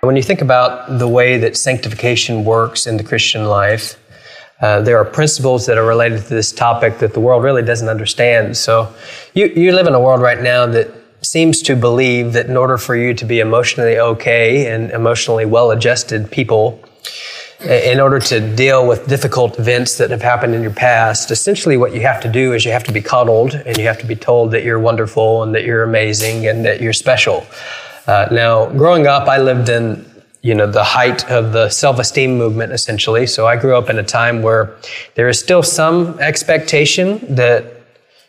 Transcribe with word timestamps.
When 0.00 0.14
you 0.14 0.22
think 0.22 0.40
about 0.40 1.00
the 1.00 1.08
way 1.08 1.38
that 1.38 1.56
sanctification 1.56 2.44
works 2.44 2.86
in 2.86 2.98
the 2.98 3.02
Christian 3.02 3.46
life, 3.46 3.98
uh, 4.60 4.80
there 4.80 4.96
are 4.96 5.04
principles 5.04 5.66
that 5.66 5.76
are 5.76 5.84
related 5.84 6.22
to 6.22 6.28
this 6.28 6.52
topic 6.52 6.98
that 6.98 7.14
the 7.14 7.20
world 7.20 7.42
really 7.42 7.62
doesn't 7.62 7.88
understand. 7.88 8.56
So, 8.56 8.94
you, 9.34 9.46
you 9.46 9.72
live 9.72 9.88
in 9.88 9.94
a 9.94 10.00
world 10.00 10.20
right 10.20 10.40
now 10.40 10.66
that 10.66 10.88
seems 11.22 11.62
to 11.62 11.74
believe 11.74 12.32
that 12.34 12.46
in 12.46 12.56
order 12.56 12.78
for 12.78 12.94
you 12.94 13.12
to 13.12 13.24
be 13.24 13.40
emotionally 13.40 13.98
okay 13.98 14.72
and 14.72 14.92
emotionally 14.92 15.46
well 15.46 15.72
adjusted 15.72 16.30
people, 16.30 16.80
in 17.60 17.98
order 17.98 18.20
to 18.20 18.54
deal 18.54 18.86
with 18.86 19.08
difficult 19.08 19.58
events 19.58 19.98
that 19.98 20.10
have 20.10 20.22
happened 20.22 20.54
in 20.54 20.62
your 20.62 20.70
past, 20.70 21.32
essentially 21.32 21.76
what 21.76 21.92
you 21.92 22.02
have 22.02 22.22
to 22.22 22.30
do 22.30 22.52
is 22.52 22.64
you 22.64 22.70
have 22.70 22.84
to 22.84 22.92
be 22.92 23.00
coddled 23.00 23.54
and 23.54 23.76
you 23.78 23.84
have 23.84 23.98
to 23.98 24.06
be 24.06 24.14
told 24.14 24.52
that 24.52 24.62
you're 24.62 24.78
wonderful 24.78 25.42
and 25.42 25.56
that 25.56 25.64
you're 25.64 25.82
amazing 25.82 26.46
and 26.46 26.64
that 26.64 26.80
you're 26.80 26.92
special. 26.92 27.44
Uh, 28.08 28.26
now, 28.32 28.70
growing 28.70 29.06
up, 29.06 29.28
I 29.28 29.36
lived 29.36 29.68
in 29.68 30.04
you 30.40 30.54
know 30.54 30.70
the 30.70 30.82
height 30.82 31.28
of 31.30 31.52
the 31.52 31.68
self-esteem 31.68 32.38
movement 32.38 32.72
essentially. 32.72 33.26
So 33.26 33.46
i 33.46 33.56
grew 33.56 33.76
up 33.76 33.90
in 33.90 33.98
a 33.98 34.04
time 34.04 34.40
where 34.40 34.76
there 35.14 35.28
is 35.28 35.38
still 35.38 35.62
some 35.62 36.18
expectation 36.20 37.34
that 37.34 37.64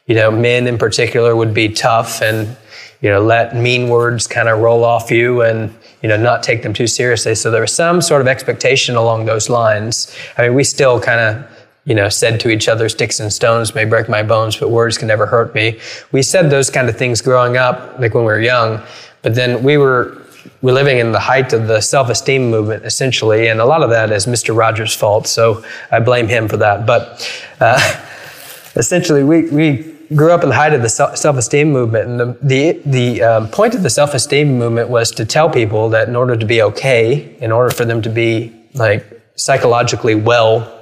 you 0.08 0.16
know 0.16 0.32
men 0.32 0.68
in 0.68 0.78
particular 0.78 1.36
would 1.36 1.54
be 1.54 1.70
tough 1.70 2.22
and 2.22 2.58
you 3.00 3.10
know 3.10 3.22
let 3.22 3.56
mean 3.56 3.90
words 3.90 4.26
kind 4.28 4.50
of 4.50 4.60
roll 4.60 4.84
off 4.84 5.12
you 5.12 5.44
and 5.44 5.74
you 6.02 6.10
know 6.10 6.18
not 6.18 6.42
take 6.44 6.64
them 6.64 6.74
too 6.74 6.88
seriously. 6.88 7.36
So 7.36 7.52
there 7.52 7.62
was 7.62 7.74
some 7.74 8.02
sort 8.02 8.22
of 8.22 8.28
expectation 8.28 8.96
along 8.96 9.26
those 9.26 9.50
lines. 9.50 10.14
I 10.38 10.48
mean 10.48 10.56
we 10.56 10.64
still 10.64 11.00
kind 11.00 11.22
of 11.22 11.46
you 11.86 11.96
know 11.96 12.10
said 12.10 12.40
to 12.42 12.50
each 12.50 12.68
other 12.68 12.90
sticks 12.90 13.20
and 13.20 13.32
stones 13.32 13.76
may 13.76 13.86
break 13.86 14.10
my 14.10 14.24
bones 14.24 14.58
but 14.58 14.72
words 14.72 14.98
can 14.98 15.08
never 15.08 15.28
hurt 15.28 15.54
me. 15.54 15.80
We 16.12 16.24
said 16.24 16.50
those 16.50 16.70
kind 16.72 16.90
of 16.90 16.98
things 16.98 17.22
growing 17.22 17.56
up 17.56 18.00
like 18.00 18.14
when 18.16 18.26
we 18.26 18.32
were 18.34 18.42
young 18.42 18.82
but 19.22 19.36
then 19.36 19.64
we 19.64 19.78
were 19.78 20.18
we're 20.62 20.74
living 20.74 21.00
in 21.00 21.12
the 21.12 21.20
height 21.20 21.54
of 21.54 21.68
the 21.68 21.82
self-esteem 21.82 22.50
movement 22.50 22.86
essentially 22.86 23.48
and 23.48 23.60
a 23.60 23.66
lot 23.66 23.84
of 23.84 23.90
that 23.90 24.12
is 24.12 24.26
mr 24.26 24.56
rogers 24.56 24.94
fault 24.94 25.28
so 25.28 25.64
i 25.92 26.00
blame 26.00 26.28
him 26.28 26.48
for 26.48 26.58
that. 26.58 26.86
But 26.86 27.30
uh, 27.60 27.80
essentially 28.76 29.24
we, 29.24 29.50
we 29.50 29.96
grew 30.16 30.32
up 30.32 30.44
in 30.44 30.50
the 30.50 30.56
height 30.56 30.74
of 30.74 30.82
the 30.82 30.90
self-esteem 30.90 31.72
movement 31.72 32.10
and 32.10 32.20
the, 32.20 32.38
the, 32.42 32.82
the 32.86 33.22
um, 33.22 33.48
point 33.50 33.76
of 33.76 33.84
the 33.84 33.90
self-esteem 33.90 34.58
movement 34.58 34.90
was 34.90 35.12
to 35.12 35.26
tell 35.26 35.50
people 35.50 35.90
that 35.90 36.08
in 36.08 36.16
order 36.16 36.36
to 36.36 36.46
be 36.46 36.62
okay 36.62 37.36
in 37.40 37.52
order 37.52 37.70
for 37.70 37.86
them 37.86 38.02
to 38.02 38.10
be 38.10 38.56
like 38.74 39.06
psychologically 39.36 40.16
well 40.16 40.79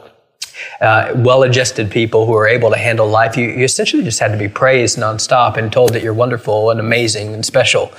uh, 0.81 1.13
well-adjusted 1.15 1.89
people 1.91 2.25
who 2.25 2.33
are 2.33 2.47
able 2.47 2.69
to 2.69 2.77
handle 2.77 3.07
life. 3.07 3.37
You, 3.37 3.49
you, 3.49 3.63
essentially 3.63 4.03
just 4.03 4.19
had 4.19 4.31
to 4.31 4.37
be 4.37 4.47
praised 4.47 4.97
nonstop 4.97 5.57
and 5.57 5.71
told 5.71 5.93
that 5.93 6.03
you're 6.03 6.13
wonderful 6.13 6.71
and 6.71 6.79
amazing 6.79 7.33
and 7.33 7.45
special. 7.45 7.91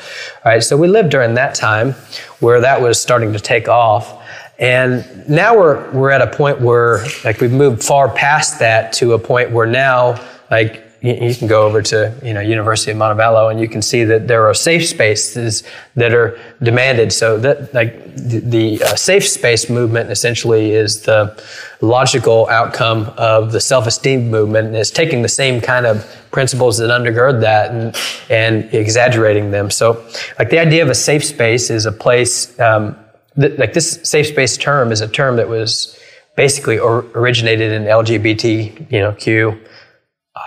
Right? 0.45 0.63
so 0.63 0.77
we 0.77 0.89
lived 0.89 1.11
during 1.11 1.35
that 1.35 1.55
time 1.55 1.93
where 2.41 2.61
that 2.61 2.81
was 2.81 3.01
starting 3.01 3.33
to 3.33 3.41
take 3.41 3.69
off. 3.69 4.23
And 4.59 5.29
now 5.29 5.57
we're, 5.57 5.91
we're 5.93 6.11
at 6.11 6.21
a 6.21 6.27
point 6.27 6.61
where 6.61 7.05
like 7.25 7.41
we've 7.41 7.53
moved 7.53 7.83
far 7.83 8.09
past 8.09 8.59
that 8.59 8.93
to 8.95 9.13
a 9.13 9.19
point 9.19 9.53
where 9.53 9.67
now 9.67 10.21
like 10.51 10.88
you 11.01 11.35
can 11.35 11.47
go 11.47 11.65
over 11.65 11.81
to 11.81 12.13
you 12.23 12.35
know 12.35 12.41
University 12.41 12.91
of 12.91 12.97
Montevallo 12.97 13.51
and 13.51 13.61
you 13.61 13.69
can 13.69 13.83
see 13.83 14.03
that 14.05 14.27
there 14.27 14.47
are 14.47 14.55
safe 14.55 14.87
spaces 14.87 15.63
that 15.95 16.13
are 16.13 16.39
demanded. 16.63 17.13
So 17.13 17.39
that 17.39 17.73
like 17.73 18.17
the, 18.17 18.41
the 18.41 18.83
uh, 18.83 18.97
safe 18.97 19.27
space 19.29 19.71
movement 19.71 20.11
essentially 20.11 20.73
is 20.73 21.03
the 21.03 21.41
logical 21.81 22.49
outcome 22.49 23.13
of 23.17 23.53
the 23.53 23.61
self-esteem 23.61 24.29
movement 24.29 24.69
and 24.69 24.77
is 24.77 24.91
taking 24.91 25.23
the 25.23 25.29
same 25.29 25.61
kind 25.61 25.87
of 25.87 26.05
principles 26.33 26.79
that 26.79 26.91
undergird 26.91 27.41
that 27.41 27.71
and, 27.71 27.97
and 28.29 28.75
exaggerating 28.75 29.53
them. 29.53 29.71
So 29.71 30.05
like 30.39 30.51
the 30.51 30.59
idea 30.59 30.83
of 30.83 30.91
a 30.91 30.95
safe 30.95 31.25
space 31.25 31.71
is 31.71 31.87
a 31.87 31.93
place 31.93 32.59
um, 32.59 32.97
like 33.37 33.73
this 33.73 34.01
safe 34.03 34.27
space 34.27 34.57
term 34.57 34.91
is 34.91 35.01
a 35.01 35.09
term 35.09 35.37
that 35.37 35.49
was 35.49 35.97
basically 36.37 36.79
or, 36.79 37.07
originated 37.15 37.71
in 37.73 37.85
LGBT 37.85 38.91
you 38.91 38.99
know 38.99 39.13
Q 39.13 39.61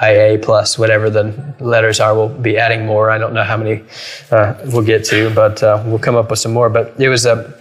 IA 0.01 0.39
plus 0.39 0.77
whatever 0.77 1.09
the 1.09 1.55
letters 1.59 1.99
are. 1.99 2.15
We'll 2.15 2.29
be 2.29 2.57
adding 2.57 2.85
more. 2.85 3.09
I 3.09 3.17
don't 3.17 3.33
know 3.33 3.43
how 3.43 3.57
many 3.57 3.83
uh, 4.31 4.55
we'll 4.65 4.85
get 4.85 5.03
to, 5.05 5.29
but 5.33 5.61
uh, 5.61 5.83
we'll 5.85 5.99
come 5.99 6.15
up 6.15 6.29
with 6.29 6.39
some 6.39 6.53
more. 6.53 6.69
But 6.69 6.99
it 6.99 7.09
was 7.09 7.25
a 7.25 7.53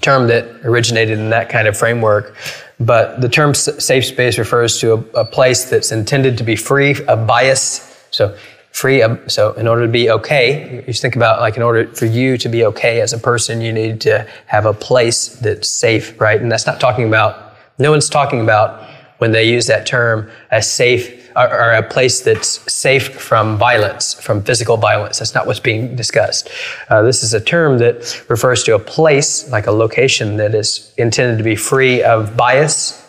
term 0.00 0.28
that 0.28 0.46
originated 0.64 1.18
in 1.18 1.30
that 1.30 1.48
kind 1.48 1.68
of 1.68 1.76
framework. 1.76 2.34
But 2.78 3.20
the 3.20 3.28
term 3.28 3.54
safe 3.54 4.06
space 4.06 4.38
refers 4.38 4.78
to 4.80 4.94
a, 4.94 5.20
a 5.20 5.24
place 5.24 5.68
that's 5.68 5.92
intended 5.92 6.38
to 6.38 6.44
be 6.44 6.56
free 6.56 6.96
of 7.06 7.26
bias. 7.26 7.86
So 8.10 8.36
free 8.72 9.02
of, 9.02 9.20
so 9.30 9.52
in 9.54 9.66
order 9.66 9.82
to 9.82 9.90
be 9.90 10.10
okay 10.10 10.84
you 10.86 10.92
think 10.92 11.16
about 11.16 11.40
like 11.40 11.56
in 11.56 11.62
order 11.62 11.88
for 11.88 12.06
you 12.06 12.38
to 12.38 12.48
be 12.48 12.64
okay 12.64 13.00
as 13.00 13.12
a 13.12 13.18
person 13.18 13.60
you 13.60 13.72
need 13.72 14.00
to 14.00 14.26
have 14.46 14.64
a 14.64 14.72
place 14.72 15.28
that's 15.40 15.68
safe 15.68 16.18
right 16.20 16.40
and 16.40 16.52
that's 16.52 16.66
not 16.66 16.78
talking 16.78 17.06
about 17.06 17.52
no 17.78 17.90
one's 17.90 18.08
talking 18.08 18.40
about 18.40 18.88
when 19.18 19.32
they 19.32 19.44
use 19.44 19.66
that 19.66 19.86
term 19.86 20.30
a 20.52 20.62
safe 20.62 21.19
or, 21.46 21.72
a 21.72 21.82
place 21.82 22.20
that's 22.20 22.72
safe 22.72 23.14
from 23.14 23.56
violence, 23.56 24.14
from 24.14 24.42
physical 24.42 24.76
violence. 24.76 25.18
That's 25.18 25.34
not 25.34 25.46
what's 25.46 25.60
being 25.60 25.96
discussed. 25.96 26.48
Uh, 26.88 27.02
this 27.02 27.22
is 27.22 27.34
a 27.34 27.40
term 27.40 27.78
that 27.78 28.24
refers 28.28 28.64
to 28.64 28.74
a 28.74 28.78
place, 28.78 29.48
like 29.50 29.66
a 29.66 29.72
location, 29.72 30.36
that 30.36 30.54
is 30.54 30.92
intended 30.96 31.38
to 31.38 31.44
be 31.44 31.56
free 31.56 32.02
of 32.02 32.36
bias, 32.36 33.06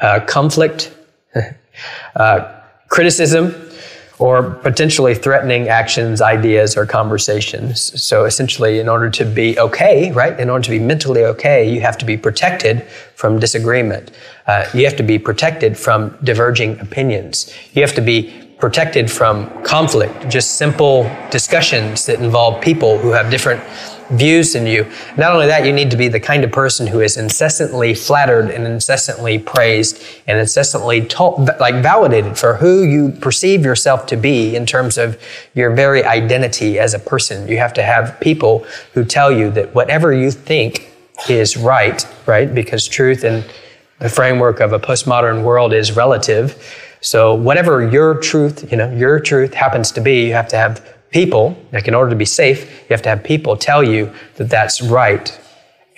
uh, 0.00 0.20
conflict, 0.20 0.94
uh, 2.16 2.60
criticism, 2.88 3.54
or 4.22 4.50
potentially 4.62 5.16
threatening 5.16 5.68
actions, 5.68 6.22
ideas, 6.22 6.76
or 6.76 6.86
conversations. 6.86 8.00
So 8.00 8.24
essentially, 8.24 8.78
in 8.78 8.88
order 8.88 9.10
to 9.10 9.24
be 9.24 9.58
okay, 9.58 10.12
right, 10.12 10.38
in 10.38 10.48
order 10.48 10.62
to 10.62 10.70
be 10.70 10.78
mentally 10.78 11.24
okay, 11.24 11.68
you 11.68 11.80
have 11.80 11.98
to 11.98 12.04
be 12.04 12.16
protected 12.16 12.84
from 13.16 13.40
disagreement. 13.40 14.12
Uh, 14.46 14.64
you 14.74 14.84
have 14.84 14.94
to 14.94 15.02
be 15.02 15.18
protected 15.18 15.76
from 15.76 16.16
diverging 16.22 16.78
opinions. 16.78 17.52
You 17.72 17.82
have 17.82 17.96
to 17.96 18.00
be 18.00 18.32
protected 18.60 19.10
from 19.10 19.50
conflict, 19.64 20.28
just 20.28 20.54
simple 20.54 21.02
discussions 21.32 22.06
that 22.06 22.20
involve 22.20 22.62
people 22.62 22.98
who 22.98 23.10
have 23.10 23.28
different 23.28 23.60
views 24.12 24.52
than 24.52 24.66
you. 24.66 24.90
Not 25.16 25.32
only 25.32 25.46
that, 25.46 25.64
you 25.64 25.72
need 25.72 25.90
to 25.90 25.96
be 25.96 26.08
the 26.08 26.20
kind 26.20 26.44
of 26.44 26.52
person 26.52 26.86
who 26.86 27.00
is 27.00 27.16
incessantly 27.16 27.94
flattered 27.94 28.50
and 28.50 28.66
incessantly 28.66 29.38
praised 29.38 30.02
and 30.26 30.38
incessantly 30.38 31.08
like 31.60 31.82
validated 31.82 32.38
for 32.38 32.56
who 32.56 32.82
you 32.82 33.10
perceive 33.10 33.64
yourself 33.64 34.06
to 34.06 34.16
be 34.16 34.54
in 34.54 34.66
terms 34.66 34.98
of 34.98 35.20
your 35.54 35.74
very 35.74 36.04
identity 36.04 36.78
as 36.78 36.94
a 36.94 36.98
person. 36.98 37.48
You 37.48 37.58
have 37.58 37.74
to 37.74 37.82
have 37.82 38.18
people 38.20 38.66
who 38.94 39.04
tell 39.04 39.32
you 39.32 39.50
that 39.52 39.74
whatever 39.74 40.12
you 40.12 40.30
think 40.30 40.92
is 41.28 41.56
right, 41.56 42.06
right? 42.26 42.52
Because 42.52 42.86
truth 42.88 43.24
in 43.24 43.44
the 43.98 44.08
framework 44.08 44.60
of 44.60 44.72
a 44.72 44.78
postmodern 44.78 45.44
world 45.44 45.72
is 45.72 45.92
relative. 45.92 46.60
So 47.00 47.34
whatever 47.34 47.88
your 47.88 48.14
truth, 48.14 48.70
you 48.70 48.76
know, 48.76 48.90
your 48.90 49.20
truth 49.20 49.54
happens 49.54 49.92
to 49.92 50.00
be, 50.00 50.26
you 50.26 50.32
have 50.32 50.48
to 50.48 50.56
have 50.56 50.86
people, 51.12 51.56
like 51.72 51.86
in 51.86 51.94
order 51.94 52.10
to 52.10 52.16
be 52.16 52.24
safe, 52.24 52.64
you 52.64 52.88
have 52.90 53.02
to 53.02 53.08
have 53.08 53.22
people 53.22 53.56
tell 53.56 53.82
you 53.82 54.12
that 54.36 54.50
that's 54.50 54.82
right 54.82 55.38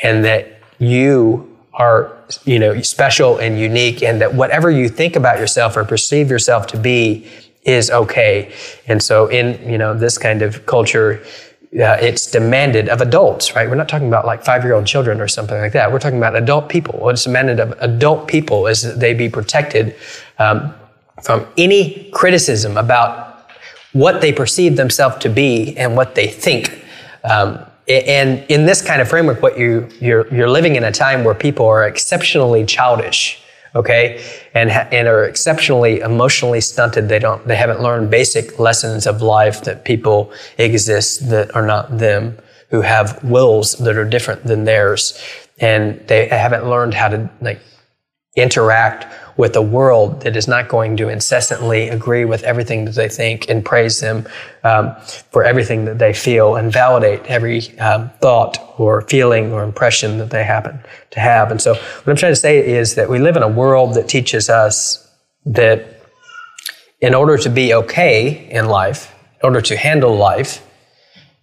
and 0.03 0.25
that 0.25 0.61
you 0.79 1.57
are, 1.73 2.17
you 2.45 2.59
know, 2.59 2.81
special 2.83 3.39
and 3.39 3.59
unique 3.59 4.03
and 4.03 4.21
that 4.21 4.35
whatever 4.35 4.71
you 4.71 4.89
think 4.89 5.17
about 5.17 5.39
yourself 5.39 5.77
or 5.77 5.85
perceive 5.85 6.31
yourself 6.31 6.67
to 6.67 6.77
be 6.77 7.27
is 7.63 7.91
okay. 7.91 8.53
And 8.87 9.03
so 9.03 9.27
in, 9.29 9.69
you 9.69 9.79
know, 9.79 9.95
this 9.95 10.19
kind 10.19 10.43
of 10.43 10.67
culture, 10.67 11.23
uh, 11.75 11.97
it's 12.01 12.31
demanded 12.31 12.89
of 12.89 13.01
adults, 13.01 13.55
right? 13.57 13.69
We're 13.69 13.75
not 13.77 13.89
talking 13.89 14.09
about 14.09 14.27
like 14.27 14.45
five-year-old 14.45 14.87
children 14.87 15.21
or 15.21 15.29
something 15.29 15.59
like 15.59 15.73
that. 15.73 15.91
We're 15.91 15.99
talking 15.99 16.19
about 16.19 16.37
adult 16.37 16.69
people. 16.69 17.01
What's 17.01 17.25
demanded 17.25 17.61
of 17.61 17.73
adult 17.81 18.29
people 18.29 18.67
is 18.67 18.83
that 18.83 19.01
they 19.01 19.15
be 19.15 19.29
protected 19.29 19.97
um, 20.39 20.75
from 21.23 21.47
any 21.57 22.11
criticism 22.13 22.77
about 22.77 23.34
what 23.95 24.21
they 24.21 24.33
perceive 24.33 24.77
themselves 24.77 25.17
to 25.21 25.31
be 25.31 25.75
and 25.79 25.97
what 25.97 26.15
they 26.15 26.29
think. 26.29 26.85
Um, 27.25 27.59
and 27.89 28.45
in 28.49 28.67
this 28.67 28.83
kind 28.83 29.01
of 29.01 29.09
framework, 29.09 29.41
what 29.43 29.59
you 29.59 29.89
you're 30.01 30.33
you're 30.33 30.51
living 30.51 30.77
in 30.77 30.85
a 30.85 30.93
time 30.93 31.25
where 31.25 31.35
people 31.35 31.67
are 31.67 31.87
exceptionally 31.87 32.65
childish 32.67 33.41
okay, 33.75 34.23
and 34.55 34.71
and 34.71 35.09
are 35.09 35.25
exceptionally 35.25 36.01
emotionally 36.01 36.61
stunted. 36.61 37.09
They 37.09 37.19
don't 37.19 37.47
they 37.47 37.57
haven't 37.57 37.81
learned 37.81 38.11
basic 38.11 38.59
lessons 38.59 39.07
of 39.07 39.23
life 39.23 39.65
that 39.65 39.85
people 39.85 40.33
exist 40.59 41.29
that 41.31 41.55
are 41.55 41.67
not 41.67 41.99
them, 41.99 42.39
who 42.71 42.83
have 42.83 43.23
wills 43.25 43.75
that 43.79 43.97
are 43.97 44.05
different 44.05 44.45
than 44.45 44.65
theirs, 44.65 45.19
and 45.59 46.01
they 46.09 46.29
haven't 46.29 46.69
learned 46.69 46.95
how 46.95 47.09
to 47.09 47.31
like 47.41 47.61
interact 48.37 49.07
with 49.37 49.57
a 49.57 49.63
world 49.63 50.23
that 50.23 50.37
is 50.37 50.47
not 50.47 50.69
going 50.69 50.97
to 50.97 51.09
incessantly 51.09 51.89
agree 51.89 52.25
with 52.25 52.43
everything 52.45 52.85
that 52.85 52.95
they 52.95 53.09
think 53.09 53.49
and 53.49 53.65
praise 53.65 54.01
them 54.01 54.27
um, 54.63 54.95
for 55.31 55.45
everything 55.45 55.85
that 55.85 55.99
they 55.99 56.13
feel 56.13 56.57
and 56.57 56.73
validate 56.73 57.21
every 57.27 57.77
um, 57.79 58.11
thought 58.21 58.59
or 58.79 59.03
feeling 59.03 59.53
or 59.53 59.63
impression 59.63 60.19
that 60.19 60.31
they 60.31 60.45
happen 60.45 60.79
to 61.11 61.21
have. 61.21 61.51
And 61.51 61.61
so, 61.61 61.75
what 61.75 62.09
I'm 62.09 62.17
trying 62.17 62.33
to 62.33 62.37
say 62.37 62.65
is 62.67 62.95
that 62.95 63.09
we 63.09 63.19
live 63.19 63.37
in 63.37 63.43
a 63.43 63.49
world 63.49 63.95
that 63.95 64.09
teaches 64.09 64.49
us 64.49 65.01
that 65.47 66.01
in 67.01 67.15
order 67.15 67.37
to 67.37 67.51
be 67.51 67.75
okay 67.75 68.49
in 68.51 68.67
life, 68.67 69.15
in 69.35 69.41
order 69.45 69.61
to 69.61 69.77
handle 69.77 70.17
life, 70.17 70.67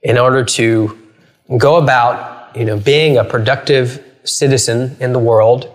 in 0.02 0.18
order 0.18 0.44
to 0.44 0.98
go 1.58 1.76
about, 1.76 2.56
you 2.56 2.66
know, 2.66 2.80
being 2.80 3.18
a 3.18 3.24
productive 3.24 4.04
citizen 4.24 4.96
in 5.00 5.14
the 5.14 5.20
world, 5.20 5.72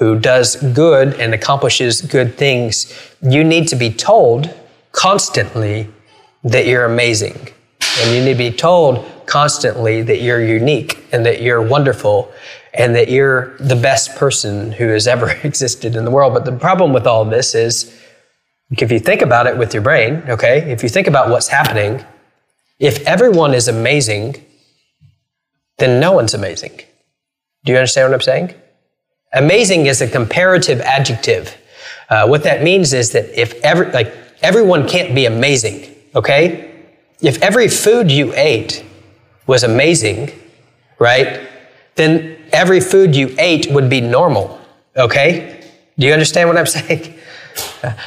who 0.00 0.18
does 0.18 0.56
good 0.72 1.12
and 1.20 1.34
accomplishes 1.34 2.00
good 2.00 2.34
things, 2.38 2.90
you 3.20 3.44
need 3.44 3.68
to 3.68 3.76
be 3.76 3.90
told 3.90 4.52
constantly 4.92 5.86
that 6.42 6.66
you're 6.66 6.86
amazing. 6.86 7.36
And 8.00 8.14
you 8.14 8.24
need 8.24 8.32
to 8.32 8.38
be 8.38 8.50
told 8.50 9.06
constantly 9.26 10.00
that 10.00 10.22
you're 10.22 10.42
unique 10.42 11.04
and 11.12 11.26
that 11.26 11.42
you're 11.42 11.60
wonderful 11.60 12.32
and 12.72 12.96
that 12.96 13.10
you're 13.10 13.54
the 13.58 13.76
best 13.76 14.16
person 14.16 14.72
who 14.72 14.88
has 14.88 15.06
ever 15.06 15.30
existed 15.44 15.94
in 15.94 16.06
the 16.06 16.10
world. 16.10 16.32
But 16.32 16.46
the 16.46 16.52
problem 16.52 16.94
with 16.94 17.06
all 17.06 17.26
this 17.26 17.54
is 17.54 17.94
if 18.70 18.90
you 18.90 19.00
think 19.00 19.20
about 19.20 19.46
it 19.46 19.58
with 19.58 19.74
your 19.74 19.82
brain, 19.82 20.22
okay, 20.28 20.72
if 20.72 20.82
you 20.82 20.88
think 20.88 21.08
about 21.08 21.28
what's 21.28 21.48
happening, 21.48 22.02
if 22.78 23.06
everyone 23.06 23.52
is 23.52 23.68
amazing, 23.68 24.46
then 25.76 26.00
no 26.00 26.12
one's 26.12 26.32
amazing. 26.32 26.80
Do 27.64 27.72
you 27.72 27.76
understand 27.76 28.08
what 28.08 28.14
I'm 28.14 28.22
saying? 28.22 28.54
Amazing 29.32 29.86
is 29.86 30.00
a 30.00 30.08
comparative 30.08 30.80
adjective. 30.80 31.56
Uh, 32.08 32.26
what 32.26 32.42
that 32.42 32.62
means 32.62 32.92
is 32.92 33.12
that 33.12 33.40
if 33.40 33.54
every, 33.62 33.90
like, 33.92 34.12
everyone 34.42 34.88
can't 34.88 35.14
be 35.14 35.26
amazing, 35.26 35.94
okay? 36.14 36.84
If 37.20 37.40
every 37.42 37.68
food 37.68 38.10
you 38.10 38.32
ate 38.34 38.84
was 39.46 39.62
amazing, 39.62 40.32
right, 40.98 41.48
then 41.94 42.36
every 42.52 42.80
food 42.80 43.14
you 43.14 43.34
ate 43.38 43.70
would 43.70 43.88
be 43.88 44.00
normal, 44.00 44.60
okay? 44.96 45.64
Do 45.96 46.06
you 46.06 46.12
understand 46.12 46.48
what 46.48 46.58
I'm 46.58 46.66
saying? 46.78 47.14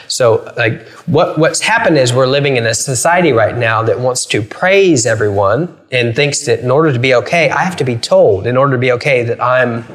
So, 0.07 0.51
like, 0.57 0.87
what, 1.05 1.37
what's 1.37 1.61
happened 1.61 1.97
is 1.97 2.13
we're 2.13 2.27
living 2.27 2.57
in 2.57 2.65
a 2.65 2.73
society 2.73 3.31
right 3.31 3.55
now 3.55 3.81
that 3.83 3.99
wants 3.99 4.25
to 4.27 4.41
praise 4.41 5.05
everyone 5.05 5.77
and 5.91 6.15
thinks 6.15 6.45
that 6.45 6.59
in 6.59 6.69
order 6.71 6.91
to 6.91 6.99
be 6.99 7.13
okay, 7.15 7.49
I 7.49 7.63
have 7.63 7.75
to 7.77 7.83
be 7.83 7.95
told 7.95 8.45
in 8.45 8.57
order 8.57 8.73
to 8.73 8.77
be 8.77 8.91
okay 8.93 9.23
that 9.23 9.41
I'm 9.41 9.85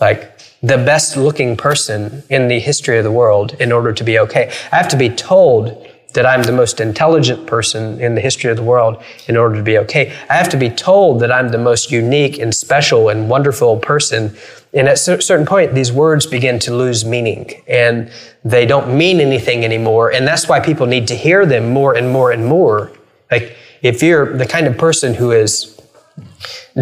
like 0.00 0.37
the 0.62 0.76
best 0.76 1.16
looking 1.16 1.56
person 1.56 2.22
in 2.28 2.48
the 2.48 2.58
history 2.58 2.98
of 2.98 3.04
the 3.04 3.12
world 3.12 3.54
in 3.60 3.70
order 3.70 3.92
to 3.92 4.04
be 4.04 4.18
okay. 4.18 4.52
I 4.72 4.76
have 4.76 4.88
to 4.88 4.96
be 4.96 5.08
told 5.08 5.86
that 6.14 6.24
I'm 6.26 6.42
the 6.42 6.52
most 6.52 6.80
intelligent 6.80 7.46
person 7.46 8.00
in 8.00 8.14
the 8.14 8.20
history 8.20 8.50
of 8.50 8.56
the 8.56 8.62
world 8.62 9.02
in 9.28 9.36
order 9.36 9.56
to 9.56 9.62
be 9.62 9.78
okay. 9.78 10.12
I 10.28 10.34
have 10.34 10.48
to 10.48 10.56
be 10.56 10.70
told 10.70 11.20
that 11.20 11.30
I'm 11.30 11.50
the 11.50 11.58
most 11.58 11.92
unique 11.92 12.38
and 12.38 12.54
special 12.54 13.08
and 13.08 13.28
wonderful 13.28 13.76
person. 13.76 14.36
And 14.72 14.88
at 14.88 14.94
a 14.94 15.20
certain 15.20 15.46
point, 15.46 15.74
these 15.74 15.92
words 15.92 16.26
begin 16.26 16.58
to 16.60 16.74
lose 16.74 17.04
meaning 17.04 17.62
and 17.68 18.10
they 18.44 18.64
don't 18.66 18.96
mean 18.96 19.20
anything 19.20 19.64
anymore. 19.64 20.10
And 20.10 20.26
that's 20.26 20.48
why 20.48 20.60
people 20.60 20.86
need 20.86 21.06
to 21.08 21.14
hear 21.14 21.44
them 21.44 21.70
more 21.70 21.94
and 21.94 22.10
more 22.10 22.32
and 22.32 22.46
more. 22.46 22.90
Like, 23.30 23.54
if 23.82 24.02
you're 24.02 24.36
the 24.36 24.46
kind 24.46 24.66
of 24.66 24.76
person 24.76 25.14
who 25.14 25.30
is 25.30 25.78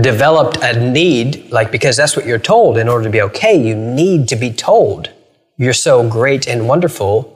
developed 0.00 0.58
a 0.62 0.78
need, 0.78 1.50
like 1.50 1.70
because 1.70 1.96
that's 1.96 2.16
what 2.16 2.26
you're 2.26 2.38
told. 2.38 2.78
In 2.78 2.88
order 2.88 3.04
to 3.04 3.10
be 3.10 3.22
okay, 3.22 3.56
you 3.56 3.75
need 3.75 4.28
to 4.28 4.37
be 4.37 4.52
told. 4.52 5.10
You're 5.56 5.72
so 5.72 6.08
great 6.08 6.46
and 6.46 6.69
wonderful. 6.69 7.32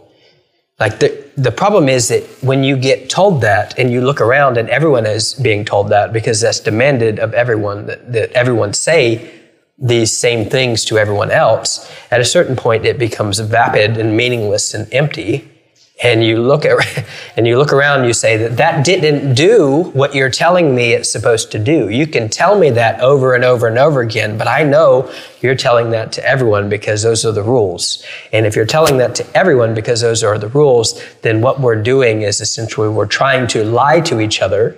Like 0.79 0.99
the, 0.99 1.31
the 1.37 1.53
problem 1.53 1.89
is 1.89 2.09
that 2.09 2.23
when 2.43 2.65
you 2.65 2.77
get 2.77 3.11
told 3.11 3.43
that 3.43 3.79
and 3.79 3.91
you 3.91 4.01
look 4.01 4.21
around 4.21 4.57
and 4.57 4.69
everyone 4.69 5.07
is 5.07 5.35
being 5.35 5.65
told 5.65 5.91
that 5.91 6.13
because 6.13 6.41
that's 6.41 6.61
demanded 6.61 7.19
of 7.19 7.35
everyone, 7.35 7.87
that, 7.87 8.13
that 8.13 8.33
everyone 8.33 8.73
say 8.73 9.31
these 9.79 10.15
same 10.17 10.49
things 10.49 10.85
to 10.87 10.99
everyone 10.99 11.31
else, 11.31 11.91
at 12.11 12.21
a 12.21 12.25
certain 12.25 12.57
point 12.57 12.85
it 12.85 12.99
becomes 12.99 13.39
vapid 13.41 13.97
and 13.97 14.17
meaningless 14.17 14.75
and 14.75 14.93
empty 14.93 15.50
and 16.03 16.25
you 16.25 16.41
look 16.41 16.65
at 16.65 17.05
and 17.37 17.47
you 17.47 17.59
look 17.59 17.73
around 17.73 18.01
and 18.01 18.07
you 18.07 18.13
say 18.13 18.37
that 18.37 18.57
that 18.57 18.85
didn't 18.85 19.35
do 19.35 19.91
what 19.93 20.15
you're 20.15 20.31
telling 20.31 20.75
me 20.75 20.93
it's 20.93 21.11
supposed 21.11 21.53
to 21.53 21.59
do. 21.59 21.89
You 21.89 22.07
can 22.07 22.29
tell 22.29 22.59
me 22.59 22.71
that 22.71 23.01
over 23.01 23.35
and 23.35 23.45
over 23.45 23.67
and 23.67 23.79
over 23.79 24.01
again 24.01 24.39
but 24.39 24.49
i 24.49 24.63
know 24.63 25.13
you're 25.41 25.55
telling 25.55 25.91
that 25.91 26.13
to 26.13 26.25
everyone 26.25 26.69
because 26.69 27.03
those 27.03 27.25
are 27.25 27.33
the 27.33 27.43
rules. 27.43 28.05
And 28.33 28.45
if 28.47 28.55
you're 28.55 28.67
telling 28.67 28.99
that 28.99 29.15
to 29.17 29.37
everyone 29.37 29.75
because 29.75 30.01
those 30.01 30.23
are 30.23 30.39
the 30.39 30.49
rules 30.49 31.01
then 31.23 31.41
what 31.41 31.61
we're 31.61 31.83
doing 31.83 32.23
is 32.23 32.41
essentially 32.41 32.89
we're 32.89 33.07
trying 33.07 33.47
to 33.49 33.65
lie 33.65 34.01
to 34.01 34.21
each 34.21 34.43
other 34.43 34.77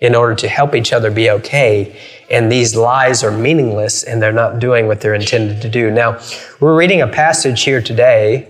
in 0.00 0.14
order 0.14 0.34
to 0.34 0.48
help 0.48 0.74
each 0.74 0.92
other 0.92 1.10
be 1.10 1.30
okay. 1.30 1.98
And 2.30 2.52
these 2.52 2.76
lies 2.76 3.24
are 3.24 3.30
meaningless 3.30 4.02
and 4.02 4.20
they're 4.20 4.32
not 4.32 4.58
doing 4.58 4.86
what 4.86 5.00
they're 5.00 5.14
intended 5.14 5.62
to 5.62 5.68
do. 5.68 5.90
Now 5.90 6.20
we're 6.60 6.76
reading 6.76 7.00
a 7.00 7.06
passage 7.06 7.62
here 7.62 7.80
today 7.80 8.49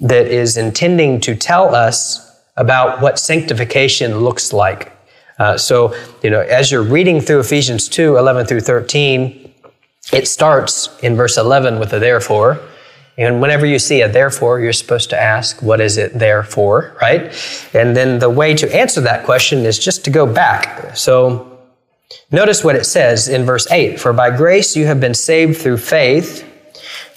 that 0.00 0.26
is 0.26 0.56
intending 0.56 1.20
to 1.22 1.34
tell 1.34 1.74
us 1.74 2.22
about 2.56 3.00
what 3.00 3.18
sanctification 3.18 4.18
looks 4.20 4.52
like. 4.52 4.92
Uh, 5.38 5.56
so, 5.56 5.94
you 6.22 6.30
know, 6.30 6.40
as 6.40 6.70
you're 6.70 6.82
reading 6.82 7.20
through 7.20 7.40
Ephesians 7.40 7.88
2 7.88 8.16
11 8.16 8.46
through 8.46 8.60
13, 8.60 9.52
it 10.12 10.28
starts 10.28 10.88
in 11.02 11.16
verse 11.16 11.36
11 11.36 11.78
with 11.78 11.92
a 11.92 11.98
therefore. 11.98 12.60
And 13.18 13.40
whenever 13.40 13.64
you 13.64 13.78
see 13.78 14.02
a 14.02 14.08
therefore, 14.08 14.60
you're 14.60 14.74
supposed 14.74 15.10
to 15.10 15.20
ask, 15.20 15.62
what 15.62 15.80
is 15.80 15.96
it 15.96 16.12
there 16.18 16.42
for, 16.42 16.94
right? 17.00 17.32
And 17.74 17.96
then 17.96 18.18
the 18.18 18.28
way 18.28 18.54
to 18.54 18.76
answer 18.76 19.00
that 19.02 19.24
question 19.24 19.60
is 19.60 19.78
just 19.78 20.04
to 20.04 20.10
go 20.10 20.26
back. 20.26 20.94
So 20.96 21.58
notice 22.30 22.62
what 22.62 22.76
it 22.76 22.84
says 22.84 23.28
in 23.28 23.44
verse 23.44 23.70
8 23.70 23.98
For 23.98 24.12
by 24.12 24.36
grace 24.36 24.76
you 24.76 24.86
have 24.86 25.00
been 25.00 25.14
saved 25.14 25.58
through 25.58 25.78
faith 25.78 26.45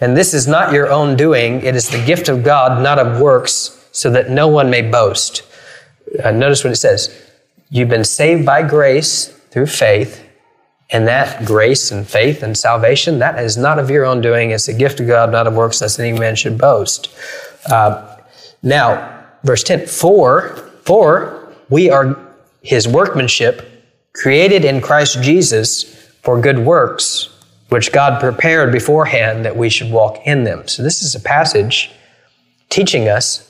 and 0.01 0.15
this 0.15 0.33
is 0.33 0.47
not 0.47 0.73
your 0.73 0.89
own 0.91 1.17
doing, 1.17 1.63
it 1.63 1.75
is 1.75 1.89
the 1.89 2.03
gift 2.05 2.29
of 2.29 2.43
God, 2.43 2.81
not 2.81 2.99
of 2.99 3.19
works, 3.19 3.87
so 3.91 4.09
that 4.11 4.29
no 4.29 4.47
one 4.47 4.69
may 4.69 4.81
boast. 4.81 5.43
Uh, 6.23 6.31
notice 6.31 6.63
what 6.63 6.73
it 6.73 6.77
says 6.77 7.25
You've 7.69 7.89
been 7.89 8.03
saved 8.03 8.45
by 8.45 8.63
grace 8.63 9.27
through 9.51 9.67
faith, 9.67 10.25
and 10.89 11.07
that 11.07 11.45
grace 11.45 11.91
and 11.91 12.07
faith 12.07 12.41
and 12.41 12.57
salvation, 12.57 13.19
that 13.19 13.37
is 13.43 13.57
not 13.57 13.77
of 13.77 13.89
your 13.89 14.05
own 14.05 14.21
doing. 14.21 14.51
It's 14.51 14.67
a 14.67 14.73
gift 14.73 14.99
of 14.99 15.07
God, 15.07 15.31
not 15.31 15.47
of 15.47 15.53
works, 15.53 15.81
lest 15.81 15.99
any 15.99 16.17
man 16.17 16.35
should 16.35 16.57
boast. 16.57 17.09
Uh, 17.69 18.17
now, 18.63 19.23
verse 19.43 19.63
10 19.63 19.85
For, 19.85 20.55
for 20.83 21.53
we 21.69 21.89
are 21.89 22.17
his 22.61 22.87
workmanship, 22.87 23.65
created 24.13 24.65
in 24.65 24.81
Christ 24.81 25.21
Jesus 25.21 25.83
for 26.23 26.41
good 26.41 26.59
works 26.59 27.29
which 27.69 27.91
God 27.91 28.19
prepared 28.19 28.71
beforehand 28.71 29.45
that 29.45 29.55
we 29.55 29.69
should 29.69 29.91
walk 29.91 30.19
in 30.25 30.43
them. 30.43 30.67
So, 30.67 30.83
this 30.83 31.01
is 31.01 31.15
a 31.15 31.19
passage 31.19 31.91
teaching 32.69 33.07
us 33.07 33.45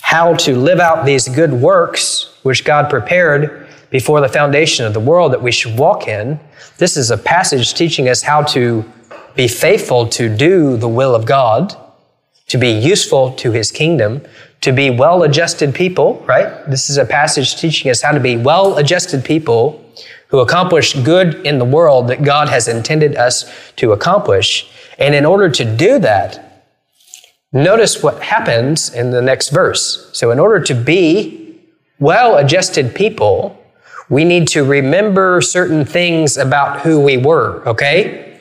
how 0.00 0.34
to 0.34 0.56
live 0.56 0.80
out 0.80 1.04
these 1.04 1.28
good 1.28 1.52
works 1.52 2.34
which 2.42 2.64
God 2.64 2.88
prepared 2.88 3.66
before 3.90 4.20
the 4.20 4.28
foundation 4.28 4.86
of 4.86 4.94
the 4.94 5.00
world 5.00 5.32
that 5.32 5.42
we 5.42 5.52
should 5.52 5.78
walk 5.78 6.08
in. 6.08 6.40
This 6.78 6.96
is 6.96 7.10
a 7.10 7.18
passage 7.18 7.74
teaching 7.74 8.08
us 8.08 8.22
how 8.22 8.42
to 8.44 8.84
be 9.34 9.48
faithful 9.48 10.06
to 10.08 10.34
do 10.34 10.76
the 10.76 10.88
will 10.88 11.14
of 11.14 11.24
God, 11.24 11.76
to 12.48 12.58
be 12.58 12.70
useful 12.70 13.32
to 13.34 13.52
his 13.52 13.70
kingdom, 13.70 14.22
to 14.62 14.72
be 14.72 14.90
well 14.90 15.22
adjusted 15.22 15.74
people, 15.74 16.24
right? 16.26 16.68
This 16.68 16.90
is 16.90 16.96
a 16.96 17.04
passage 17.04 17.56
teaching 17.56 17.90
us 17.90 18.02
how 18.02 18.12
to 18.12 18.20
be 18.20 18.36
well 18.36 18.78
adjusted 18.78 19.24
people 19.24 19.84
who 20.28 20.40
accomplish 20.40 20.94
good 21.02 21.34
in 21.46 21.58
the 21.58 21.64
world 21.64 22.08
that 22.08 22.22
God 22.22 22.48
has 22.48 22.68
intended 22.68 23.16
us 23.16 23.50
to 23.76 23.92
accomplish. 23.92 24.70
And 24.98 25.14
in 25.14 25.24
order 25.24 25.48
to 25.50 25.64
do 25.64 25.98
that, 26.00 26.64
notice 27.52 28.02
what 28.02 28.22
happens 28.22 28.92
in 28.92 29.10
the 29.10 29.22
next 29.22 29.50
verse. 29.50 30.10
So, 30.12 30.30
in 30.30 30.38
order 30.38 30.60
to 30.64 30.74
be 30.74 31.58
well 31.98 32.36
adjusted 32.36 32.94
people, 32.94 33.58
we 34.08 34.24
need 34.24 34.48
to 34.48 34.64
remember 34.64 35.40
certain 35.40 35.84
things 35.84 36.36
about 36.36 36.80
who 36.80 37.00
we 37.00 37.16
were, 37.16 37.66
okay? 37.66 38.40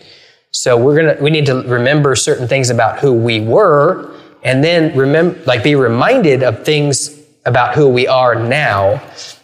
So 0.51 0.77
we're 0.77 0.95
gonna 0.95 1.21
we 1.21 1.29
need 1.29 1.45
to 1.47 1.61
remember 1.63 2.15
certain 2.15 2.47
things 2.47 2.69
about 2.69 2.99
who 2.99 3.13
we 3.13 3.39
were 3.39 4.15
and 4.43 4.63
then 4.63 4.95
remember 4.97 5.37
like 5.45 5.63
be 5.63 5.75
reminded 5.75 6.41
of 6.41 6.63
things 6.63 7.21
about 7.45 7.75
who 7.75 7.87
we 7.87 8.07
are 8.07 8.35
now. 8.35 9.01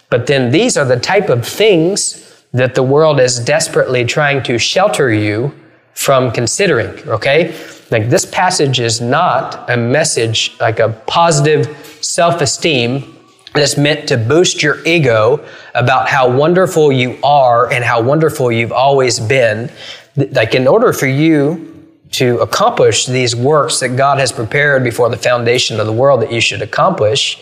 But 0.09 0.27
then 0.27 0.51
these 0.51 0.77
are 0.77 0.85
the 0.85 0.99
type 0.99 1.29
of 1.29 1.45
things 1.45 2.22
that 2.53 2.75
the 2.75 2.83
world 2.83 3.19
is 3.19 3.39
desperately 3.39 4.05
trying 4.05 4.43
to 4.43 4.57
shelter 4.57 5.11
you 5.11 5.53
from 5.93 6.31
considering, 6.31 6.89
okay? 7.09 7.55
Like 7.91 8.09
this 8.09 8.25
passage 8.25 8.79
is 8.79 9.01
not 9.01 9.69
a 9.69 9.77
message 9.77 10.55
like 10.59 10.79
a 10.79 10.89
positive 11.07 11.67
self-esteem 12.01 13.13
that's 13.53 13.77
meant 13.77 14.07
to 14.07 14.17
boost 14.17 14.63
your 14.63 14.83
ego 14.85 15.43
about 15.75 16.09
how 16.09 16.29
wonderful 16.29 16.91
you 16.91 17.19
are 17.23 17.71
and 17.71 17.83
how 17.83 18.01
wonderful 18.01 18.51
you've 18.51 18.71
always 18.71 19.19
been. 19.19 19.69
Like, 20.15 20.55
in 20.55 20.67
order 20.67 20.93
for 20.93 21.07
you 21.07 21.69
to 22.11 22.39
accomplish 22.39 23.05
these 23.05 23.35
works 23.35 23.79
that 23.79 23.89
God 23.89 24.19
has 24.19 24.31
prepared 24.31 24.83
before 24.83 25.09
the 25.09 25.17
foundation 25.17 25.79
of 25.79 25.85
the 25.85 25.93
world 25.93 26.21
that 26.21 26.31
you 26.31 26.41
should 26.41 26.61
accomplish, 26.61 27.41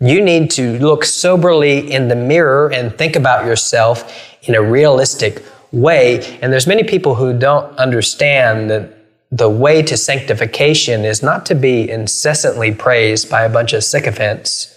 you 0.00 0.22
need 0.22 0.50
to 0.52 0.78
look 0.78 1.04
soberly 1.04 1.92
in 1.92 2.08
the 2.08 2.16
mirror 2.16 2.72
and 2.72 2.96
think 2.96 3.16
about 3.16 3.44
yourself 3.44 4.29
in 4.44 4.54
a 4.54 4.62
realistic 4.62 5.42
way. 5.72 6.38
And 6.42 6.52
there's 6.52 6.66
many 6.66 6.82
people 6.82 7.14
who 7.14 7.38
don't 7.38 7.76
understand 7.78 8.70
that 8.70 8.96
the 9.30 9.48
way 9.48 9.82
to 9.82 9.96
sanctification 9.96 11.04
is 11.04 11.22
not 11.22 11.46
to 11.46 11.54
be 11.54 11.88
incessantly 11.88 12.74
praised 12.74 13.30
by 13.30 13.42
a 13.42 13.48
bunch 13.48 13.72
of 13.72 13.84
sycophants 13.84 14.76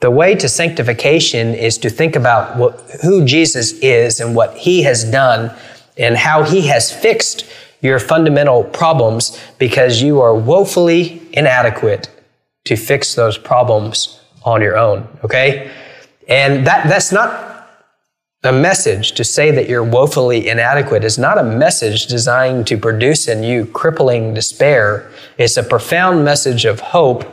the 0.00 0.10
way 0.10 0.34
to 0.34 0.48
sanctification 0.48 1.54
is 1.54 1.78
to 1.78 1.88
think 1.88 2.16
about 2.16 2.56
what, 2.56 2.78
who 3.02 3.24
Jesus 3.24 3.72
is 3.80 4.20
and 4.20 4.36
what 4.36 4.54
he 4.56 4.82
has 4.82 5.04
done 5.04 5.54
and 5.96 6.16
how 6.16 6.42
he 6.42 6.66
has 6.66 6.92
fixed 6.92 7.46
your 7.80 7.98
fundamental 7.98 8.64
problems 8.64 9.40
because 9.58 10.02
you 10.02 10.20
are 10.20 10.34
woefully 10.34 11.22
inadequate 11.32 12.10
to 12.64 12.76
fix 12.76 13.14
those 13.14 13.38
problems 13.38 14.20
on 14.44 14.60
your 14.60 14.76
own, 14.76 15.08
okay? 15.24 15.70
And 16.28 16.66
that, 16.66 16.88
that's 16.88 17.12
not 17.12 17.55
a 18.46 18.52
message 18.52 19.12
to 19.12 19.24
say 19.24 19.50
that 19.50 19.68
you're 19.68 19.84
woefully 19.84 20.48
inadequate 20.48 21.04
is 21.04 21.18
not 21.18 21.38
a 21.38 21.42
message 21.42 22.06
designed 22.06 22.66
to 22.68 22.78
produce 22.78 23.28
in 23.28 23.42
you 23.42 23.66
crippling 23.66 24.32
despair. 24.32 25.10
It's 25.38 25.56
a 25.56 25.62
profound 25.62 26.24
message 26.24 26.64
of 26.64 26.80
hope, 26.80 27.24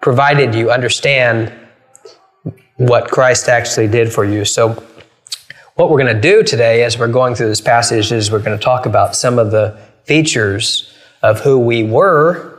provided 0.00 0.54
you 0.54 0.70
understand 0.70 1.52
what 2.76 3.10
Christ 3.10 3.48
actually 3.48 3.88
did 3.88 4.12
for 4.12 4.24
you. 4.24 4.44
So, 4.44 4.82
what 5.74 5.90
we're 5.90 5.98
going 5.98 6.14
to 6.14 6.20
do 6.20 6.42
today 6.42 6.82
as 6.82 6.98
we're 6.98 7.08
going 7.08 7.34
through 7.34 7.48
this 7.48 7.60
passage 7.60 8.10
is 8.10 8.30
we're 8.32 8.40
going 8.40 8.58
to 8.58 8.62
talk 8.62 8.86
about 8.86 9.14
some 9.14 9.38
of 9.38 9.50
the 9.50 9.78
features 10.04 10.92
of 11.22 11.40
who 11.40 11.58
we 11.58 11.84
were, 11.84 12.58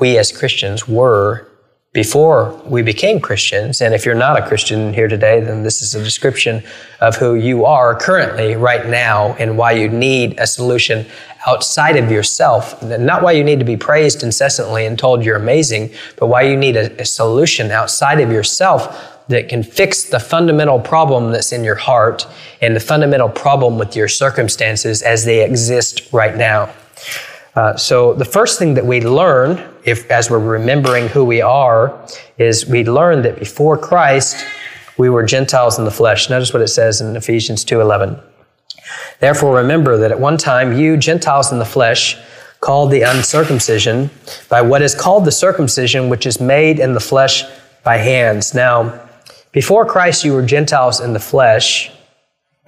we 0.00 0.18
as 0.18 0.30
Christians 0.30 0.86
were 0.86 1.47
before 1.92 2.52
we 2.66 2.82
became 2.82 3.18
Christians. 3.18 3.80
And 3.80 3.94
if 3.94 4.04
you're 4.04 4.14
not 4.14 4.38
a 4.38 4.46
Christian 4.46 4.92
here 4.92 5.08
today, 5.08 5.40
then 5.40 5.62
this 5.62 5.80
is 5.80 5.94
a 5.94 6.04
description 6.04 6.62
of 7.00 7.16
who 7.16 7.34
you 7.34 7.64
are 7.64 7.98
currently, 7.98 8.56
right 8.56 8.86
now, 8.86 9.34
and 9.38 9.56
why 9.56 9.72
you 9.72 9.88
need 9.88 10.38
a 10.38 10.46
solution 10.46 11.06
outside 11.46 11.96
of 11.96 12.10
yourself. 12.10 12.82
Not 12.82 13.22
why 13.22 13.32
you 13.32 13.42
need 13.42 13.58
to 13.58 13.64
be 13.64 13.76
praised 13.76 14.22
incessantly 14.22 14.84
and 14.84 14.98
told 14.98 15.24
you're 15.24 15.36
amazing, 15.36 15.90
but 16.16 16.26
why 16.26 16.42
you 16.42 16.56
need 16.56 16.76
a, 16.76 17.00
a 17.00 17.06
solution 17.06 17.70
outside 17.70 18.20
of 18.20 18.30
yourself 18.30 19.14
that 19.28 19.48
can 19.48 19.62
fix 19.62 20.04
the 20.04 20.20
fundamental 20.20 20.80
problem 20.80 21.32
that's 21.32 21.52
in 21.52 21.64
your 21.64 21.74
heart 21.74 22.26
and 22.60 22.76
the 22.76 22.80
fundamental 22.80 23.28
problem 23.28 23.78
with 23.78 23.94
your 23.96 24.08
circumstances 24.08 25.00
as 25.02 25.24
they 25.24 25.44
exist 25.44 26.12
right 26.12 26.36
now. 26.36 26.72
Uh, 27.58 27.76
so 27.76 28.14
the 28.14 28.24
first 28.24 28.56
thing 28.56 28.74
that 28.74 28.86
we 28.86 29.00
learn, 29.00 29.58
if 29.82 30.08
as 30.12 30.30
we're 30.30 30.38
remembering 30.38 31.08
who 31.08 31.24
we 31.24 31.40
are, 31.40 31.92
is 32.36 32.68
we 32.68 32.84
learn 32.84 33.22
that 33.22 33.36
before 33.36 33.76
Christ 33.76 34.46
we 34.96 35.10
were 35.10 35.24
Gentiles 35.24 35.76
in 35.76 35.84
the 35.84 35.90
flesh. 35.90 36.30
Notice 36.30 36.52
what 36.52 36.62
it 36.62 36.68
says 36.68 37.00
in 37.00 37.16
Ephesians 37.16 37.64
2:11. 37.64 38.16
Therefore 39.18 39.56
remember 39.56 39.96
that 39.96 40.12
at 40.12 40.20
one 40.20 40.36
time 40.36 40.78
you 40.78 40.96
Gentiles 40.96 41.50
in 41.50 41.58
the 41.58 41.64
flesh 41.64 42.16
called 42.60 42.92
the 42.92 43.02
uncircumcision 43.02 44.10
by 44.48 44.60
what 44.60 44.80
is 44.80 44.94
called 44.94 45.24
the 45.24 45.32
circumcision 45.32 46.08
which 46.08 46.26
is 46.26 46.40
made 46.40 46.78
in 46.78 46.94
the 46.94 47.00
flesh 47.00 47.42
by 47.82 47.96
hands. 47.96 48.54
Now, 48.54 49.00
before 49.50 49.84
Christ, 49.84 50.24
you 50.24 50.32
were 50.32 50.46
Gentiles 50.46 51.00
in 51.00 51.12
the 51.12 51.24
flesh, 51.32 51.90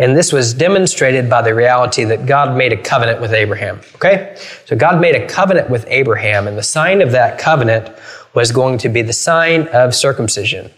and 0.01 0.17
this 0.17 0.33
was 0.33 0.55
demonstrated 0.55 1.29
by 1.29 1.43
the 1.43 1.55
reality 1.55 2.05
that 2.05 2.25
God 2.25 2.57
made 2.57 2.73
a 2.73 2.77
covenant 2.77 3.21
with 3.21 3.35
Abraham. 3.35 3.83
Okay? 3.97 4.35
So 4.65 4.75
God 4.75 4.99
made 4.99 5.15
a 5.15 5.27
covenant 5.29 5.69
with 5.69 5.85
Abraham, 5.89 6.49
and 6.49 6.57
the 6.57 6.63
sign 6.63 7.03
of 7.03 7.13
that 7.13 7.39
covenant 7.39 7.95
was 8.33 8.51
going 8.51 8.79
to 8.79 8.89
be 8.89 9.03
the 9.03 9.13
sign 9.13 9.69
of 9.69 9.95
circumcision. 9.95 10.71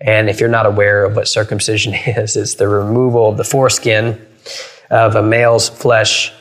And 0.00 0.30
if 0.30 0.38
you're 0.38 0.48
not 0.48 0.66
aware 0.66 1.04
of 1.04 1.16
what 1.16 1.26
circumcision 1.26 1.94
is, 2.06 2.36
it's 2.36 2.54
the 2.54 2.68
removal 2.68 3.30
of 3.30 3.36
the 3.36 3.44
foreskin 3.44 4.24
of 4.88 5.16
a 5.16 5.22
male's 5.22 5.68
flesh 5.68 6.32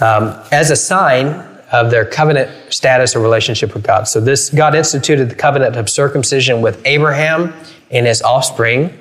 um, 0.00 0.34
as 0.50 0.72
a 0.72 0.76
sign 0.76 1.26
of 1.70 1.92
their 1.92 2.04
covenant 2.04 2.50
status 2.72 3.14
or 3.14 3.20
relationship 3.20 3.74
with 3.74 3.84
God. 3.84 4.08
So 4.08 4.20
this 4.20 4.50
God 4.50 4.74
instituted 4.74 5.28
the 5.28 5.36
covenant 5.36 5.76
of 5.76 5.88
circumcision 5.88 6.62
with 6.62 6.84
Abraham 6.84 7.54
and 7.92 8.06
his 8.06 8.22
offspring, 8.22 8.96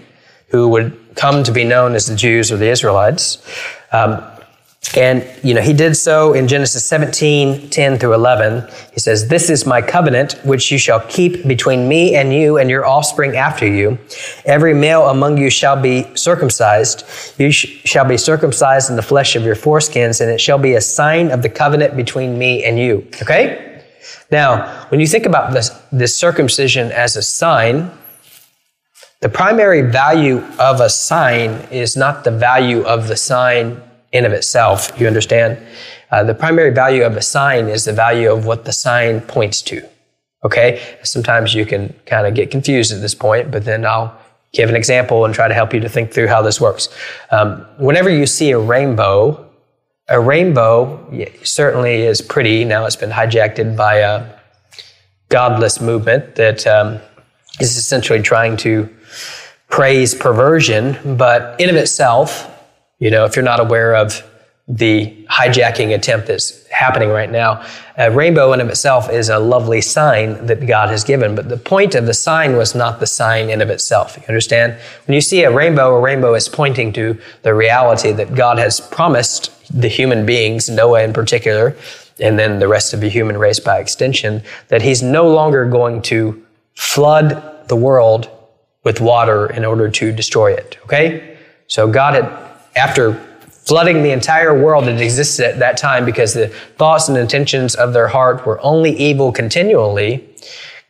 who 0.50 0.68
would 0.70 0.98
come 1.16 1.44
to 1.44 1.52
be 1.52 1.64
known 1.64 1.96
as 1.96 2.08
the 2.08 2.16
Jews 2.16 2.52
or 2.52 2.58
the 2.58 2.70
Israelites. 2.70 3.44
Um, 3.92 4.24
and, 4.96 5.28
you 5.44 5.54
know, 5.54 5.62
he 5.62 5.74
did 5.74 5.98
so 5.98 6.34
in 6.34 6.48
Genesis 6.48 6.86
17, 6.86 7.70
10 7.70 7.98
through 7.98 8.14
11. 8.14 8.70
He 8.94 9.00
says, 9.00 9.28
This 9.28 9.50
is 9.50 9.66
my 9.66 9.82
covenant, 9.82 10.34
which 10.46 10.72
you 10.72 10.78
shall 10.78 11.00
keep 11.08 11.48
between 11.48 11.88
me 11.88 12.16
and 12.16 12.32
you 12.32 12.58
and 12.58 12.70
your 12.70 12.86
offspring 12.86 13.36
after 13.36 13.68
you. 13.68 13.98
Every 14.46 14.74
male 14.74 15.08
among 15.08 15.38
you 15.38 15.50
shall 15.50 15.82
be 15.82 16.06
circumcised. 16.16 17.04
You 17.40 17.52
sh- 17.52 17.82
shall 17.84 18.06
be 18.06 18.18
circumcised 18.18 18.90
in 18.90 18.96
the 18.96 19.02
flesh 19.02 19.36
of 19.36 19.44
your 19.44 19.56
foreskins, 19.56 20.22
and 20.22 20.30
it 20.30 20.40
shall 20.40 20.60
be 20.60 20.74
a 20.74 20.82
sign 20.82 21.32
of 21.32 21.42
the 21.42 21.50
covenant 21.50 21.98
between 21.98 22.38
me 22.38 22.64
and 22.64 22.78
you. 22.78 23.08
Okay? 23.22 23.82
Now, 24.32 24.86
when 24.90 25.00
you 25.00 25.08
think 25.08 25.26
about 25.26 25.54
this, 25.54 25.70
this 25.92 26.16
circumcision 26.16 26.92
as 26.92 27.16
a 27.16 27.22
sign, 27.22 27.92
the 29.22 29.30
primary 29.30 29.82
value 29.82 30.44
of 30.60 30.82
a 30.82 30.90
sign 30.90 31.52
is 31.72 31.96
not 31.96 32.24
the 32.24 32.32
value 32.32 32.84
of 32.84 33.08
the 33.08 33.16
sign 33.16 33.82
in 34.12 34.26
of 34.26 34.32
itself. 34.32 34.92
You 35.00 35.08
understand? 35.08 35.58
Uh, 36.12 36.24
the 36.24 36.36
primary 36.36 36.70
value 36.70 37.04
of 37.04 37.18
a 37.18 37.22
sign 37.22 37.68
is 37.68 37.86
the 37.86 37.94
value 37.94 38.32
of 38.32 38.46
what 38.46 38.66
the 38.66 38.72
sign 38.72 39.22
points 39.22 39.62
to. 39.64 39.88
Okay? 40.44 40.98
Sometimes 41.04 41.54
you 41.54 41.66
can 41.66 41.94
kind 42.06 42.28
of 42.28 42.36
get 42.36 42.52
confused 42.52 42.94
at 42.94 43.02
this 43.02 43.16
point, 43.16 43.52
but 43.52 43.66
then 43.66 43.86
I'll 43.86 44.16
give 44.54 44.70
an 44.70 44.76
example 44.76 45.26
and 45.26 45.34
try 45.34 45.48
to 45.48 45.54
help 45.54 45.74
you 45.74 45.80
to 45.80 45.90
think 45.90 46.12
through 46.14 46.28
how 46.28 46.42
this 46.42 46.62
works. 46.62 46.90
Um, 47.32 47.66
whenever 47.78 48.10
you 48.10 48.26
see 48.26 48.52
a 48.52 48.60
rainbow, 48.60 49.50
a 50.08 50.20
rainbow 50.20 51.04
certainly 51.44 52.04
is 52.04 52.22
pretty. 52.22 52.64
Now 52.64 52.86
it's 52.86 52.96
been 52.96 53.10
hijacked 53.10 53.76
by 53.76 53.96
a 53.98 54.26
godless 55.30 55.82
movement 55.82 56.36
that 56.36 56.66
um, 56.68 57.00
is 57.60 57.76
essentially 57.76 58.22
trying 58.22 58.56
to 58.58 58.90
praise 59.76 60.16
perversion, 60.16 61.18
but 61.18 61.60
in 61.60 61.70
of 61.70 61.76
itself, 61.76 62.50
you 63.00 63.12
know, 63.12 63.26
if 63.26 63.36
you're 63.36 63.44
not 63.44 63.60
aware 63.60 63.94
of 63.94 64.24
the 64.70 65.14
hijacking 65.30 65.94
attempt 65.94 66.28
that's 66.28 66.66
happening 66.68 67.10
right 67.10 67.30
now, 67.30 67.62
a 67.98 68.10
rainbow 68.10 68.54
in 68.54 68.62
of 68.62 68.70
itself 68.70 69.10
is 69.10 69.28
a 69.28 69.38
lovely 69.38 69.82
sign 69.82 70.46
that 70.46 70.66
God 70.66 70.88
has 70.88 71.04
given. 71.04 71.36
But 71.36 71.50
the 71.50 71.58
point 71.58 71.94
of 71.94 72.06
the 72.06 72.14
sign 72.14 72.56
was 72.56 72.74
not 72.74 73.02
the 73.02 73.06
sign 73.06 73.50
in 73.50 73.62
of 73.62 73.70
itself. 73.70 74.16
You 74.16 74.24
understand? 74.30 74.80
When 75.08 75.14
you 75.14 75.20
see 75.20 75.44
a 75.44 75.52
rainbow, 75.52 75.94
a 75.94 76.00
rainbow 76.00 76.36
is 76.36 76.48
pointing 76.48 76.94
to 76.94 77.20
the 77.42 77.54
reality 77.54 78.14
that 78.14 78.34
God 78.34 78.58
has 78.58 78.80
promised 78.80 79.52
the 79.78 79.90
human 79.90 80.26
beings, 80.26 80.70
Noah 80.70 81.04
in 81.04 81.12
particular, 81.12 81.76
and 82.22 82.40
then 82.40 82.60
the 82.60 82.70
rest 82.70 82.94
of 82.94 83.02
the 83.02 83.10
human 83.10 83.38
race 83.38 83.60
by 83.60 83.80
extension, 83.80 84.42
that 84.70 84.82
He's 84.82 85.04
no 85.04 85.28
longer 85.28 85.66
going 85.66 86.02
to 86.04 86.42
flood 86.76 87.68
the 87.68 87.76
world 87.76 88.30
with 88.86 89.02
water 89.02 89.48
in 89.48 89.66
order 89.66 89.90
to 89.90 90.14
destroy 90.14 90.54
it. 90.54 90.78
Okay? 90.86 91.38
So 91.68 91.92
God 91.92 92.14
had, 92.14 92.32
after 92.78 93.16
flooding 93.50 94.04
the 94.04 94.12
entire 94.12 94.58
world 94.58 94.86
that 94.86 95.02
existed 95.02 95.46
at 95.46 95.60
that 95.60 95.76
time 95.76 96.06
because 96.06 96.34
the 96.34 96.48
thoughts 96.78 97.10
and 97.10 97.18
intentions 97.18 97.76
of 97.76 97.92
their 97.92 98.08
heart 98.08 98.46
were 98.46 98.62
only 98.62 98.92
evil 98.92 99.32
continually, 99.32 100.30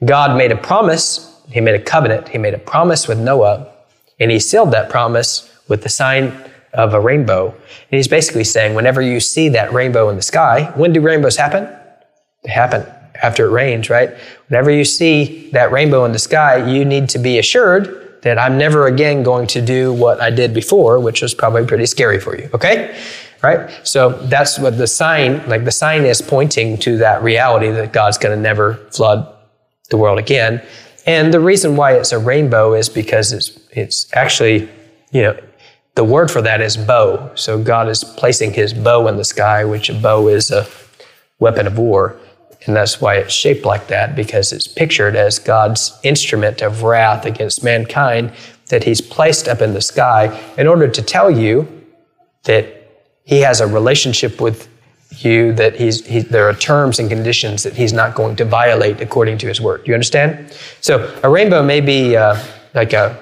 God 0.04 0.38
made 0.38 0.52
a 0.52 0.58
promise. 0.58 1.42
He 1.50 1.62
made 1.62 1.76
a 1.76 1.82
covenant. 1.82 2.28
He 2.28 2.38
made 2.38 2.54
a 2.54 2.60
promise 2.60 3.08
with 3.08 3.18
Noah, 3.18 3.72
and 4.20 4.30
he 4.30 4.40
sealed 4.40 4.72
that 4.72 4.90
promise 4.90 5.52
with 5.70 5.84
the 5.84 5.90
sign 5.90 6.34
of 6.74 6.94
a 6.94 7.00
rainbow. 7.00 7.52
And 7.52 7.98
he's 7.98 8.10
basically 8.10 8.44
saying, 8.44 8.76
whenever 8.76 9.02
you 9.02 9.22
see 9.22 9.48
that 9.50 9.72
rainbow 9.72 10.10
in 10.10 10.18
the 10.18 10.22
sky, 10.22 10.72
when 10.76 10.92
do 10.92 11.00
rainbows 11.00 11.38
happen? 11.38 11.74
They 12.44 12.52
happen 12.52 12.86
after 13.22 13.48
it 13.48 13.52
rains, 13.52 13.90
right? 13.90 14.12
Whenever 14.48 14.72
you 14.72 14.84
see 14.84 15.50
that 15.52 15.72
rainbow 15.72 16.06
in 16.06 16.12
the 16.12 16.20
sky, 16.20 16.66
you 16.70 16.86
need 16.86 17.10
to 17.10 17.20
be 17.20 17.40
assured 17.40 18.22
that 18.22 18.40
I'm 18.40 18.58
never 18.58 18.88
again 18.88 19.24
going 19.24 19.48
to 19.48 19.62
do 19.62 19.94
what 19.94 20.20
I 20.20 20.32
did 20.32 20.54
before, 20.54 21.00
which 21.00 21.22
was 21.22 21.34
probably 21.34 21.66
pretty 21.66 21.86
scary 21.86 22.20
for 22.20 22.36
you, 22.38 22.50
okay? 22.54 23.00
Right? 23.44 23.70
So 23.84 24.10
that's 24.10 24.58
what 24.58 24.78
the 24.78 24.88
sign, 24.88 25.48
like 25.48 25.66
the 25.66 25.72
sign 25.72 26.06
is 26.06 26.22
pointing 26.22 26.78
to 26.80 26.98
that 26.98 27.22
reality 27.22 27.70
that 27.70 27.94
God's 27.94 28.18
going 28.18 28.36
to 28.36 28.42
never 28.42 28.76
flood 28.92 29.32
the 29.90 29.98
world 29.98 30.18
again. 30.18 30.62
And 31.06 31.32
the 31.32 31.40
reason 31.40 31.76
why 31.76 31.94
it's 31.94 32.12
a 32.12 32.20
rainbow 32.20 32.74
is 32.74 32.90
because 32.90 33.32
it's 33.32 33.60
it's 33.72 34.12
actually, 34.14 34.70
you 35.12 35.22
know, 35.22 35.40
the 35.96 36.04
word 36.04 36.32
for 36.32 36.42
that 36.42 36.62
is 36.62 36.76
bow. 36.78 37.32
So 37.36 37.62
God 37.62 37.88
is 37.88 38.04
placing 38.04 38.54
his 38.54 38.74
bow 38.74 39.08
in 39.08 39.18
the 39.18 39.24
sky, 39.24 39.64
which 39.66 39.90
a 39.90 39.94
bow 39.94 40.28
is 40.28 40.52
a 40.52 40.66
weapon 41.40 41.68
of 41.68 41.78
war. 41.78 42.18
And 42.66 42.76
that's 42.76 43.00
why 43.00 43.16
it's 43.16 43.34
shaped 43.34 43.66
like 43.66 43.88
that, 43.88 44.16
because 44.16 44.52
it's 44.52 44.68
pictured 44.68 45.16
as 45.16 45.40
God's 45.40 45.98
instrument 46.04 46.62
of 46.62 46.84
wrath 46.84 47.26
against 47.26 47.64
mankind 47.64 48.32
that 48.68 48.84
He's 48.84 49.02
placed 49.02 49.48
up 49.48 49.62
in 49.62 49.74
the 49.74 49.82
sky 49.82 50.40
in 50.58 50.68
order 50.68 50.88
to 50.88 51.02
tell 51.02 51.30
you 51.30 51.68
that 52.44 52.66
He 53.24 53.42
has 53.42 53.62
a 53.62 53.68
relationship 53.68 54.42
with 54.42 54.68
you, 55.12 55.54
that 55.54 55.76
he's, 55.76 56.06
he, 56.06 56.20
there 56.20 56.50
are 56.50 56.54
terms 56.54 57.00
and 57.00 57.10
conditions 57.10 57.64
that 57.64 57.74
He's 57.74 57.94
not 57.94 58.16
going 58.16 58.36
to 58.38 58.46
violate 58.46 59.00
according 59.02 59.38
to 59.40 59.48
His 59.48 59.62
word. 59.62 59.84
Do 59.84 59.92
you 59.92 59.94
understand? 59.94 60.52
So 60.82 61.14
a 61.24 61.30
rainbow 61.30 61.64
may 61.64 61.82
be 61.82 62.18
uh, 62.18 62.44
like 62.74 62.94
a 62.94 63.18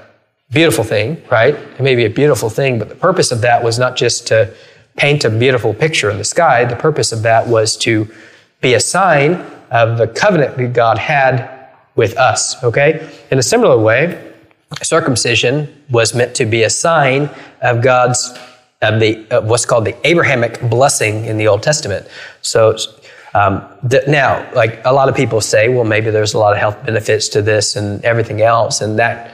beautiful 0.50 0.84
thing, 0.84 1.22
right? 1.30 1.56
It 1.56 1.82
may 1.82 1.96
be 1.96 2.06
a 2.06 2.10
beautiful 2.10 2.50
thing, 2.50 2.80
but 2.80 2.90
the 2.90 2.96
purpose 2.96 3.32
of 3.32 3.42
that 3.42 3.64
was 3.64 3.78
not 3.78 3.96
just 3.96 4.28
to 4.28 4.54
paint 4.96 5.26
a 5.26 5.30
beautiful 5.30 5.74
picture 5.74 6.10
in 6.10 6.18
the 6.18 6.24
sky. 6.24 6.66
The 6.66 6.76
purpose 6.76 7.12
of 7.12 7.24
that 7.24 7.48
was 7.48 7.76
to 7.78 8.08
be 8.64 8.74
a 8.74 8.80
sign 8.80 9.34
of 9.70 10.00
the 10.00 10.08
covenant 10.08 10.58
that 10.58 10.74
God 10.74 10.98
had 10.98 11.70
with 11.96 12.18
us, 12.18 12.64
okay? 12.64 13.08
In 13.30 13.38
a 13.38 13.44
similar 13.44 13.78
way, 13.78 14.34
circumcision 14.82 15.84
was 15.92 16.16
meant 16.16 16.34
to 16.36 16.46
be 16.46 16.64
a 16.64 16.70
sign 16.70 17.30
of 17.62 17.84
God's, 17.84 18.36
of 18.82 19.00
the, 19.00 19.28
of 19.30 19.46
what's 19.46 19.66
called 19.66 19.86
the 19.86 19.96
Abrahamic 20.08 20.60
blessing 20.70 21.26
in 21.26 21.38
the 21.38 21.48
Old 21.48 21.62
Testament. 21.62 22.08
So, 22.42 22.78
um, 23.36 23.68
now, 24.08 24.50
like 24.54 24.82
a 24.86 24.94
lot 24.94 25.10
of 25.10 25.16
people 25.16 25.42
say, 25.42 25.70
well, 25.70 25.84
maybe 25.84 26.10
there's 26.10 26.34
a 26.34 26.40
lot 26.40 26.54
of 26.54 26.60
health 26.60 26.84
benefits 26.86 27.28
to 27.30 27.42
this 27.42 27.76
and 27.76 28.04
everything 28.04 28.42
else, 28.42 28.82
and 28.82 28.98
that 29.00 29.32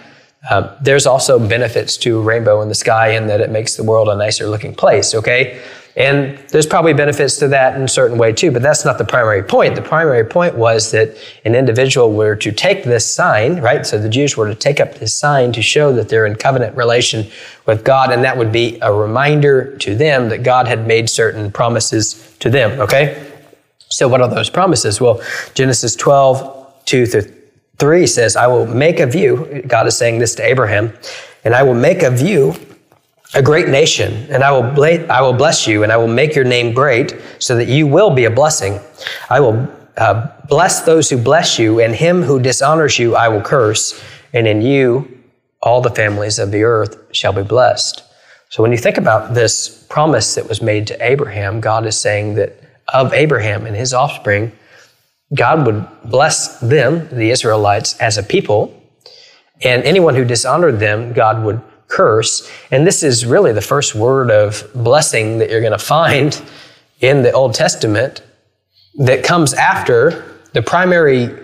um, 0.50 0.70
there's 0.82 1.06
also 1.06 1.38
benefits 1.38 1.98
to 1.98 2.22
rainbow 2.22 2.62
in 2.62 2.70
the 2.70 2.76
sky 2.76 3.10
in 3.10 3.28
that 3.28 3.42
it 3.42 3.50
makes 3.50 3.76
the 3.76 3.84
world 3.84 4.08
a 4.08 4.16
nicer 4.16 4.48
looking 4.48 4.74
place, 4.74 5.14
okay? 5.14 5.62
And 5.96 6.38
there's 6.50 6.68
probably 6.68 6.94
benefits 6.94 7.38
to 7.38 7.48
that 7.50 7.76
in 7.76 7.82
a 7.82 7.88
certain 7.88 8.18
way 8.18 8.32
too, 8.32 8.52
but 8.52 8.62
that's 8.62 8.86
not 8.86 8.98
the 8.98 9.06
primary 9.06 9.44
point. 9.44 9.76
The 9.76 9.82
primary 9.82 10.24
point 10.24 10.56
was 10.56 10.92
that 10.92 11.18
an 11.46 11.56
individual 11.56 12.14
were 12.14 12.36
to 12.38 12.52
take 12.52 12.84
this 12.84 13.12
sign, 13.12 13.60
right? 13.60 13.86
So 13.86 13.98
the 13.98 14.10
Jews 14.10 14.38
were 14.38 14.48
to 14.48 14.56
take 14.56 14.80
up 14.80 14.96
this 14.96 15.16
sign 15.16 15.52
to 15.54 15.62
show 15.62 15.92
that 15.94 16.08
they're 16.08 16.26
in 16.26 16.36
covenant 16.36 16.78
relation 16.78 17.26
with 17.66 17.84
God, 17.84 18.12
and 18.12 18.24
that 18.24 18.38
would 18.38 18.52
be 18.52 18.78
a 18.82 18.94
reminder 18.94 19.76
to 19.78 19.96
them 19.96 20.30
that 20.30 20.44
God 20.44 20.68
had 20.68 20.88
made 20.88 21.10
certain 21.10 21.52
promises 21.52 22.36
to 22.40 22.50
them, 22.50 22.80
okay? 22.80 23.32
So 23.90 24.08
what 24.08 24.22
are 24.22 24.30
those 24.30 24.50
promises? 24.50 25.02
Well, 25.02 25.22
Genesis 25.56 25.96
12, 25.96 26.86
2 26.86 27.06
through 27.08 27.34
3 27.78 28.08
says, 28.08 28.36
I 28.36 28.48
will 28.48 28.68
make 28.68 29.00
of 29.00 29.16
you, 29.16 29.64
God 29.68 29.88
is 29.88 29.98
saying 29.98 30.20
this 30.20 30.36
to 30.36 30.46
Abraham, 30.46 30.94
and 31.44 31.56
I 31.56 31.64
will 31.64 31.74
make 31.74 32.04
of 32.04 32.22
you 32.22 32.54
a 33.34 33.42
great 33.42 33.68
nation, 33.68 34.28
and 34.30 34.44
I 34.44 34.52
will, 34.52 34.72
bla- 34.72 35.06
I 35.06 35.22
will 35.22 35.34
bless 35.34 35.68
you, 35.68 35.84
and 35.84 35.92
I 35.92 35.98
will 35.98 36.08
make 36.08 36.36
your 36.36 36.46
name 36.46 36.74
great, 36.74 37.16
so 37.38 37.56
that 37.56 37.68
you 37.68 37.86
will 37.86 38.10
be 38.10 38.26
a 38.26 38.32
blessing. 38.32 38.80
I 39.30 39.40
will 39.40 39.68
uh, 39.98 40.28
bless 40.48 40.82
those 40.82 41.10
who 41.10 41.18
bless 41.18 41.60
you, 41.60 41.80
and 41.80 41.94
him 41.96 42.24
who 42.24 42.40
dishonors 42.40 42.98
you 42.98 43.16
I 43.16 43.28
will 43.28 43.42
curse, 43.42 44.02
and 44.34 44.48
in 44.48 44.62
you 44.62 45.20
all 45.62 45.82
the 45.82 45.90
families 45.90 46.40
of 46.40 46.52
the 46.52 46.64
earth 46.64 46.98
shall 47.12 47.34
be 47.34 47.44
blessed. 47.44 48.04
So 48.50 48.64
when 48.64 48.72
you 48.72 48.78
think 48.78 48.98
about 48.98 49.34
this 49.34 49.86
promise 49.90 50.36
that 50.36 50.48
was 50.48 50.62
made 50.62 50.88
to 50.88 51.06
Abraham, 51.06 51.60
God 51.60 51.86
is 51.86 52.00
saying 52.00 52.36
that 52.36 52.56
of 52.88 53.14
Abraham 53.14 53.66
and 53.68 53.76
his 53.76 53.94
offspring, 53.94 54.52
God 55.36 55.66
would 55.68 55.86
bless 56.06 56.60
them, 56.60 57.08
the 57.10 57.30
Israelites, 57.30 57.96
as 58.00 58.18
a 58.18 58.24
people, 58.24 58.76
and 59.62 59.84
anyone 59.84 60.16
who 60.16 60.26
dishonored 60.26 60.80
them, 60.80 61.14
God 61.14 61.44
would 61.44 61.62
curse. 61.90 62.50
And 62.72 62.88
this 62.88 63.04
is 63.04 63.26
really 63.26 63.52
the 63.52 63.62
first 63.62 63.94
word 63.94 64.32
of 64.32 64.64
blessing 64.74 65.40
that 65.40 65.50
you're 65.50 65.60
going 65.60 65.74
to 65.74 65.78
find 65.78 66.42
in 67.02 67.24
the 67.24 67.32
Old 67.32 67.54
Testament 67.54 68.22
that 69.00 69.24
comes 69.24 69.54
after 69.54 70.38
the 70.54 70.62
primary 70.62 71.36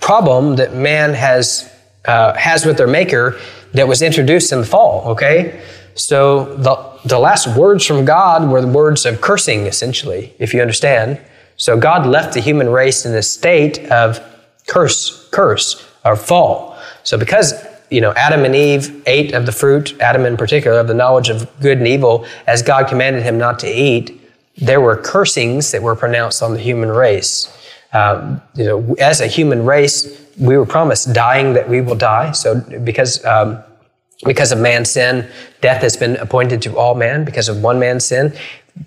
problem 0.00 0.56
that 0.56 0.74
man 0.74 1.14
has 1.14 1.70
uh, 2.04 2.34
has 2.34 2.64
with 2.64 2.76
their 2.76 2.86
maker 2.86 3.38
that 3.72 3.88
was 3.88 4.02
introduced 4.02 4.52
in 4.52 4.60
the 4.60 4.66
fall. 4.66 5.08
Okay, 5.08 5.62
so 5.94 6.56
the 6.56 6.74
the 7.04 7.18
last 7.18 7.46
words 7.56 7.84
from 7.84 8.04
God 8.04 8.48
were 8.50 8.60
the 8.60 8.68
words 8.68 9.06
of 9.06 9.20
cursing, 9.20 9.66
essentially, 9.66 10.34
if 10.38 10.52
you 10.54 10.60
understand. 10.60 11.20
So 11.56 11.78
God 11.78 12.06
left 12.06 12.34
the 12.34 12.40
human 12.40 12.68
race 12.68 13.06
in 13.06 13.14
a 13.14 13.22
state 13.22 13.78
of 13.90 14.20
curse, 14.66 15.28
curse, 15.30 15.84
or 16.04 16.16
fall. 16.16 16.76
So 17.02 17.16
because 17.16 17.54
you 17.90 18.00
know, 18.00 18.12
Adam 18.14 18.44
and 18.44 18.54
Eve 18.54 19.02
ate 19.06 19.32
of 19.32 19.46
the 19.46 19.52
fruit, 19.52 19.94
Adam 20.00 20.26
in 20.26 20.36
particular, 20.36 20.80
of 20.80 20.88
the 20.88 20.94
knowledge 20.94 21.28
of 21.28 21.48
good 21.60 21.78
and 21.78 21.86
evil, 21.86 22.26
as 22.46 22.62
God 22.62 22.88
commanded 22.88 23.22
him 23.22 23.38
not 23.38 23.58
to 23.60 23.68
eat, 23.68 24.20
there 24.56 24.80
were 24.80 24.96
cursings 24.96 25.70
that 25.72 25.82
were 25.82 25.94
pronounced 25.94 26.42
on 26.42 26.54
the 26.54 26.60
human 26.60 26.90
race. 26.90 27.52
Um, 27.92 28.40
you 28.54 28.64
know, 28.64 28.94
as 28.98 29.20
a 29.20 29.26
human 29.26 29.64
race, 29.64 30.26
we 30.38 30.56
were 30.56 30.66
promised 30.66 31.12
dying 31.12 31.54
that 31.54 31.68
we 31.68 31.80
will 31.80 31.94
die. 31.94 32.32
So 32.32 32.60
because 32.60 33.24
um, 33.24 33.62
because 34.24 34.52
of 34.52 34.58
man's 34.58 34.90
sin, 34.90 35.28
death 35.60 35.82
has 35.82 35.96
been 35.96 36.16
appointed 36.16 36.62
to 36.62 36.76
all 36.76 36.94
man. 36.94 37.24
because 37.24 37.48
of 37.48 37.62
one 37.62 37.78
man's 37.78 38.04
sin, 38.04 38.32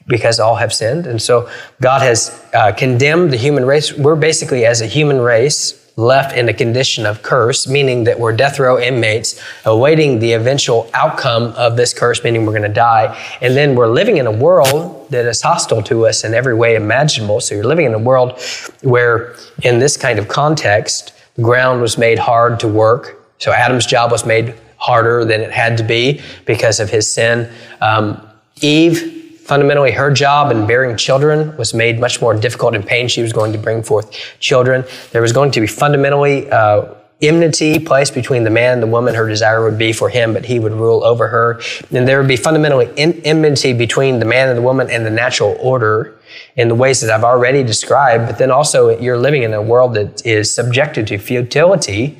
because 0.08 0.40
all 0.40 0.56
have 0.56 0.74
sinned. 0.74 1.06
And 1.06 1.22
so 1.22 1.50
God 1.82 2.02
has 2.02 2.44
uh, 2.54 2.72
condemned 2.72 3.32
the 3.32 3.38
human 3.38 3.66
race. 3.66 3.94
We're 3.94 4.16
basically, 4.16 4.66
as 4.66 4.82
a 4.82 4.88
human 4.88 5.20
race, 5.20 5.89
left 6.00 6.36
in 6.36 6.48
a 6.48 6.54
condition 6.54 7.06
of 7.06 7.22
curse, 7.22 7.68
meaning 7.68 8.06
that 8.06 8.20
we're 8.20 8.32
death 8.32 8.58
row 8.58 8.80
inmates 8.80 9.40
awaiting 9.66 10.20
the 10.20 10.34
eventual 10.34 10.90
outcome 10.94 11.54
of 11.58 11.76
this 11.76 11.94
curse, 11.94 12.24
meaning 12.24 12.46
we're 12.46 12.54
going 12.54 12.62
to 12.64 12.70
die. 12.70 13.16
And 13.42 13.56
then 13.56 13.76
we're 13.76 13.90
living 13.90 14.18
in 14.18 14.26
a 14.26 14.32
world 14.32 15.10
that 15.10 15.26
is 15.26 15.42
hostile 15.42 15.84
to 15.84 16.08
us 16.08 16.24
in 16.24 16.34
every 16.34 16.56
way 16.56 16.76
imaginable. 16.76 17.42
So 17.42 17.54
you're 17.54 17.66
living 17.66 17.86
in 17.86 17.94
a 17.94 18.00
world 18.00 18.42
where, 18.82 19.36
in 19.64 19.80
this 19.80 19.98
kind 19.98 20.20
of 20.20 20.28
context, 20.28 21.14
ground 21.42 21.82
was 21.82 21.98
made 21.98 22.18
hard 22.18 22.60
to 22.62 22.68
work. 22.68 23.22
So 23.40 23.52
Adam's 23.52 23.86
job 23.86 24.12
was 24.12 24.26
made 24.26 24.56
harder 24.78 25.26
than 25.26 25.42
it 25.42 25.52
had 25.52 25.78
to 25.78 25.84
be 25.84 26.22
because 26.46 26.80
of 26.80 26.90
his 26.90 27.12
sin. 27.12 27.52
Um, 27.82 28.26
Eve 28.62 29.19
Fundamentally, 29.50 29.92
her 29.94 30.12
job 30.12 30.52
in 30.52 30.68
bearing 30.68 30.96
children 30.96 31.58
was 31.58 31.74
made 31.74 32.00
much 32.00 32.22
more 32.22 32.36
difficult 32.36 32.76
and 32.76 32.86
pain. 32.86 33.08
She 33.08 33.24
was 33.24 33.34
going 33.34 33.52
to 33.52 33.58
bring 33.58 33.82
forth 33.82 34.12
children. 34.40 34.86
There 35.12 35.24
was 35.24 35.34
going 35.34 35.50
to 35.54 35.60
be 35.60 35.66
fundamentally 35.66 36.48
uh, 36.52 36.94
enmity 37.20 37.80
placed 37.80 38.14
between 38.14 38.44
the 38.44 38.52
man 38.52 38.74
and 38.74 38.84
the 38.84 38.86
woman. 38.86 39.16
Her 39.16 39.28
desire 39.28 39.64
would 39.64 39.80
be 39.80 39.92
for 39.92 40.08
him, 40.08 40.34
but 40.34 40.46
he 40.46 40.60
would 40.60 40.74
rule 40.74 41.04
over 41.04 41.28
her. 41.30 41.60
And 41.90 42.08
there 42.08 42.20
would 42.20 42.28
be 42.28 42.36
fundamentally 42.36 42.94
enmity 42.96 43.74
between 43.74 44.20
the 44.20 44.26
man 44.26 44.50
and 44.50 44.56
the 44.56 44.62
woman 44.62 44.88
and 44.92 45.04
the 45.04 45.10
natural 45.10 45.58
order 45.60 46.20
in 46.56 46.68
the 46.68 46.76
ways 46.76 47.02
that 47.02 47.10
I've 47.10 47.24
already 47.24 47.64
described. 47.64 48.28
But 48.28 48.38
then 48.38 48.52
also, 48.52 49.00
you're 49.00 49.18
living 49.18 49.42
in 49.42 49.56
a 49.56 49.64
world 49.64 49.96
that 49.96 50.24
is 50.28 50.54
subjected 50.54 51.08
to 51.08 51.18
futility 51.18 52.20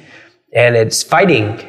and 0.52 0.76
it's 0.76 1.04
fighting 1.04 1.64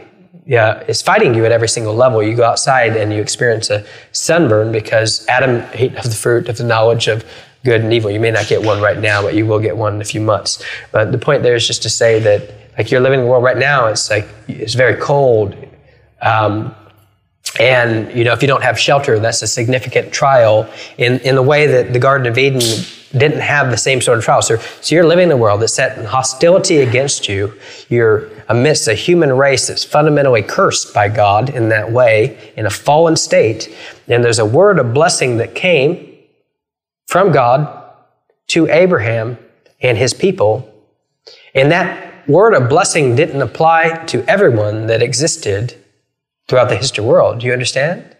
yeah, 0.47 0.83
is 0.89 1.03
fighting 1.03 1.35
you 1.35 1.45
at 1.45 1.53
every 1.53 1.69
single 1.69 1.95
level. 1.95 2.23
You 2.23 2.35
go 2.35 2.45
outside 2.45 2.97
and 2.97 3.13
you 3.13 3.21
experience 3.21 3.71
a 3.71 3.85
sunburn 4.13 4.73
because 4.73 5.27
Adam 5.29 5.65
ate 5.75 5.95
of 5.97 6.05
the 6.05 6.11
fruit 6.15 6.49
of 6.49 6.57
the 6.57 6.65
knowledge 6.65 7.09
of 7.09 7.25
good 7.65 7.83
and 7.83 7.93
evil. 7.93 8.11
You 8.11 8.21
may 8.21 8.31
not 8.31 8.47
get 8.47 8.63
one 8.63 8.81
right 8.81 8.99
now, 8.99 9.23
but 9.23 9.35
you 9.35 9.47
will 9.47 9.61
get 9.61 9.77
one 9.77 9.95
in 9.95 10.01
a 10.01 10.05
few 10.05 10.21
months. 10.21 10.65
But 10.93 11.13
the 11.13 11.19
point 11.19 11.43
there 11.43 11.55
is 11.55 11.67
just 11.67 11.83
to 11.83 11.91
say 11.91 12.19
that, 12.21 12.51
like, 12.79 12.91
you're 12.91 13.01
living 13.01 13.21
in 13.21 13.27
the 13.27 13.31
world 13.31 13.45
right 13.45 13.59
now. 13.59 13.87
It's 13.87 14.09
like 14.09 14.29
it's 14.49 14.75
very 14.75 14.99
cold, 15.01 15.55
um, 16.23 16.75
and 17.59 18.11
you 18.17 18.25
know 18.25 18.33
if 18.33 18.41
you 18.43 18.49
don't 18.49 18.63
have 18.63 18.79
shelter, 18.79 19.19
that's 19.19 19.43
a 19.43 19.47
significant 19.47 20.13
trial 20.13 20.69
in 20.97 21.19
in 21.21 21.35
the 21.35 21.43
way 21.43 21.67
that 21.67 21.93
the 21.93 21.99
Garden 21.99 22.27
of 22.27 22.39
Eden 22.39 22.61
didn't 23.13 23.41
have 23.41 23.71
the 23.71 23.77
same 23.77 24.01
sort 24.01 24.19
of 24.19 24.25
trial. 24.25 24.41
So, 24.41 24.57
so 24.57 24.95
you're 24.95 25.07
living 25.07 25.25
in 25.25 25.33
a 25.33 25.37
world 25.37 25.61
that's 25.61 25.75
set 25.75 25.99
in 25.99 26.05
hostility 26.05 26.79
against 26.79 27.29
you. 27.29 27.53
You're 27.89 28.31
amidst 28.51 28.89
a 28.89 28.95
human 28.95 29.33
race 29.33 29.69
that's 29.69 29.85
fundamentally 29.85 30.43
cursed 30.43 30.93
by 30.93 31.09
God 31.09 31.49
in 31.49 31.69
that 31.69 31.93
way, 31.93 32.53
in 32.57 32.67
a 32.67 32.71
fallen 32.71 33.15
state. 33.15 33.75
And 34.09 34.25
there's 34.25 34.41
a 34.41 34.45
word 34.45 34.81
of 34.81 34.93
blessing 34.93 35.37
that 35.37 35.55
came 35.55 36.19
from 37.07 37.31
God 37.31 37.85
to 38.49 38.69
Abraham 38.69 39.39
and 39.81 39.97
his 39.97 40.13
people. 40.13 40.69
And 41.55 41.71
that 41.71 42.29
word 42.29 42.55
of 42.55 42.69
blessing 42.69 43.15
didn't 43.15 43.41
apply 43.41 44.05
to 44.07 44.25
everyone 44.29 44.89
that 44.89 45.01
existed 45.01 45.77
throughout 46.49 46.69
the 46.69 46.77
history 46.77 47.05
world. 47.05 47.39
Do 47.39 47.47
you 47.47 47.53
understand? 47.53 48.17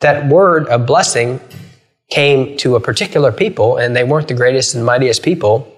That 0.00 0.26
word 0.26 0.66
of 0.66 0.86
blessing 0.86 1.40
came 2.10 2.56
to 2.58 2.74
a 2.74 2.80
particular 2.80 3.30
people, 3.30 3.76
and 3.76 3.94
they 3.94 4.02
weren't 4.02 4.26
the 4.26 4.34
greatest 4.34 4.74
and 4.74 4.84
mightiest 4.84 5.22
people. 5.22 5.72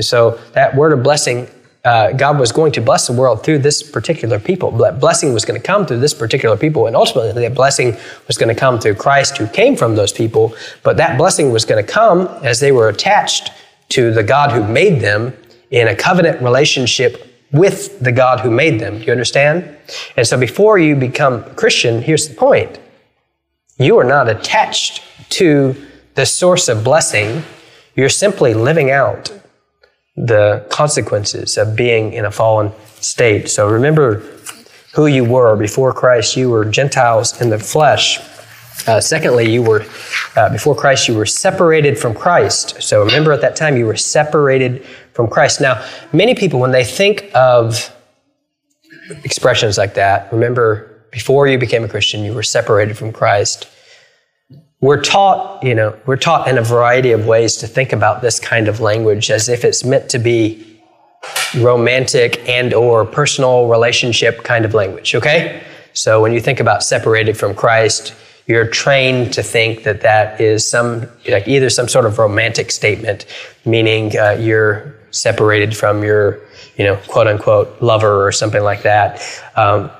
So 0.00 0.40
that 0.52 0.74
word 0.74 0.92
of 0.92 1.04
blessing, 1.04 1.48
uh, 1.86 2.10
God 2.10 2.40
was 2.40 2.50
going 2.50 2.72
to 2.72 2.80
bless 2.80 3.06
the 3.06 3.12
world 3.12 3.44
through 3.44 3.60
this 3.60 3.80
particular 3.80 4.40
people. 4.40 4.72
Blessing 4.72 5.32
was 5.32 5.44
going 5.44 5.60
to 5.60 5.64
come 5.64 5.86
through 5.86 6.00
this 6.00 6.14
particular 6.14 6.56
people, 6.56 6.88
and 6.88 6.96
ultimately 6.96 7.30
that 7.40 7.54
blessing 7.54 7.96
was 8.26 8.36
going 8.36 8.52
to 8.52 8.58
come 8.58 8.80
through 8.80 8.96
Christ 8.96 9.36
who 9.36 9.46
came 9.46 9.76
from 9.76 9.94
those 9.94 10.12
people. 10.12 10.52
But 10.82 10.96
that 10.96 11.16
blessing 11.16 11.52
was 11.52 11.64
going 11.64 11.84
to 11.84 11.88
come 11.88 12.26
as 12.42 12.58
they 12.58 12.72
were 12.72 12.88
attached 12.88 13.52
to 13.90 14.10
the 14.10 14.24
God 14.24 14.50
who 14.50 14.66
made 14.66 15.00
them 15.00 15.32
in 15.70 15.86
a 15.86 15.94
covenant 15.94 16.42
relationship 16.42 17.32
with 17.52 18.00
the 18.00 18.10
God 18.10 18.40
who 18.40 18.50
made 18.50 18.80
them. 18.80 18.98
Do 18.98 19.04
you 19.04 19.12
understand? 19.12 19.76
And 20.16 20.26
so 20.26 20.36
before 20.36 20.78
you 20.78 20.96
become 20.96 21.44
a 21.44 21.54
Christian, 21.54 22.02
here's 22.02 22.26
the 22.26 22.34
point. 22.34 22.80
You 23.78 23.96
are 23.98 24.04
not 24.04 24.28
attached 24.28 25.02
to 25.30 25.76
the 26.16 26.26
source 26.26 26.68
of 26.68 26.82
blessing. 26.82 27.44
You're 27.94 28.08
simply 28.08 28.54
living 28.54 28.90
out 28.90 29.30
the 30.16 30.64
consequences 30.70 31.58
of 31.58 31.76
being 31.76 32.12
in 32.12 32.24
a 32.24 32.30
fallen 32.30 32.72
state. 33.00 33.48
So 33.48 33.68
remember 33.68 34.22
who 34.94 35.06
you 35.06 35.24
were 35.24 35.56
before 35.56 35.92
Christ. 35.92 36.36
You 36.36 36.50
were 36.50 36.64
Gentiles 36.64 37.40
in 37.40 37.50
the 37.50 37.58
flesh. 37.58 38.18
Uh, 38.86 39.00
secondly, 39.00 39.50
you 39.50 39.62
were, 39.62 39.84
uh, 40.36 40.48
before 40.50 40.74
Christ, 40.74 41.08
you 41.08 41.14
were 41.14 41.26
separated 41.26 41.98
from 41.98 42.14
Christ. 42.14 42.80
So 42.82 43.04
remember 43.04 43.32
at 43.32 43.40
that 43.40 43.56
time, 43.56 43.76
you 43.76 43.86
were 43.86 43.96
separated 43.96 44.84
from 45.12 45.28
Christ. 45.28 45.60
Now, 45.60 45.84
many 46.12 46.34
people, 46.34 46.60
when 46.60 46.72
they 46.72 46.84
think 46.84 47.30
of 47.34 47.92
expressions 49.24 49.76
like 49.76 49.94
that, 49.94 50.32
remember 50.32 51.04
before 51.10 51.46
you 51.46 51.58
became 51.58 51.84
a 51.84 51.88
Christian, 51.88 52.24
you 52.24 52.32
were 52.32 52.42
separated 52.42 52.96
from 52.96 53.12
Christ. 53.12 53.68
We're 54.80 55.00
taught, 55.00 55.62
you 55.64 55.74
know, 55.74 55.98
we're 56.04 56.16
taught 56.16 56.48
in 56.48 56.58
a 56.58 56.62
variety 56.62 57.12
of 57.12 57.26
ways 57.26 57.56
to 57.56 57.66
think 57.66 57.92
about 57.92 58.20
this 58.20 58.38
kind 58.38 58.68
of 58.68 58.80
language 58.80 59.30
as 59.30 59.48
if 59.48 59.64
it's 59.64 59.84
meant 59.84 60.10
to 60.10 60.18
be 60.18 60.80
romantic 61.56 62.46
and 62.48 62.74
or 62.74 63.04
personal 63.06 63.68
relationship 63.68 64.44
kind 64.44 64.64
of 64.64 64.74
language, 64.74 65.14
okay? 65.14 65.62
So 65.94 66.20
when 66.20 66.32
you 66.32 66.40
think 66.40 66.60
about 66.60 66.82
separated 66.82 67.38
from 67.38 67.54
Christ, 67.54 68.14
you're 68.46 68.66
trained 68.66 69.32
to 69.32 69.42
think 69.42 69.82
that 69.84 70.02
that 70.02 70.40
is 70.40 70.68
some, 70.68 71.08
like 71.26 71.48
either 71.48 71.70
some 71.70 71.88
sort 71.88 72.04
of 72.04 72.18
romantic 72.18 72.70
statement, 72.70 73.24
meaning 73.64 74.16
uh, 74.18 74.36
you're 74.38 74.94
separated 75.10 75.74
from 75.74 76.04
your, 76.04 76.40
you 76.76 76.84
know, 76.84 76.96
quote 77.08 77.26
unquote 77.26 77.80
lover 77.80 78.26
or 78.26 78.30
something 78.30 78.62
like 78.62 78.82
that. 78.82 79.22
Um, 79.56 79.90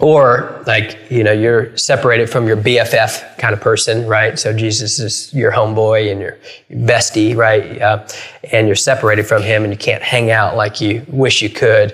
or 0.00 0.62
like, 0.66 0.98
you 1.10 1.22
know, 1.22 1.32
you're 1.32 1.76
separated 1.76 2.30
from 2.30 2.48
your 2.48 2.56
BFF 2.56 3.36
kind 3.38 3.52
of 3.52 3.60
person, 3.60 4.06
right? 4.06 4.38
So 4.38 4.52
Jesus 4.56 4.98
is 4.98 5.32
your 5.34 5.52
homeboy 5.52 6.10
and 6.10 6.20
your 6.20 6.38
bestie, 6.70 7.36
right? 7.36 7.80
Uh, 7.80 8.06
and 8.50 8.66
you're 8.66 8.76
separated 8.76 9.26
from 9.26 9.42
him 9.42 9.62
and 9.62 9.72
you 9.72 9.78
can't 9.78 10.02
hang 10.02 10.30
out 10.30 10.56
like 10.56 10.80
you 10.80 11.04
wish 11.08 11.42
you 11.42 11.50
could 11.50 11.92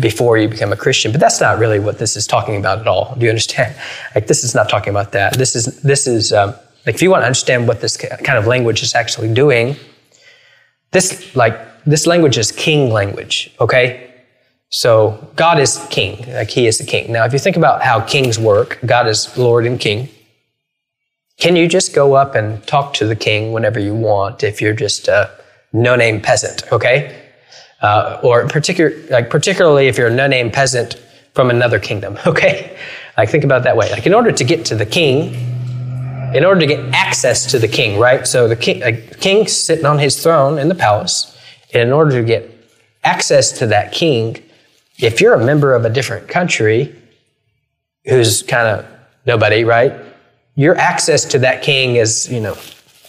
before 0.00 0.38
you 0.38 0.48
become 0.48 0.72
a 0.72 0.76
Christian. 0.76 1.12
But 1.12 1.20
that's 1.20 1.40
not 1.40 1.58
really 1.58 1.78
what 1.78 1.98
this 1.98 2.16
is 2.16 2.26
talking 2.26 2.56
about 2.56 2.78
at 2.78 2.88
all. 2.88 3.14
Do 3.16 3.24
you 3.24 3.30
understand? 3.30 3.74
Like 4.14 4.26
this 4.26 4.42
is 4.42 4.54
not 4.54 4.68
talking 4.68 4.90
about 4.90 5.12
that. 5.12 5.34
This 5.34 5.54
is, 5.54 5.80
this 5.82 6.06
is, 6.06 6.32
um, 6.32 6.54
like 6.86 6.94
if 6.94 7.02
you 7.02 7.10
want 7.10 7.22
to 7.22 7.26
understand 7.26 7.68
what 7.68 7.80
this 7.80 7.96
kind 7.96 8.38
of 8.38 8.46
language 8.46 8.82
is 8.82 8.94
actually 8.94 9.32
doing, 9.32 9.76
this, 10.90 11.36
like, 11.36 11.84
this 11.84 12.06
language 12.06 12.38
is 12.38 12.50
king 12.50 12.90
language, 12.90 13.54
okay? 13.60 14.07
So 14.70 15.32
God 15.34 15.58
is 15.58 15.84
king, 15.90 16.30
like 16.32 16.50
he 16.50 16.66
is 16.66 16.78
the 16.78 16.84
king. 16.84 17.10
Now, 17.10 17.24
if 17.24 17.32
you 17.32 17.38
think 17.38 17.56
about 17.56 17.82
how 17.82 18.00
kings 18.00 18.38
work, 18.38 18.78
God 18.84 19.06
is 19.06 19.36
Lord 19.38 19.64
and 19.64 19.80
king. 19.80 20.08
Can 21.38 21.56
you 21.56 21.68
just 21.68 21.94
go 21.94 22.14
up 22.14 22.34
and 22.34 22.66
talk 22.66 22.94
to 22.94 23.06
the 23.06 23.16
king 23.16 23.52
whenever 23.52 23.78
you 23.78 23.94
want 23.94 24.42
if 24.42 24.60
you're 24.60 24.74
just 24.74 25.08
a 25.08 25.30
no-name 25.72 26.20
peasant, 26.20 26.70
okay? 26.72 27.30
Uh, 27.80 28.20
or 28.22 28.46
particular, 28.48 28.92
like 29.08 29.30
particularly 29.30 29.86
if 29.86 29.96
you're 29.96 30.08
a 30.08 30.14
no-name 30.14 30.50
peasant 30.50 30.96
from 31.34 31.48
another 31.48 31.78
kingdom, 31.78 32.18
okay? 32.26 32.76
Like 33.16 33.30
think 33.30 33.44
about 33.44 33.62
that 33.62 33.76
way. 33.76 33.90
Like 33.90 34.06
in 34.06 34.12
order 34.12 34.32
to 34.32 34.44
get 34.44 34.66
to 34.66 34.74
the 34.74 34.86
king, 34.86 35.34
in 36.34 36.44
order 36.44 36.60
to 36.60 36.66
get 36.66 36.80
access 36.92 37.50
to 37.52 37.58
the 37.58 37.68
king, 37.68 37.98
right? 37.98 38.26
So 38.26 38.48
the 38.48 38.56
king, 38.56 38.82
a 38.82 38.92
king 38.92 39.46
sitting 39.46 39.86
on 39.86 39.98
his 39.98 40.22
throne 40.22 40.58
in 40.58 40.68
the 40.68 40.74
palace, 40.74 41.38
and 41.72 41.84
in 41.84 41.92
order 41.92 42.20
to 42.20 42.22
get 42.22 42.50
access 43.04 43.50
to 43.60 43.66
that 43.68 43.92
king, 43.92 44.42
if 44.98 45.20
you're 45.20 45.34
a 45.34 45.44
member 45.44 45.74
of 45.74 45.84
a 45.84 45.90
different 45.90 46.28
country 46.28 46.94
who's 48.04 48.42
kind 48.42 48.66
of 48.66 48.86
nobody, 49.26 49.64
right? 49.64 49.92
Your 50.56 50.76
access 50.76 51.24
to 51.26 51.38
that 51.40 51.62
king 51.62 51.96
is, 51.96 52.30
you 52.30 52.40
know, 52.40 52.56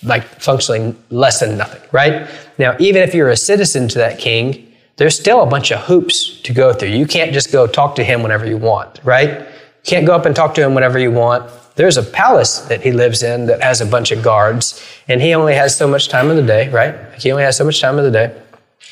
like 0.04 0.24
functionally 0.40 0.96
less 1.10 1.40
than 1.40 1.58
nothing, 1.58 1.82
right? 1.92 2.30
Now, 2.58 2.76
even 2.80 3.02
if 3.02 3.14
you're 3.14 3.30
a 3.30 3.38
citizen 3.38 3.88
to 3.90 3.98
that 3.98 4.20
king, 4.20 4.72
there's 4.98 5.18
still 5.18 5.42
a 5.42 5.46
bunch 5.46 5.72
of 5.72 5.80
hoops 5.82 6.42
to 6.42 6.54
go 6.54 6.74
through. 6.74 6.90
You 6.90 7.08
can't 7.08 7.34
just 7.34 7.52
go 7.52 7.66
talk 7.66 7.96
to 7.96 8.04
him 8.04 8.22
whenever 8.22 8.46
you 8.46 8.58
want, 8.58 9.00
right? 9.04 9.40
You 9.40 9.46
can't 9.86 10.06
go 10.06 10.14
up 10.14 10.26
and 10.26 10.36
talk 10.36 10.54
to 10.56 10.62
him 10.62 10.76
whenever 10.76 11.00
you 11.00 11.12
want. 11.12 11.50
There's 11.76 11.96
a 11.96 12.04
palace 12.04 12.60
that 12.62 12.82
he 12.82 12.92
lives 12.92 13.24
in 13.24 13.46
that 13.46 13.62
has 13.64 13.80
a 13.80 13.86
bunch 13.86 14.12
of 14.12 14.22
guards, 14.22 14.86
and 15.08 15.22
he 15.22 15.34
only 15.34 15.56
has 15.56 15.76
so 15.76 15.88
much 15.88 16.10
time 16.10 16.30
of 16.30 16.36
the 16.36 16.44
day, 16.44 16.68
right? 16.70 16.96
He 17.18 17.32
only 17.32 17.44
has 17.44 17.56
so 17.56 17.64
much 17.64 17.80
time 17.80 17.98
of 17.98 18.04
the 18.04 18.12
day. 18.12 18.42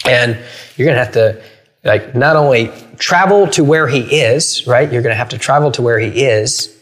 And 0.06 0.40
you're 0.78 0.86
going 0.86 0.98
to 0.98 1.04
have 1.04 1.14
to 1.14 1.42
like 1.84 2.16
not 2.16 2.36
only 2.36 2.72
travel 2.98 3.48
to 3.48 3.64
where 3.64 3.88
he 3.88 4.02
is, 4.02 4.66
right? 4.68 4.92
You're 4.92 5.02
going 5.02 5.14
to 5.14 5.18
have 5.18 5.30
to 5.30 5.38
travel 5.38 5.72
to 5.72 5.82
where 5.82 6.00
he 6.00 6.26
is. 6.26 6.74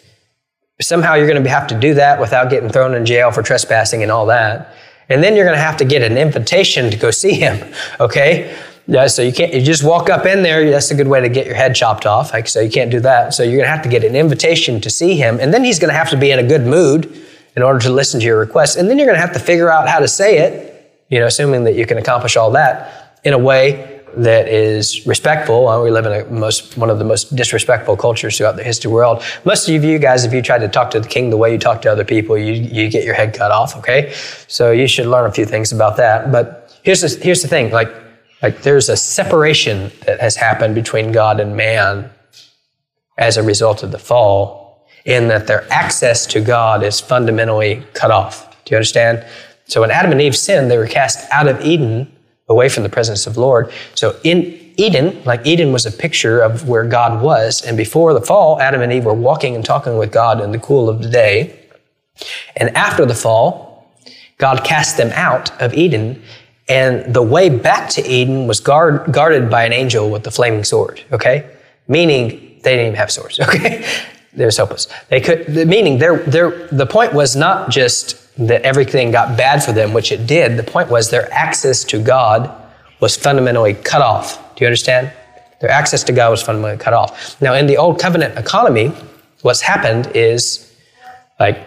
Somehow 0.81 1.13
you're 1.13 1.27
going 1.27 1.41
to 1.41 1.49
have 1.49 1.67
to 1.67 1.79
do 1.79 1.93
that 1.93 2.19
without 2.19 2.49
getting 2.49 2.69
thrown 2.69 2.95
in 2.95 3.05
jail 3.05 3.31
for 3.31 3.41
trespassing 3.41 4.03
and 4.03 4.11
all 4.11 4.25
that. 4.27 4.73
And 5.07 5.23
then 5.23 5.35
you're 5.35 5.45
going 5.45 5.57
to 5.57 5.63
have 5.63 5.77
to 5.77 5.85
get 5.85 6.01
an 6.01 6.17
invitation 6.17 6.89
to 6.89 6.97
go 6.97 7.11
see 7.11 7.33
him, 7.33 7.73
okay? 7.99 8.57
Yeah, 8.87 9.07
so 9.07 9.23
you 9.23 9.33
can't 9.33 9.51
you 9.51 9.61
just 9.61 9.83
walk 9.83 10.09
up 10.09 10.27
in 10.27 10.43
there. 10.43 10.69
That's 10.69 10.91
a 10.91 10.95
good 10.95 11.07
way 11.07 11.19
to 11.19 11.29
get 11.29 11.47
your 11.47 11.55
head 11.55 11.73
chopped 11.73 12.05
off. 12.05 12.33
Like, 12.33 12.47
so 12.47 12.61
you 12.61 12.69
can't 12.69 12.91
do 12.91 12.99
that. 12.99 13.33
So 13.33 13.41
you're 13.41 13.57
going 13.57 13.65
to 13.65 13.71
have 13.71 13.81
to 13.81 13.89
get 13.89 14.03
an 14.03 14.15
invitation 14.15 14.79
to 14.81 14.91
see 14.91 15.15
him, 15.15 15.39
and 15.39 15.51
then 15.51 15.63
he's 15.63 15.79
going 15.79 15.89
to 15.89 15.97
have 15.97 16.11
to 16.11 16.17
be 16.17 16.29
in 16.29 16.37
a 16.37 16.43
good 16.43 16.67
mood 16.67 17.11
in 17.55 17.63
order 17.63 17.79
to 17.79 17.89
listen 17.89 18.19
to 18.19 18.25
your 18.25 18.37
request. 18.37 18.77
And 18.77 18.87
then 18.87 18.99
you're 18.99 19.07
going 19.07 19.17
to 19.17 19.21
have 19.21 19.33
to 19.33 19.39
figure 19.39 19.71
out 19.71 19.87
how 19.87 19.99
to 19.99 20.07
say 20.07 20.37
it. 20.37 20.71
You 21.09 21.19
know, 21.19 21.25
assuming 21.25 21.63
that 21.63 21.73
you 21.73 21.87
can 21.87 21.97
accomplish 21.97 22.35
all 22.35 22.51
that 22.51 23.19
in 23.23 23.33
a 23.33 23.39
way 23.39 23.94
that 24.17 24.47
is 24.47 25.05
respectful. 25.05 25.67
Uh, 25.67 25.81
we 25.81 25.91
live 25.91 26.05
in 26.05 26.13
a 26.13 26.25
most, 26.25 26.77
one 26.77 26.89
of 26.89 26.99
the 26.99 27.05
most 27.05 27.35
disrespectful 27.35 27.97
cultures 27.97 28.37
throughout 28.37 28.55
the 28.55 28.63
history 28.63 28.89
of 28.89 28.91
the 28.91 28.95
world. 28.95 29.23
Most 29.43 29.67
of 29.69 29.83
you 29.83 29.99
guys, 29.99 30.23
if 30.23 30.33
you 30.33 30.41
try 30.41 30.57
to 30.57 30.67
talk 30.67 30.91
to 30.91 30.99
the 30.99 31.07
king 31.07 31.29
the 31.29 31.37
way 31.37 31.51
you 31.51 31.59
talk 31.59 31.81
to 31.83 31.91
other 31.91 32.05
people, 32.05 32.37
you, 32.37 32.53
you 32.53 32.89
get 32.89 33.03
your 33.03 33.13
head 33.13 33.33
cut 33.33 33.51
off, 33.51 33.75
okay? 33.75 34.13
So 34.47 34.71
you 34.71 34.87
should 34.87 35.07
learn 35.07 35.29
a 35.29 35.31
few 35.31 35.45
things 35.45 35.71
about 35.71 35.97
that. 35.97 36.31
But 36.31 36.79
here's 36.83 37.01
the, 37.01 37.23
here's 37.23 37.41
the 37.41 37.47
thing, 37.47 37.71
like, 37.71 37.93
like 38.41 38.61
there's 38.61 38.89
a 38.89 38.97
separation 38.97 39.91
that 40.05 40.19
has 40.19 40.35
happened 40.35 40.75
between 40.75 41.11
God 41.11 41.39
and 41.39 41.55
man 41.55 42.09
as 43.17 43.37
a 43.37 43.43
result 43.43 43.83
of 43.83 43.91
the 43.91 43.99
fall 43.99 44.85
in 45.05 45.27
that 45.27 45.47
their 45.47 45.71
access 45.71 46.25
to 46.27 46.41
God 46.41 46.83
is 46.83 46.99
fundamentally 46.99 47.85
cut 47.93 48.11
off. 48.11 48.63
Do 48.65 48.71
you 48.71 48.77
understand? 48.77 49.25
So 49.67 49.81
when 49.81 49.91
Adam 49.91 50.11
and 50.11 50.21
Eve 50.21 50.35
sinned, 50.35 50.69
they 50.69 50.77
were 50.77 50.87
cast 50.87 51.29
out 51.31 51.47
of 51.47 51.61
Eden 51.61 52.11
away 52.47 52.69
from 52.69 52.83
the 52.83 52.89
presence 52.89 53.25
of 53.27 53.37
Lord. 53.37 53.71
So 53.95 54.19
in 54.23 54.61
Eden, 54.77 55.23
like 55.23 55.45
Eden 55.45 55.71
was 55.71 55.85
a 55.85 55.91
picture 55.91 56.41
of 56.41 56.67
where 56.67 56.85
God 56.85 57.21
was. 57.21 57.61
And 57.61 57.77
before 57.77 58.13
the 58.13 58.21
fall, 58.21 58.59
Adam 58.59 58.81
and 58.81 58.91
Eve 58.91 59.05
were 59.05 59.13
walking 59.13 59.55
and 59.55 59.63
talking 59.63 59.97
with 59.97 60.11
God 60.11 60.41
in 60.41 60.51
the 60.51 60.59
cool 60.59 60.89
of 60.89 61.01
the 61.01 61.09
day. 61.09 61.59
And 62.55 62.75
after 62.75 63.05
the 63.05 63.15
fall, 63.15 63.93
God 64.37 64.63
cast 64.63 64.97
them 64.97 65.11
out 65.13 65.59
of 65.61 65.73
Eden. 65.73 66.21
And 66.67 67.13
the 67.13 67.21
way 67.21 67.49
back 67.49 67.89
to 67.91 68.05
Eden 68.05 68.47
was 68.47 68.59
guard, 68.59 69.11
guarded 69.11 69.49
by 69.49 69.65
an 69.65 69.73
angel 69.73 70.09
with 70.09 70.23
the 70.23 70.31
flaming 70.31 70.63
sword, 70.63 71.01
okay? 71.11 71.49
Meaning 71.87 72.59
they 72.63 72.71
didn't 72.71 72.87
even 72.87 72.95
have 72.95 73.11
swords, 73.11 73.39
okay? 73.47 73.85
They 74.33 74.45
was 74.45 74.57
hopeless. 74.57 74.87
They 75.09 75.21
could, 75.21 75.47
meaning 75.67 75.99
their, 75.99 76.17
their, 76.17 76.67
the 76.67 76.85
point 76.85 77.13
was 77.13 77.35
not 77.35 77.69
just 77.69 78.24
that 78.37 78.61
everything 78.63 79.11
got 79.11 79.37
bad 79.37 79.63
for 79.63 79.71
them, 79.71 79.93
which 79.93 80.11
it 80.11 80.27
did. 80.27 80.57
The 80.57 80.63
point 80.63 80.89
was 80.89 81.09
their 81.09 81.31
access 81.33 81.83
to 81.85 81.99
God 81.99 82.51
was 82.99 83.15
fundamentally 83.15 83.73
cut 83.73 84.01
off. 84.01 84.55
Do 84.55 84.63
you 84.63 84.67
understand? 84.67 85.11
Their 85.61 85.69
access 85.69 86.03
to 86.05 86.11
God 86.11 86.31
was 86.31 86.41
fundamentally 86.41 86.83
cut 86.83 86.93
off. 86.93 87.39
Now, 87.41 87.53
in 87.53 87.67
the 87.67 87.77
old 87.77 87.99
covenant 87.99 88.37
economy, 88.37 88.93
what's 89.41 89.61
happened 89.61 90.11
is 90.15 90.73
like 91.39 91.65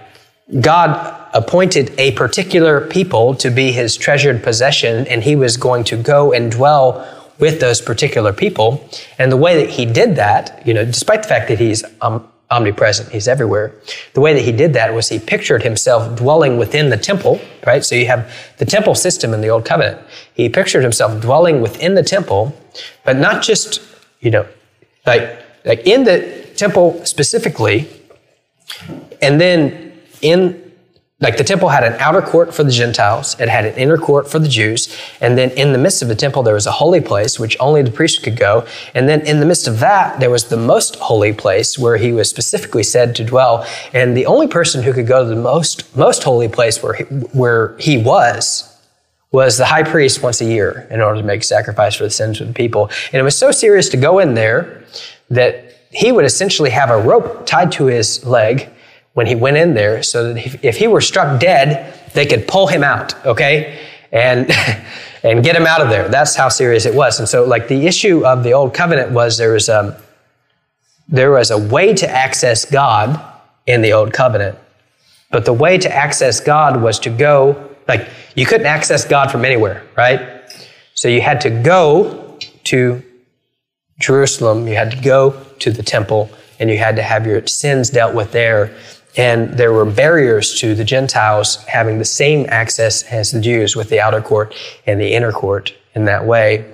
God 0.60 1.14
appointed 1.34 1.92
a 1.98 2.12
particular 2.12 2.86
people 2.86 3.34
to 3.36 3.50
be 3.50 3.72
his 3.72 3.96
treasured 3.96 4.42
possession, 4.42 5.06
and 5.08 5.22
he 5.22 5.36
was 5.36 5.56
going 5.56 5.84
to 5.84 5.96
go 5.96 6.32
and 6.32 6.50
dwell 6.50 7.06
with 7.38 7.60
those 7.60 7.80
particular 7.80 8.32
people. 8.32 8.88
And 9.18 9.30
the 9.30 9.36
way 9.36 9.62
that 9.62 9.70
he 9.70 9.86
did 9.86 10.16
that, 10.16 10.66
you 10.66 10.74
know, 10.74 10.84
despite 10.84 11.22
the 11.22 11.28
fact 11.28 11.48
that 11.48 11.58
he's 11.58 11.84
um, 12.00 12.26
omnipresent, 12.50 13.10
he's 13.10 13.28
everywhere, 13.28 13.72
the 14.14 14.20
way 14.20 14.32
that 14.32 14.42
he 14.42 14.52
did 14.52 14.72
that 14.72 14.94
was 14.94 15.08
he 15.08 15.18
pictured 15.18 15.62
himself 15.62 16.16
dwelling 16.16 16.56
within 16.56 16.88
the 16.88 16.96
temple, 16.96 17.40
right? 17.66 17.84
So 17.84 17.94
you 17.94 18.06
have 18.06 18.32
the 18.58 18.64
temple 18.64 18.94
system 18.94 19.34
in 19.34 19.40
the 19.40 19.48
Old 19.48 19.64
Covenant. 19.64 20.00
He 20.34 20.48
pictured 20.48 20.82
himself 20.82 21.20
dwelling 21.20 21.60
within 21.60 21.94
the 21.94 22.02
temple, 22.02 22.56
but 23.04 23.16
not 23.16 23.42
just, 23.42 23.82
you 24.20 24.30
know, 24.30 24.46
like, 25.06 25.38
like 25.64 25.86
in 25.86 26.04
the 26.04 26.46
temple 26.56 27.04
specifically, 27.04 27.88
and 29.20 29.40
then 29.40 29.92
in 30.22 30.67
like 31.20 31.36
the 31.36 31.42
temple 31.42 31.68
had 31.68 31.82
an 31.82 31.94
outer 31.94 32.22
court 32.22 32.54
for 32.54 32.62
the 32.62 32.70
Gentiles, 32.70 33.38
it 33.40 33.48
had 33.48 33.64
an 33.64 33.74
inner 33.74 33.98
court 33.98 34.30
for 34.30 34.38
the 34.38 34.46
Jews, 34.48 34.96
and 35.20 35.36
then 35.36 35.50
in 35.50 35.72
the 35.72 35.78
midst 35.78 36.00
of 36.00 36.06
the 36.06 36.14
temple 36.14 36.44
there 36.44 36.54
was 36.54 36.66
a 36.66 36.70
holy 36.70 37.00
place 37.00 37.40
which 37.40 37.56
only 37.58 37.82
the 37.82 37.90
priest 37.90 38.22
could 38.22 38.36
go, 38.36 38.64
and 38.94 39.08
then 39.08 39.22
in 39.22 39.40
the 39.40 39.46
midst 39.46 39.66
of 39.66 39.80
that 39.80 40.20
there 40.20 40.30
was 40.30 40.44
the 40.44 40.56
most 40.56 40.94
holy 40.96 41.32
place 41.32 41.76
where 41.76 41.96
he 41.96 42.12
was 42.12 42.30
specifically 42.30 42.84
said 42.84 43.16
to 43.16 43.24
dwell, 43.24 43.66
and 43.92 44.16
the 44.16 44.26
only 44.26 44.46
person 44.46 44.82
who 44.84 44.92
could 44.92 45.08
go 45.08 45.24
to 45.24 45.28
the 45.28 45.40
most 45.40 45.96
most 45.96 46.22
holy 46.22 46.48
place 46.48 46.82
where 46.82 46.94
he, 46.94 47.04
where 47.04 47.76
he 47.78 47.98
was 47.98 48.64
was 49.32 49.58
the 49.58 49.66
high 49.66 49.82
priest 49.82 50.22
once 50.22 50.40
a 50.40 50.44
year 50.44 50.86
in 50.90 51.00
order 51.00 51.20
to 51.20 51.26
make 51.26 51.42
sacrifice 51.42 51.96
for 51.96 52.04
the 52.04 52.10
sins 52.10 52.40
of 52.40 52.46
the 52.46 52.54
people, 52.54 52.90
and 53.12 53.18
it 53.18 53.24
was 53.24 53.36
so 53.36 53.50
serious 53.50 53.88
to 53.88 53.96
go 53.96 54.20
in 54.20 54.34
there 54.34 54.84
that 55.30 55.64
he 55.90 56.12
would 56.12 56.24
essentially 56.24 56.70
have 56.70 56.90
a 56.90 57.00
rope 57.00 57.44
tied 57.44 57.72
to 57.72 57.86
his 57.86 58.24
leg 58.24 58.70
when 59.14 59.26
he 59.26 59.34
went 59.34 59.56
in 59.56 59.74
there 59.74 60.02
so 60.02 60.32
that 60.32 60.64
if, 60.64 60.76
he 60.76 60.86
were 60.86 61.00
struck 61.00 61.40
dead, 61.40 61.98
they 62.14 62.26
could 62.26 62.46
pull 62.46 62.66
him 62.66 62.84
out, 62.84 63.14
okay? 63.26 63.80
And, 64.12 64.50
and 65.22 65.42
get 65.42 65.56
him 65.56 65.66
out 65.66 65.80
of 65.80 65.90
there. 65.90 66.08
That's 66.08 66.36
how 66.36 66.48
serious 66.48 66.86
it 66.86 66.94
was. 66.94 67.18
And 67.18 67.28
so, 67.28 67.44
like, 67.44 67.68
the 67.68 67.86
issue 67.86 68.24
of 68.24 68.44
the 68.44 68.52
old 68.52 68.74
covenant 68.74 69.10
was 69.12 69.36
there 69.38 69.52
was, 69.52 69.68
a, 69.68 70.00
there 71.08 71.32
was 71.32 71.50
a 71.50 71.58
way 71.58 71.94
to 71.94 72.08
access 72.08 72.64
God 72.64 73.20
in 73.66 73.82
the 73.82 73.92
old 73.92 74.12
covenant, 74.12 74.58
but 75.30 75.44
the 75.44 75.52
way 75.52 75.78
to 75.78 75.94
access 75.94 76.40
God 76.40 76.80
was 76.80 76.98
to 77.00 77.10
go, 77.10 77.74
like, 77.86 78.08
you 78.34 78.46
couldn't 78.46 78.66
access 78.66 79.04
God 79.04 79.30
from 79.30 79.44
anywhere, 79.44 79.84
right? 79.96 80.20
So 80.94 81.08
you 81.08 81.20
had 81.20 81.40
to 81.42 81.50
go 81.50 82.38
to 82.64 83.02
Jerusalem, 83.98 84.68
you 84.68 84.74
had 84.74 84.90
to 84.92 85.00
go 85.00 85.44
to 85.58 85.70
the 85.70 85.82
temple, 85.82 86.30
and 86.58 86.70
you 86.70 86.78
had 86.78 86.96
to 86.96 87.02
have 87.02 87.26
your 87.26 87.46
sins 87.46 87.90
dealt 87.90 88.14
with 88.14 88.32
there. 88.32 88.76
And 89.18 89.52
there 89.58 89.72
were 89.72 89.84
barriers 89.84 90.58
to 90.60 90.76
the 90.76 90.84
Gentiles 90.84 91.56
having 91.64 91.98
the 91.98 92.04
same 92.04 92.46
access 92.48 93.02
as 93.02 93.32
the 93.32 93.40
Jews 93.40 93.74
with 93.74 93.90
the 93.90 94.00
outer 94.00 94.22
court 94.22 94.54
and 94.86 95.00
the 95.00 95.12
inner 95.12 95.32
court 95.32 95.74
in 95.94 96.04
that 96.04 96.24
way. 96.24 96.64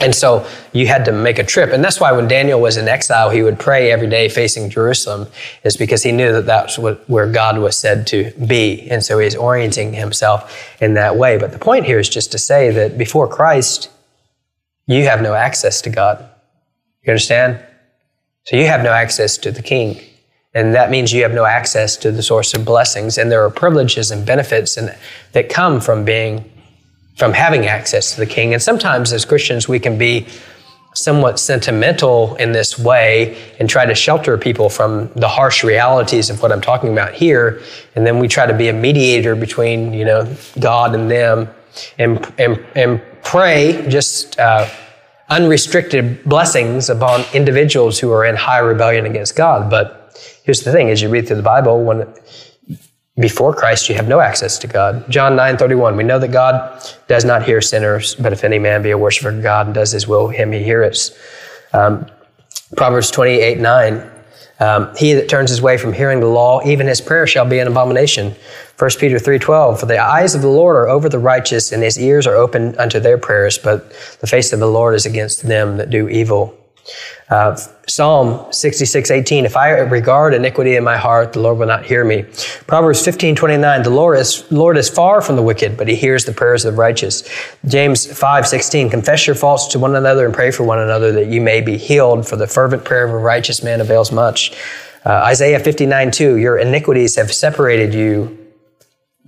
And 0.00 0.14
so 0.14 0.46
you 0.72 0.88
had 0.88 1.04
to 1.06 1.12
make 1.12 1.38
a 1.38 1.44
trip. 1.44 1.70
And 1.70 1.82
that's 1.82 2.00
why 2.00 2.12
when 2.12 2.28
Daniel 2.28 2.60
was 2.60 2.76
in 2.76 2.88
exile, 2.88 3.30
he 3.30 3.42
would 3.42 3.58
pray 3.58 3.90
every 3.92 4.08
day 4.08 4.28
facing 4.28 4.70
Jerusalem, 4.70 5.28
is 5.64 5.76
because 5.76 6.02
he 6.02 6.12
knew 6.12 6.32
that 6.32 6.46
that's 6.46 6.78
what, 6.78 7.08
where 7.08 7.30
God 7.30 7.58
was 7.58 7.78
said 7.78 8.06
to 8.08 8.32
be. 8.46 8.88
And 8.90 9.04
so 9.04 9.18
he's 9.18 9.36
orienting 9.36 9.92
himself 9.92 10.76
in 10.80 10.94
that 10.94 11.16
way. 11.16 11.38
But 11.38 11.52
the 11.52 11.58
point 11.58 11.86
here 11.86 11.98
is 11.98 12.08
just 12.08 12.32
to 12.32 12.38
say 12.38 12.70
that 12.70 12.98
before 12.98 13.28
Christ, 13.28 13.88
you 14.86 15.04
have 15.04 15.22
no 15.22 15.34
access 15.34 15.80
to 15.82 15.90
God. 15.90 16.28
You 17.02 17.12
understand? 17.12 17.64
So 18.44 18.56
you 18.56 18.66
have 18.66 18.82
no 18.82 18.92
access 18.92 19.36
to 19.38 19.52
the 19.52 19.62
king. 19.62 20.00
And 20.58 20.74
that 20.74 20.90
means 20.90 21.12
you 21.12 21.22
have 21.22 21.32
no 21.32 21.44
access 21.44 21.96
to 21.98 22.10
the 22.10 22.20
source 22.20 22.52
of 22.52 22.64
blessings. 22.64 23.16
And 23.16 23.30
there 23.30 23.44
are 23.44 23.50
privileges 23.50 24.10
and 24.10 24.26
benefits 24.26 24.76
and, 24.76 24.92
that 25.30 25.48
come 25.48 25.80
from 25.80 26.04
being, 26.04 26.50
from 27.14 27.32
having 27.32 27.66
access 27.66 28.14
to 28.14 28.20
the 28.20 28.26
king. 28.26 28.54
And 28.54 28.60
sometimes 28.60 29.12
as 29.12 29.24
Christians, 29.24 29.68
we 29.68 29.78
can 29.78 29.96
be 29.96 30.26
somewhat 30.94 31.38
sentimental 31.38 32.34
in 32.36 32.50
this 32.50 32.76
way 32.76 33.38
and 33.60 33.70
try 33.70 33.86
to 33.86 33.94
shelter 33.94 34.36
people 34.36 34.68
from 34.68 35.08
the 35.14 35.28
harsh 35.28 35.62
realities 35.62 36.28
of 36.28 36.42
what 36.42 36.50
I'm 36.50 36.60
talking 36.60 36.90
about 36.90 37.14
here. 37.14 37.62
And 37.94 38.04
then 38.04 38.18
we 38.18 38.26
try 38.26 38.44
to 38.44 38.54
be 38.54 38.66
a 38.66 38.72
mediator 38.72 39.36
between, 39.36 39.92
you 39.92 40.04
know, 40.04 40.34
God 40.58 40.92
and 40.96 41.08
them 41.08 41.48
and, 42.00 42.34
and, 42.36 42.58
and 42.74 43.00
pray 43.22 43.86
just, 43.88 44.36
uh, 44.40 44.68
unrestricted 45.30 46.24
blessings 46.24 46.88
upon 46.88 47.22
individuals 47.34 47.98
who 47.98 48.10
are 48.10 48.24
in 48.24 48.34
high 48.34 48.58
rebellion 48.58 49.04
against 49.04 49.36
God. 49.36 49.70
But 49.70 49.97
Here's 50.48 50.62
the 50.62 50.72
thing: 50.72 50.88
as 50.88 51.02
you 51.02 51.10
read 51.10 51.26
through 51.26 51.36
the 51.36 51.42
Bible, 51.42 51.84
when 51.84 52.10
before 53.18 53.52
Christ 53.52 53.90
you 53.90 53.96
have 53.96 54.08
no 54.08 54.20
access 54.20 54.58
to 54.60 54.66
God. 54.66 55.04
John 55.10 55.36
9 55.36 55.58
31, 55.58 55.94
we 55.94 56.04
know 56.04 56.18
that 56.18 56.28
God 56.28 56.82
does 57.06 57.22
not 57.22 57.42
hear 57.42 57.60
sinners, 57.60 58.14
but 58.14 58.32
if 58.32 58.44
any 58.44 58.58
man 58.58 58.80
be 58.80 58.90
a 58.90 58.96
worshiper 58.96 59.28
of 59.28 59.42
God 59.42 59.66
and 59.66 59.74
does 59.74 59.92
his 59.92 60.08
will, 60.08 60.28
him 60.28 60.52
he 60.52 60.62
heareth. 60.62 61.10
Um, 61.74 62.06
Proverbs 62.78 63.10
28 63.10 63.58
9, 63.58 64.10
um, 64.60 64.96
he 64.96 65.12
that 65.12 65.28
turns 65.28 65.50
his 65.50 65.60
way 65.60 65.76
from 65.76 65.92
hearing 65.92 66.20
the 66.20 66.26
law, 66.26 66.62
even 66.64 66.86
his 66.86 67.02
prayer 67.02 67.26
shall 67.26 67.44
be 67.44 67.58
an 67.58 67.68
abomination. 67.68 68.34
1 68.78 68.90
Peter 68.98 69.18
3.12, 69.18 69.80
For 69.80 69.84
the 69.84 69.98
eyes 69.98 70.34
of 70.34 70.40
the 70.40 70.48
Lord 70.48 70.76
are 70.76 70.88
over 70.88 71.10
the 71.10 71.18
righteous, 71.18 71.72
and 71.72 71.82
his 71.82 71.98
ears 71.98 72.26
are 72.26 72.36
open 72.36 72.74
unto 72.78 73.00
their 73.00 73.18
prayers, 73.18 73.58
but 73.58 73.90
the 74.20 74.26
face 74.26 74.54
of 74.54 74.60
the 74.60 74.66
Lord 74.66 74.94
is 74.94 75.04
against 75.04 75.42
them 75.42 75.76
that 75.76 75.90
do 75.90 76.08
evil. 76.08 76.56
Uh, 77.30 77.56
Psalm 77.86 78.52
66, 78.52 79.10
18, 79.10 79.44
if 79.44 79.56
I 79.56 79.70
regard 79.70 80.34
iniquity 80.34 80.76
in 80.76 80.84
my 80.84 80.96
heart, 80.96 81.32
the 81.32 81.40
Lord 81.40 81.58
will 81.58 81.66
not 81.66 81.84
hear 81.84 82.04
me. 82.04 82.24
Proverbs 82.66 83.04
15, 83.04 83.34
29, 83.34 83.82
the 83.82 83.90
Lord 83.90 84.18
is, 84.18 84.50
Lord 84.50 84.76
is 84.76 84.88
far 84.88 85.20
from 85.20 85.36
the 85.36 85.42
wicked, 85.42 85.76
but 85.76 85.88
he 85.88 85.96
hears 85.96 86.24
the 86.24 86.32
prayers 86.32 86.64
of 86.64 86.74
the 86.74 86.78
righteous. 86.78 87.28
James 87.66 88.06
5, 88.06 88.46
16, 88.46 88.90
confess 88.90 89.26
your 89.26 89.36
faults 89.36 89.66
to 89.68 89.78
one 89.78 89.96
another 89.96 90.24
and 90.26 90.34
pray 90.34 90.50
for 90.50 90.64
one 90.64 90.78
another 90.78 91.12
that 91.12 91.26
you 91.26 91.40
may 91.40 91.60
be 91.60 91.76
healed, 91.76 92.26
for 92.26 92.36
the 92.36 92.46
fervent 92.46 92.84
prayer 92.84 93.04
of 93.04 93.12
a 93.12 93.18
righteous 93.18 93.62
man 93.62 93.80
avails 93.80 94.12
much. 94.12 94.52
Uh, 95.04 95.22
Isaiah 95.24 95.58
59, 95.58 96.10
2, 96.10 96.36
your 96.36 96.58
iniquities 96.58 97.16
have 97.16 97.32
separated 97.32 97.94
you 97.94 98.37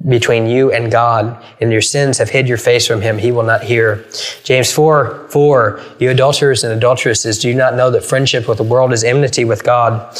between 0.09 0.47
you 0.47 0.73
and 0.73 0.91
God, 0.91 1.43
and 1.61 1.71
your 1.71 1.83
sins 1.83 2.17
have 2.19 2.31
hid 2.31 2.49
your 2.49 2.57
face 2.57 2.87
from 2.87 3.03
him, 3.03 3.19
he 3.19 3.33
will 3.33 3.43
not 3.43 3.63
hear. 3.63 4.07
James 4.45 4.73
4 4.73 5.29
4, 5.29 5.81
you 5.99 6.11
adulterers 6.11 6.65
and 6.65 6.73
adulteresses, 6.73 7.39
do 7.39 7.49
you 7.49 7.55
not 7.55 7.75
know 7.75 7.91
that 7.91 8.05
friendship 8.05 8.49
with 8.49 8.59
the 8.59 8.65
world 8.65 8.93
is 8.93 9.05
enmity 9.05 9.45
with 9.45 9.63
God? 9.63 10.17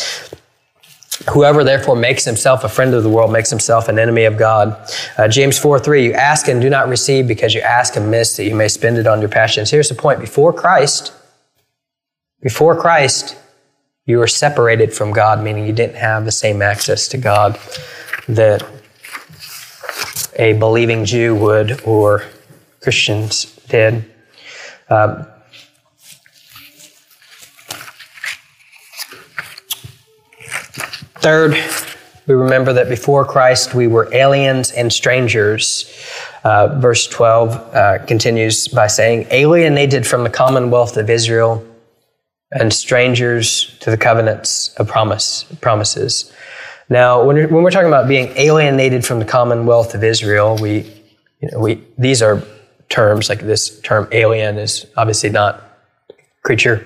Whoever 1.33 1.65
therefore 1.65 1.97
makes 1.97 2.25
himself 2.25 2.65
a 2.65 2.69
friend 2.69 2.95
of 2.95 3.03
the 3.03 3.09
world 3.09 3.33
makes 3.33 3.51
himself 3.51 3.89
an 3.89 3.99
enemy 3.99 4.25
of 4.25 4.39
God. 4.39 4.77
Uh, 5.17 5.29
James 5.29 5.59
4 5.59 5.79
3, 5.79 6.05
you 6.05 6.13
ask 6.13 6.49
and 6.49 6.61
do 6.61 6.69
not 6.69 6.89
receive 6.89 7.27
because 7.27 7.55
you 7.55 7.61
ask 7.63 7.97
amiss 7.97 8.37
that 8.37 8.45
you 8.45 8.55
may 8.55 8.69
spend 8.69 8.99
it 8.99 9.07
on 9.07 9.21
your 9.21 9.29
passions. 9.31 9.71
Here's 9.71 9.89
the 9.89 9.95
point 9.95 10.21
before 10.21 10.53
Christ, 10.53 11.13
before 12.43 12.79
Christ, 12.79 13.37
you 14.05 14.19
were 14.19 14.27
separated 14.27 14.93
from 14.93 15.13
God, 15.13 15.43
meaning 15.43 15.67
you 15.67 15.73
didn't 15.73 15.97
have 15.97 16.25
the 16.25 16.33
same 16.33 16.63
access 16.63 17.07
to 17.09 17.19
God 17.19 17.59
that 18.29 18.63
a 20.37 20.55
believing 20.55 21.05
Jew 21.05 21.35
would 21.35 21.83
or 21.85 22.25
Christians 22.81 23.57
did. 23.69 24.05
Um, 24.89 25.27
third, 31.21 31.57
we 32.27 32.35
remember 32.35 32.73
that 32.73 32.89
before 32.89 33.25
Christ 33.25 33.75
we 33.75 33.87
were 33.87 34.09
aliens 34.15 34.71
and 34.71 34.93
strangers. 34.93 35.93
Uh, 36.45 36.79
verse 36.79 37.07
12 37.07 37.75
uh, 37.75 37.99
continues 38.07 38.69
by 38.69 38.87
saying, 38.87 39.27
alienated 39.31 40.07
from 40.07 40.25
the 40.25 40.31
commonwealth 40.31 40.97
of 40.97 41.11
Israel 41.11 41.67
and 42.53 42.73
strangers 42.73 43.77
to 43.81 43.91
the 43.91 43.97
covenants 43.97 44.75
of 44.75 44.89
promise, 44.89 45.45
promises. 45.61 46.33
Now, 46.91 47.23
when, 47.23 47.37
when 47.37 47.63
we're 47.63 47.71
talking 47.71 47.89
about 47.89 48.09
being 48.09 48.33
alienated 48.37 49.07
from 49.07 49.21
the 49.21 49.25
commonwealth 49.25 49.95
of 49.95 50.03
Israel, 50.03 50.59
we, 50.61 50.81
you 51.41 51.49
know, 51.51 51.61
we, 51.61 51.85
these 51.97 52.21
are 52.21 52.43
terms, 52.89 53.29
like 53.29 53.41
this 53.41 53.81
term 53.81 54.09
alien 54.11 54.59
is 54.59 54.87
obviously 54.97 55.31
not 55.31 55.63
creature 56.43 56.85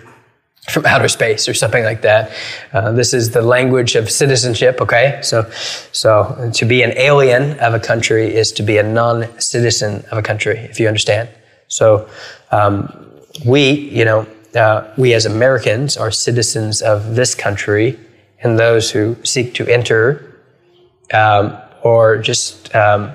from 0.69 0.85
outer 0.85 1.09
space 1.09 1.49
or 1.49 1.55
something 1.55 1.85
like 1.85 2.03
that. 2.03 2.31
Uh, 2.75 2.93
this 2.93 3.15
is 3.15 3.31
the 3.31 3.41
language 3.41 3.97
of 3.97 4.11
citizenship, 4.11 4.79
okay? 4.83 5.21
So, 5.23 5.51
so 5.93 6.51
to 6.53 6.65
be 6.67 6.83
an 6.83 6.93
alien 6.99 7.59
of 7.61 7.73
a 7.73 7.81
country 7.81 8.35
is 8.35 8.53
to 8.53 8.63
be 8.63 8.77
a 8.77 8.83
non 8.83 9.41
citizen 9.41 10.05
of 10.11 10.19
a 10.19 10.23
country, 10.23 10.59
if 10.59 10.79
you 10.79 10.87
understand. 10.87 11.31
So, 11.69 12.09
um, 12.51 13.11
we, 13.47 13.71
you 13.71 14.05
know, 14.05 14.27
uh, 14.55 14.93
we 14.99 15.15
as 15.15 15.25
Americans 15.25 15.97
are 15.97 16.11
citizens 16.11 16.83
of 16.83 17.17
this 17.17 17.35
country 17.35 17.99
and 18.45 18.59
those 18.59 18.91
who 18.91 19.17
seek 19.25 19.55
to 19.55 19.67
enter, 19.67 20.41
um, 21.13 21.57
or 21.83 22.19
just 22.19 22.75
um, 22.77 23.11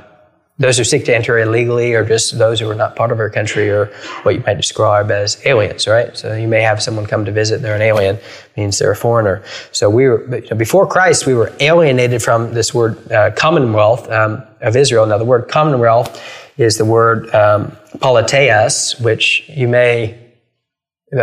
those 0.58 0.78
who 0.78 0.84
seek 0.84 1.06
to 1.06 1.16
enter 1.16 1.40
illegally, 1.40 1.94
or 1.94 2.04
just 2.04 2.38
those 2.38 2.60
who 2.60 2.70
are 2.70 2.76
not 2.76 2.98
part 2.98 3.14
of 3.14 3.20
our 3.20 3.30
country, 3.30 3.70
or 3.70 3.86
what 4.24 4.36
you 4.36 4.44
might 4.46 4.58
describe 4.58 5.10
as 5.10 5.42
aliens, 5.46 5.88
right? 5.88 6.18
So 6.18 6.36
you 6.36 6.50
may 6.50 6.62
have 6.62 6.84
someone 6.84 7.06
come 7.06 7.24
to 7.24 7.32
visit, 7.32 7.62
they're 7.62 7.76
an 7.76 7.82
alien, 7.82 8.20
means 8.58 8.78
they're 8.78 8.92
a 8.92 8.96
foreigner. 8.96 9.42
So 9.72 9.90
we 9.90 10.10
were, 10.10 10.18
before 10.58 10.86
Christ, 10.86 11.26
we 11.26 11.34
were 11.34 11.54
alienated 11.62 12.22
from 12.22 12.54
this 12.54 12.74
word 12.74 13.10
uh, 13.10 13.32
commonwealth 13.32 14.10
um, 14.12 14.44
of 14.60 14.76
Israel. 14.76 15.06
Now, 15.06 15.18
the 15.18 15.26
word 15.26 15.48
commonwealth 15.48 16.22
is 16.58 16.78
the 16.78 16.86
word 16.86 17.34
um, 17.34 17.72
politeias, 18.00 19.00
which 19.02 19.48
you 19.48 19.70
may 19.70 20.30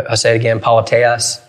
I'll 0.09 0.17
say 0.17 0.33
it 0.33 0.37
again, 0.37 0.61
politeias. 0.61 1.41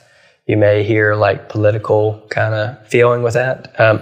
You 0.47 0.55
may 0.55 0.83
hear 0.83 1.13
like 1.13 1.49
political 1.49 2.25
kind 2.29 2.53
of 2.53 2.87
feeling 2.87 3.21
with 3.21 3.33
that. 3.33 3.77
Um, 3.79 3.97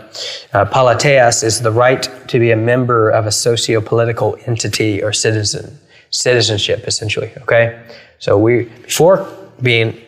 uh, 0.53 0.65
politeias 0.65 1.43
is 1.43 1.62
the 1.62 1.71
right 1.71 2.03
to 2.27 2.39
be 2.39 2.51
a 2.51 2.55
member 2.55 3.10
of 3.10 3.25
a 3.25 3.31
socio-political 3.31 4.38
entity 4.45 5.01
or 5.01 5.12
citizen, 5.12 5.79
citizenship 6.12 6.84
essentially. 6.88 7.31
Okay, 7.41 7.84
so 8.19 8.38
we 8.38 8.65
before 8.84 9.27
being 9.63 9.99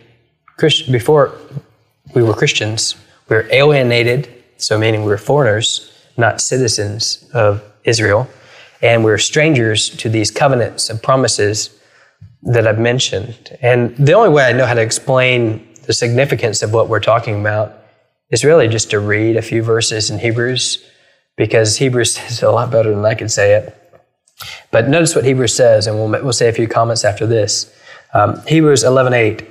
Christian, 0.58 0.92
before 0.92 1.36
we 2.14 2.22
were 2.22 2.36
Christians, 2.36 2.96
we 3.30 3.36
were 3.36 3.48
alienated. 3.52 4.32
So 4.58 4.78
meaning 4.78 5.02
we 5.02 5.08
were 5.08 5.18
foreigners, 5.18 5.92
not 6.18 6.40
citizens 6.40 7.28
of 7.34 7.64
Israel, 7.84 8.28
and 8.84 9.04
we 9.04 9.10
were 9.10 9.18
strangers 9.18 9.90
to 9.98 10.10
these 10.10 10.30
covenants 10.30 10.90
and 10.92 11.02
promises 11.02 11.80
that 12.44 12.68
I've 12.68 12.80
mentioned. 12.80 13.58
And 13.62 13.96
the 13.98 14.14
only 14.14 14.30
way 14.30 14.46
I 14.46 14.54
know 14.54 14.68
how 14.68 14.76
to 14.76 14.82
explain 14.82 15.67
the 15.88 15.94
significance 15.94 16.62
of 16.62 16.74
what 16.74 16.90
we're 16.90 17.00
talking 17.00 17.40
about 17.40 17.74
is 18.30 18.44
really 18.44 18.68
just 18.68 18.92
to 18.92 19.00
read 19.00 19.38
a 19.38 19.42
few 19.42 19.64
verses 19.64 20.10
in 20.10 20.20
Hebrews, 20.20 20.86
because 21.38 21.78
Hebrews 21.78 22.14
says 22.16 22.44
a 22.44 22.52
lot 22.52 22.70
better 22.70 22.94
than 22.94 23.06
I 23.06 23.16
can 23.16 23.30
say 23.30 23.54
it. 23.54 23.74
But 24.70 24.88
notice 24.88 25.16
what 25.16 25.26
Hebrews 25.26 25.56
says, 25.56 25.88
and 25.88 25.96
we'll, 25.96 26.10
we'll 26.24 26.34
say 26.34 26.50
a 26.50 26.54
few 26.54 26.68
comments 26.68 27.04
after 27.04 27.26
this. 27.26 27.74
Um, 28.14 28.42
Hebrews 28.46 28.84
11:8. 28.84 29.46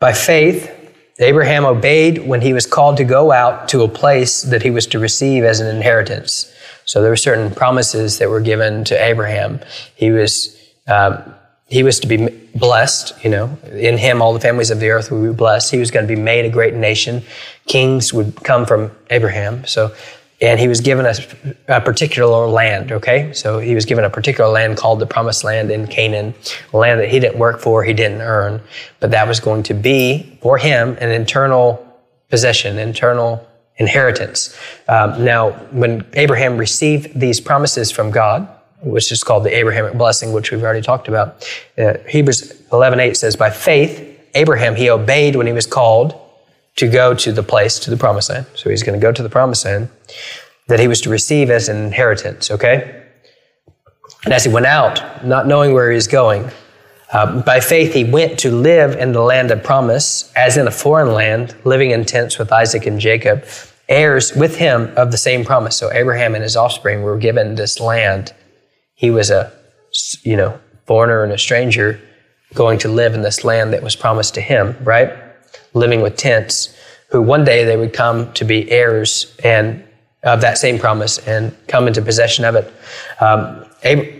By 0.00 0.12
faith, 0.12 0.70
Abraham 1.18 1.64
obeyed 1.64 2.26
when 2.26 2.40
he 2.40 2.52
was 2.52 2.66
called 2.66 2.96
to 2.96 3.04
go 3.04 3.30
out 3.30 3.68
to 3.68 3.82
a 3.82 3.88
place 3.88 4.42
that 4.42 4.62
he 4.62 4.70
was 4.70 4.86
to 4.88 4.98
receive 4.98 5.44
as 5.44 5.60
an 5.60 5.74
inheritance. 5.74 6.52
So 6.84 7.00
there 7.00 7.10
were 7.10 7.16
certain 7.16 7.50
promises 7.54 8.18
that 8.18 8.28
were 8.28 8.40
given 8.40 8.84
to 8.84 9.02
Abraham. 9.02 9.60
He 9.94 10.10
was 10.10 10.58
um, 10.86 11.34
he 11.68 11.82
was 11.82 12.00
to 12.00 12.06
be 12.06 12.28
blessed, 12.54 13.14
you 13.24 13.30
know, 13.30 13.58
in 13.72 13.98
him 13.98 14.20
all 14.20 14.32
the 14.32 14.40
families 14.40 14.70
of 14.70 14.80
the 14.80 14.90
earth 14.90 15.10
would 15.10 15.26
be 15.26 15.34
blessed. 15.34 15.70
He 15.70 15.78
was 15.78 15.90
going 15.90 16.06
to 16.06 16.14
be 16.14 16.20
made 16.20 16.44
a 16.44 16.50
great 16.50 16.74
nation. 16.74 17.22
Kings 17.66 18.12
would 18.12 18.36
come 18.44 18.66
from 18.66 18.92
Abraham. 19.10 19.64
So, 19.66 19.94
and 20.40 20.60
he 20.60 20.68
was 20.68 20.80
given 20.80 21.06
a, 21.06 21.14
a 21.68 21.80
particular 21.80 22.46
land, 22.46 22.92
okay? 22.92 23.32
So 23.32 23.58
he 23.60 23.74
was 23.74 23.86
given 23.86 24.04
a 24.04 24.10
particular 24.10 24.50
land 24.50 24.76
called 24.76 25.00
the 25.00 25.06
promised 25.06 25.42
land 25.42 25.70
in 25.70 25.86
Canaan, 25.86 26.34
a 26.72 26.76
land 26.76 27.00
that 27.00 27.08
he 27.08 27.18
didn't 27.18 27.38
work 27.38 27.60
for, 27.60 27.82
he 27.82 27.94
didn't 27.94 28.20
earn, 28.20 28.60
but 29.00 29.10
that 29.12 29.26
was 29.26 29.40
going 29.40 29.62
to 29.64 29.74
be 29.74 30.38
for 30.42 30.58
him 30.58 30.98
an 31.00 31.10
internal 31.10 31.80
possession, 32.28 32.78
internal 32.78 33.46
inheritance. 33.76 34.56
Um, 34.86 35.24
now, 35.24 35.52
when 35.70 36.06
Abraham 36.12 36.58
received 36.58 37.18
these 37.18 37.40
promises 37.40 37.90
from 37.90 38.10
God, 38.10 38.48
which 38.84 39.10
is 39.10 39.24
called 39.24 39.44
the 39.44 39.56
Abrahamic 39.56 39.94
blessing, 39.94 40.32
which 40.32 40.50
we've 40.50 40.62
already 40.62 40.82
talked 40.82 41.08
about. 41.08 41.48
Uh, 41.76 41.94
Hebrews 42.08 42.52
11:8 42.72 43.16
says, 43.16 43.36
"By 43.36 43.50
faith, 43.50 44.02
Abraham 44.34 44.74
he 44.74 44.90
obeyed 44.90 45.36
when 45.36 45.46
he 45.46 45.52
was 45.52 45.66
called 45.66 46.14
to 46.76 46.88
go 46.88 47.14
to 47.14 47.32
the 47.32 47.42
place 47.42 47.78
to 47.78 47.90
the 47.90 47.96
promised 47.96 48.30
land. 48.30 48.46
So 48.54 48.68
he's 48.68 48.82
going 48.82 48.98
to 48.98 49.02
go 49.02 49.12
to 49.12 49.22
the 49.22 49.28
promised 49.28 49.64
land 49.64 49.88
that 50.66 50.80
he 50.80 50.88
was 50.88 51.00
to 51.02 51.10
receive 51.10 51.50
as 51.50 51.68
an 51.68 51.76
inheritance. 51.76 52.50
Okay, 52.50 53.02
and 54.24 54.32
as 54.32 54.44
he 54.44 54.50
went 54.50 54.66
out, 54.66 55.24
not 55.24 55.46
knowing 55.46 55.72
where 55.72 55.90
he 55.90 55.94
was 55.94 56.08
going, 56.08 56.50
uh, 57.12 57.42
by 57.42 57.60
faith 57.60 57.94
he 57.94 58.04
went 58.04 58.38
to 58.40 58.50
live 58.50 58.96
in 58.96 59.12
the 59.12 59.22
land 59.22 59.50
of 59.50 59.62
promise, 59.62 60.32
as 60.34 60.56
in 60.56 60.66
a 60.66 60.70
foreign 60.70 61.12
land, 61.12 61.54
living 61.64 61.90
in 61.90 62.04
tents 62.04 62.38
with 62.38 62.52
Isaac 62.52 62.86
and 62.86 63.00
Jacob." 63.00 63.44
Heirs 63.86 64.34
with 64.34 64.56
him 64.56 64.90
of 64.96 65.10
the 65.10 65.18
same 65.18 65.44
promise. 65.44 65.76
So 65.76 65.92
Abraham 65.92 66.34
and 66.34 66.42
his 66.42 66.56
offspring 66.56 67.02
were 67.02 67.18
given 67.18 67.56
this 67.56 67.78
land 67.78 68.32
he 68.94 69.10
was 69.10 69.30
a, 69.30 69.52
you 70.22 70.36
know, 70.36 70.58
foreigner 70.86 71.22
and 71.22 71.32
a 71.32 71.38
stranger 71.38 72.00
going 72.54 72.78
to 72.78 72.88
live 72.88 73.14
in 73.14 73.22
this 73.22 73.44
land 73.44 73.72
that 73.72 73.82
was 73.82 73.96
promised 73.96 74.34
to 74.34 74.40
him, 74.40 74.76
right? 74.82 75.12
Living 75.72 76.00
with 76.00 76.16
tents, 76.16 76.76
who 77.10 77.20
one 77.20 77.44
day 77.44 77.64
they 77.64 77.76
would 77.76 77.92
come 77.92 78.32
to 78.34 78.44
be 78.44 78.70
heirs 78.70 79.36
and 79.42 79.84
of 80.22 80.40
that 80.40 80.58
same 80.58 80.78
promise 80.78 81.18
and 81.26 81.54
come 81.68 81.86
into 81.86 82.00
possession 82.00 82.44
of 82.44 82.54
it. 82.54 82.72
Um, 83.20 83.66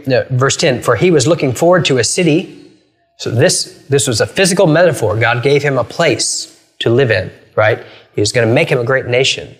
no, 0.07 0.27
verse 0.31 0.57
10, 0.57 0.83
for 0.83 0.97
he 0.97 1.11
was 1.11 1.27
looking 1.27 1.53
forward 1.55 1.87
to 1.87 1.99
a 1.99 2.05
city. 2.05 2.71
So 3.19 3.31
this, 3.31 3.87
this 3.89 4.07
was 4.07 4.21
a 4.21 4.27
physical 4.27 4.67
metaphor. 4.67 5.19
God 5.19 5.43
gave 5.43 5.63
him 5.63 5.79
a 5.79 5.85
place 5.85 6.51
to 6.81 6.91
live 6.91 7.11
in, 7.11 7.33
right? 7.57 7.85
He 8.15 8.21
was 8.21 8.33
going 8.33 8.47
to 8.47 8.53
make 8.53 8.69
him 8.69 8.79
a 8.79 8.85
great 8.85 9.07
nation. 9.07 9.57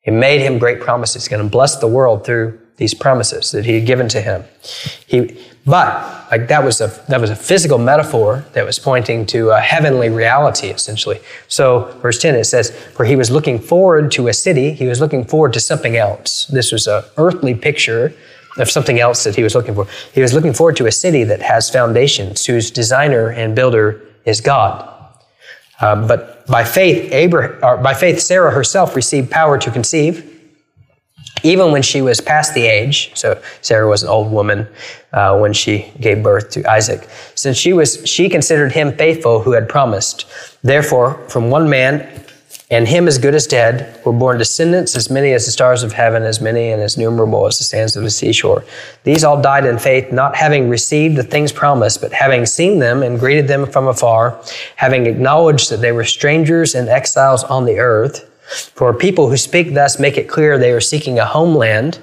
He 0.00 0.10
made 0.10 0.40
him 0.40 0.58
great 0.58 0.80
promises. 0.80 1.22
He's 1.22 1.28
going 1.28 1.42
to 1.42 1.48
bless 1.48 1.76
the 1.76 1.88
world 1.88 2.26
through 2.26 2.60
these 2.82 2.96
promises 3.06 3.44
that 3.52 3.64
he 3.68 3.74
had 3.78 3.86
given 3.92 4.08
to 4.16 4.20
him. 4.28 4.38
He, 5.12 5.16
but 5.74 5.86
like 6.32 6.44
that 6.52 6.62
was 6.68 6.76
a 6.86 6.88
that 7.10 7.20
was 7.24 7.30
a 7.36 7.36
physical 7.50 7.78
metaphor 7.78 8.30
that 8.54 8.64
was 8.70 8.78
pointing 8.90 9.20
to 9.34 9.38
a 9.58 9.60
heavenly 9.72 10.10
reality, 10.22 10.68
essentially. 10.78 11.18
So, 11.58 11.64
verse 12.02 12.18
ten 12.24 12.34
it 12.34 12.46
says, 12.54 12.66
"For 12.96 13.04
he 13.12 13.16
was 13.22 13.30
looking 13.30 13.58
forward 13.72 14.04
to 14.16 14.22
a 14.32 14.34
city. 14.46 14.68
He 14.82 14.86
was 14.92 14.98
looking 15.00 15.24
forward 15.32 15.52
to 15.52 15.60
something 15.60 15.94
else. 16.06 16.30
This 16.58 16.72
was 16.72 16.84
a 16.86 16.98
earthly 17.16 17.54
picture." 17.68 18.12
Of 18.58 18.68
something 18.68 18.98
else 19.06 19.24
that 19.24 19.34
he 19.34 19.42
was 19.42 19.54
looking 19.54 19.74
for. 19.74 19.86
He 20.12 20.20
was 20.20 20.32
looking 20.36 20.52
forward 20.52 20.76
to 20.76 20.86
a 20.86 20.92
city 20.92 21.24
that 21.24 21.40
has 21.40 21.70
foundations, 21.70 22.44
whose 22.48 22.70
designer 22.70 23.24
and 23.40 23.54
builder 23.54 23.86
is 24.26 24.42
God. 24.42 24.74
Uh, 25.80 25.96
but 26.10 26.46
by 26.46 26.62
faith, 26.62 26.98
Abraham, 27.24 27.82
by 27.82 27.94
faith, 27.94 28.20
Sarah 28.20 28.50
herself 28.50 28.94
received 28.94 29.30
power 29.30 29.56
to 29.56 29.70
conceive 29.70 30.14
even 31.42 31.72
when 31.72 31.82
she 31.82 32.02
was 32.02 32.20
past 32.20 32.54
the 32.54 32.66
age, 32.66 33.10
so 33.14 33.40
Sarah 33.60 33.88
was 33.88 34.02
an 34.02 34.08
old 34.08 34.30
woman 34.30 34.66
uh, 35.12 35.38
when 35.38 35.52
she 35.52 35.92
gave 36.00 36.22
birth 36.22 36.50
to 36.50 36.70
Isaac, 36.70 37.08
since 37.34 37.56
she 37.56 37.72
was, 37.72 38.06
she 38.08 38.28
considered 38.28 38.72
him 38.72 38.92
faithful 38.96 39.40
who 39.40 39.52
had 39.52 39.68
promised. 39.68 40.26
Therefore, 40.62 41.14
from 41.28 41.50
one 41.50 41.68
man, 41.68 42.22
and 42.72 42.88
him 42.88 43.06
as 43.06 43.18
good 43.18 43.34
as 43.34 43.46
dead, 43.46 44.00
were 44.02 44.14
born 44.14 44.38
descendants 44.38 44.96
as 44.96 45.10
many 45.10 45.32
as 45.32 45.44
the 45.44 45.52
stars 45.52 45.82
of 45.82 45.92
heaven, 45.92 46.22
as 46.22 46.40
many 46.40 46.70
and 46.70 46.80
as 46.80 46.96
numerable 46.96 47.46
as 47.46 47.58
the 47.58 47.64
sands 47.64 47.96
of 47.96 48.02
the 48.02 48.08
seashore. 48.08 48.64
These 49.04 49.24
all 49.24 49.42
died 49.42 49.66
in 49.66 49.78
faith, 49.78 50.10
not 50.10 50.34
having 50.34 50.70
received 50.70 51.16
the 51.16 51.22
things 51.22 51.52
promised, 51.52 52.00
but 52.00 52.14
having 52.14 52.46
seen 52.46 52.78
them 52.78 53.02
and 53.02 53.20
greeted 53.20 53.46
them 53.46 53.66
from 53.66 53.88
afar, 53.88 54.42
having 54.76 55.04
acknowledged 55.04 55.68
that 55.68 55.82
they 55.82 55.92
were 55.92 56.04
strangers 56.04 56.74
and 56.74 56.88
exiles 56.88 57.44
on 57.44 57.66
the 57.66 57.78
earth. 57.78 58.26
For 58.52 58.92
people 58.94 59.28
who 59.28 59.36
speak 59.36 59.74
thus 59.74 59.98
make 59.98 60.16
it 60.16 60.28
clear 60.28 60.58
they 60.58 60.72
are 60.72 60.80
seeking 60.80 61.18
a 61.18 61.26
homeland. 61.26 61.98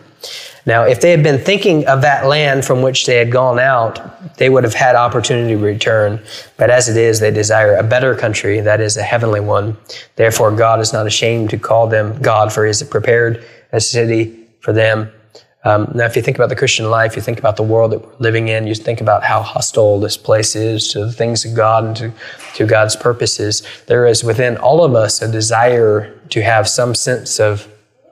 Now, 0.65 0.83
if 0.83 1.01
they 1.01 1.11
had 1.11 1.23
been 1.23 1.39
thinking 1.39 1.87
of 1.87 2.01
that 2.01 2.25
land 2.27 2.65
from 2.65 2.81
which 2.81 3.05
they 3.05 3.15
had 3.15 3.31
gone 3.31 3.59
out, 3.59 4.37
they 4.37 4.49
would 4.49 4.63
have 4.63 4.73
had 4.73 4.95
opportunity 4.95 5.55
to 5.55 5.57
return. 5.57 6.21
But 6.57 6.69
as 6.69 6.89
it 6.89 6.97
is, 6.97 7.19
they 7.19 7.31
desire 7.31 7.75
a 7.75 7.83
better 7.83 8.15
country, 8.15 8.59
that 8.59 8.81
is, 8.81 8.97
a 8.97 9.01
heavenly 9.01 9.39
one. 9.39 9.77
Therefore, 10.15 10.51
God 10.51 10.79
is 10.79 10.93
not 10.93 11.07
ashamed 11.07 11.49
to 11.51 11.57
call 11.57 11.87
them 11.87 12.21
God, 12.21 12.51
for 12.53 12.65
He 12.65 12.69
has 12.69 12.83
prepared 12.83 13.45
a 13.71 13.79
city 13.79 14.47
for 14.59 14.73
them. 14.73 15.11
Um, 15.65 15.91
now, 15.93 16.05
if 16.05 16.15
you 16.15 16.21
think 16.21 16.37
about 16.37 16.49
the 16.49 16.55
Christian 16.55 16.89
life, 16.89 17.15
you 17.15 17.21
think 17.21 17.37
about 17.37 17.57
the 17.57 17.63
world 17.63 17.91
that 17.91 18.05
we're 18.05 18.15
living 18.19 18.47
in, 18.47 18.65
you 18.65 18.75
think 18.75 19.01
about 19.01 19.23
how 19.23 19.41
hostile 19.41 19.99
this 19.99 20.15
place 20.15 20.55
is 20.55 20.87
to 20.93 21.05
the 21.05 21.11
things 21.11 21.43
of 21.43 21.53
God 21.53 21.83
and 21.83 21.95
to, 21.97 22.13
to 22.55 22.65
God's 22.65 22.95
purposes. 22.95 23.63
There 23.87 24.07
is 24.07 24.23
within 24.23 24.55
all 24.57 24.85
of 24.85 24.95
us 24.95 25.21
a 25.21 25.29
desire 25.29 26.17
to 26.29 26.41
have 26.41 26.67
some 26.67 26.95
sense 26.95 27.39
of 27.39 27.67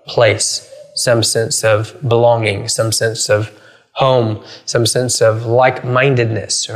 place, 0.06 0.72
some 0.96 1.24
sense 1.24 1.64
of 1.64 1.96
belonging, 2.08 2.68
some 2.68 2.92
sense 2.92 3.30
of 3.30 3.52
home, 3.94 4.44
some 4.66 4.86
sense 4.86 5.22
of 5.22 5.46
like 5.46 5.84
mindedness. 5.84 6.70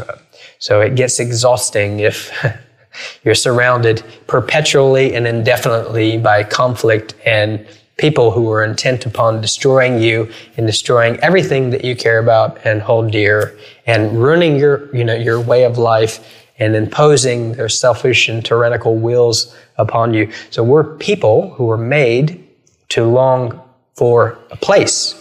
So 0.60 0.82
it 0.82 0.96
gets 0.96 1.20
exhausting 1.20 2.00
if 2.00 2.32
you're 3.24 3.36
surrounded 3.36 4.04
perpetually 4.28 5.14
and 5.16 5.28
indefinitely 5.28 6.18
by 6.18 6.44
conflict 6.44 7.16
and 7.26 7.66
people 7.98 8.32
who 8.32 8.52
are 8.52 8.64
intent 8.64 9.06
upon 9.06 9.40
destroying 9.42 10.02
you 10.02 10.32
and 10.58 10.66
destroying 10.66 11.18
everything 11.18 11.70
that 11.70 11.86
you 11.86 11.96
care 11.96 12.18
about 12.18 12.58
and 12.66 12.82
hold 12.82 13.12
dear 13.12 13.56
and 13.86 14.20
ruining 14.20 14.56
your, 14.56 14.94
you 14.96 15.04
know, 15.04 15.14
your 15.14 15.40
way 15.40 15.64
of 15.64 15.78
life 15.78 16.41
and 16.60 16.76
imposing 16.76 17.54
their 17.54 17.70
selfish 17.70 18.30
and 18.30 18.46
tyrannical 18.46 18.96
wills 18.96 19.56
upon 19.78 20.14
you. 20.14 20.32
So 20.50 20.64
we're 20.64 20.98
people 20.98 21.54
who 21.56 21.70
are 21.72 21.78
made 21.78 22.48
to 22.90 23.06
long 23.06 23.62
for 23.96 24.38
a 24.52 24.58
place 24.58 25.16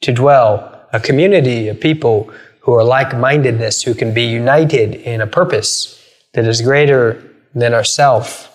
to 0.00 0.12
dwell, 0.12 0.86
a 0.92 1.00
community 1.00 1.68
of 1.68 1.80
people 1.80 2.32
who 2.60 2.74
are 2.74 2.84
like-mindedness, 2.84 3.82
who 3.82 3.94
can 3.94 4.12
be 4.12 4.24
united 4.24 4.94
in 4.94 5.20
a 5.20 5.26
purpose 5.26 6.02
that 6.32 6.46
is 6.46 6.60
greater 6.60 7.22
than 7.54 7.74
ourself. 7.74 8.46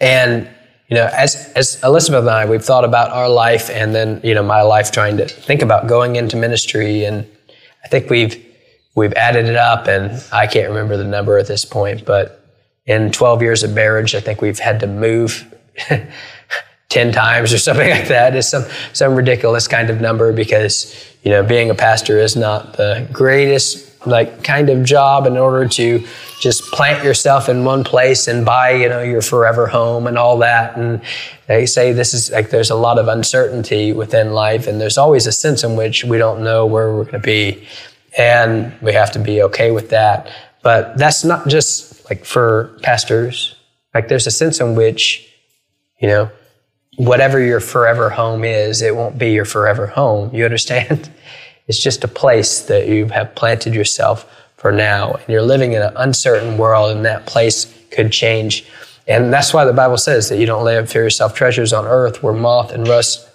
And 0.00 0.48
you 0.88 0.96
know, 0.96 1.10
as, 1.12 1.52
as 1.54 1.82
Elizabeth 1.84 2.20
and 2.20 2.30
I, 2.30 2.46
we've 2.46 2.64
thought 2.64 2.84
about 2.84 3.10
our 3.10 3.28
life 3.28 3.68
and 3.68 3.94
then, 3.94 4.22
you 4.24 4.34
know, 4.34 4.42
my 4.42 4.62
life 4.62 4.90
trying 4.90 5.18
to 5.18 5.28
think 5.28 5.60
about 5.60 5.86
going 5.86 6.16
into 6.16 6.34
ministry. 6.34 7.04
And 7.04 7.26
I 7.84 7.88
think 7.88 8.08
we've, 8.08 8.42
we've 8.98 9.14
added 9.14 9.46
it 9.46 9.56
up 9.56 9.86
and 9.86 10.22
I 10.32 10.46
can't 10.46 10.68
remember 10.68 10.96
the 10.96 11.04
number 11.04 11.38
at 11.38 11.46
this 11.46 11.64
point, 11.64 12.04
but 12.04 12.44
in 12.84 13.12
12 13.12 13.42
years 13.42 13.62
of 13.62 13.72
marriage, 13.72 14.14
I 14.14 14.20
think 14.20 14.42
we've 14.42 14.58
had 14.58 14.80
to 14.80 14.86
move 14.86 15.54
10 16.88 17.12
times 17.12 17.52
or 17.52 17.58
something 17.58 17.88
like 17.98 18.08
that. 18.08 18.34
It's 18.34 18.48
some, 18.48 18.64
some 18.92 19.14
ridiculous 19.14 19.68
kind 19.68 19.88
of 19.88 20.00
number 20.00 20.32
because, 20.32 20.94
you 21.22 21.30
know, 21.30 21.42
being 21.42 21.70
a 21.70 21.74
pastor 21.74 22.18
is 22.18 22.34
not 22.34 22.74
the 22.74 23.08
greatest 23.12 23.88
like 24.06 24.44
kind 24.44 24.70
of 24.70 24.84
job 24.84 25.26
in 25.26 25.36
order 25.36 25.68
to 25.68 26.06
just 26.40 26.62
plant 26.70 27.04
yourself 27.04 27.48
in 27.48 27.64
one 27.64 27.82
place 27.82 28.28
and 28.28 28.44
buy 28.44 28.70
you 28.70 28.88
know 28.88 29.02
your 29.02 29.20
forever 29.20 29.66
home 29.66 30.06
and 30.06 30.16
all 30.16 30.38
that 30.38 30.76
and 30.76 31.02
they 31.48 31.66
say 31.66 31.92
this 31.92 32.14
is 32.14 32.30
like 32.30 32.50
there's 32.50 32.70
a 32.70 32.76
lot 32.76 32.96
of 32.96 33.08
uncertainty 33.08 33.92
within 33.92 34.32
life 34.32 34.68
and 34.68 34.80
there's 34.80 34.96
always 34.96 35.26
a 35.26 35.32
sense 35.32 35.64
in 35.64 35.74
which 35.74 36.04
we 36.04 36.16
don't 36.16 36.42
know 36.44 36.64
where 36.64 36.94
we're 36.94 37.02
going 37.02 37.14
to 37.14 37.18
be 37.18 37.66
and 38.16 38.72
we 38.80 38.92
have 38.92 39.12
to 39.12 39.18
be 39.18 39.42
okay 39.42 39.70
with 39.70 39.90
that. 39.90 40.30
But 40.62 40.96
that's 40.96 41.24
not 41.24 41.48
just 41.48 42.08
like 42.08 42.24
for 42.24 42.78
pastors. 42.82 43.54
Like 43.94 44.08
there's 44.08 44.26
a 44.26 44.30
sense 44.30 44.60
in 44.60 44.74
which 44.74 45.24
you 46.00 46.08
know 46.08 46.30
whatever 46.96 47.40
your 47.40 47.60
forever 47.60 48.10
home 48.10 48.44
is 48.44 48.82
it 48.82 48.94
won't 48.94 49.18
be 49.18 49.30
your 49.32 49.44
forever 49.44 49.86
home. 49.86 50.34
You 50.34 50.44
understand? 50.44 51.10
It's 51.68 51.82
just 51.82 52.02
a 52.02 52.08
place 52.08 52.62
that 52.62 52.88
you 52.88 53.08
have 53.08 53.34
planted 53.34 53.74
yourself 53.74 54.24
for 54.56 54.72
now. 54.72 55.12
And 55.12 55.28
you're 55.28 55.42
living 55.42 55.74
in 55.74 55.82
an 55.82 55.92
uncertain 55.96 56.56
world, 56.56 56.96
and 56.96 57.04
that 57.04 57.26
place 57.26 57.72
could 57.90 58.10
change. 58.10 58.66
And 59.06 59.32
that's 59.32 59.52
why 59.52 59.64
the 59.64 59.72
Bible 59.72 59.98
says 59.98 60.28
that 60.30 60.38
you 60.38 60.46
don't 60.46 60.64
lay 60.64 60.78
up 60.78 60.88
for 60.88 60.98
yourself 60.98 61.34
treasures 61.34 61.74
on 61.74 61.86
earth 61.86 62.22
where 62.22 62.32
moth 62.32 62.72
and 62.72 62.88
rust 62.88 63.28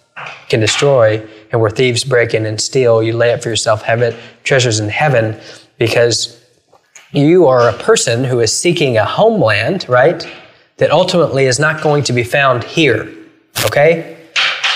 can 0.49 0.59
destroy 0.59 1.19
and 1.53 1.61
where 1.61 1.69
thieves 1.69 2.03
break 2.03 2.33
in 2.33 2.45
and 2.45 2.59
steal. 2.59 3.01
You 3.01 3.15
lay 3.15 3.31
up 3.31 3.43
for 3.43 3.49
yourself 3.49 3.83
heaven, 3.83 4.13
treasures 4.43 4.79
in 4.79 4.89
heaven 4.89 5.39
because 5.77 6.43
you 7.11 7.45
are 7.45 7.69
a 7.69 7.73
person 7.73 8.23
who 8.23 8.39
is 8.39 8.51
seeking 8.51 8.97
a 8.97 9.05
homeland, 9.05 9.87
right? 9.87 10.27
That 10.77 10.89
ultimately 10.89 11.45
is 11.45 11.59
not 11.59 11.81
going 11.81 12.03
to 12.05 12.13
be 12.13 12.23
found 12.23 12.63
here. 12.63 13.07
Okay? 13.65 14.17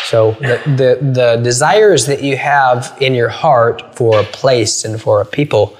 So 0.05 0.31
the, 0.33 0.61
the, 0.65 1.11
the 1.11 1.41
desires 1.43 2.05
that 2.05 2.21
you 2.23 2.37
have 2.37 2.95
in 3.01 3.15
your 3.15 3.29
heart 3.29 3.95
for 3.95 4.19
a 4.19 4.23
place 4.23 4.85
and 4.85 5.01
for 5.01 5.19
a 5.19 5.25
people, 5.25 5.75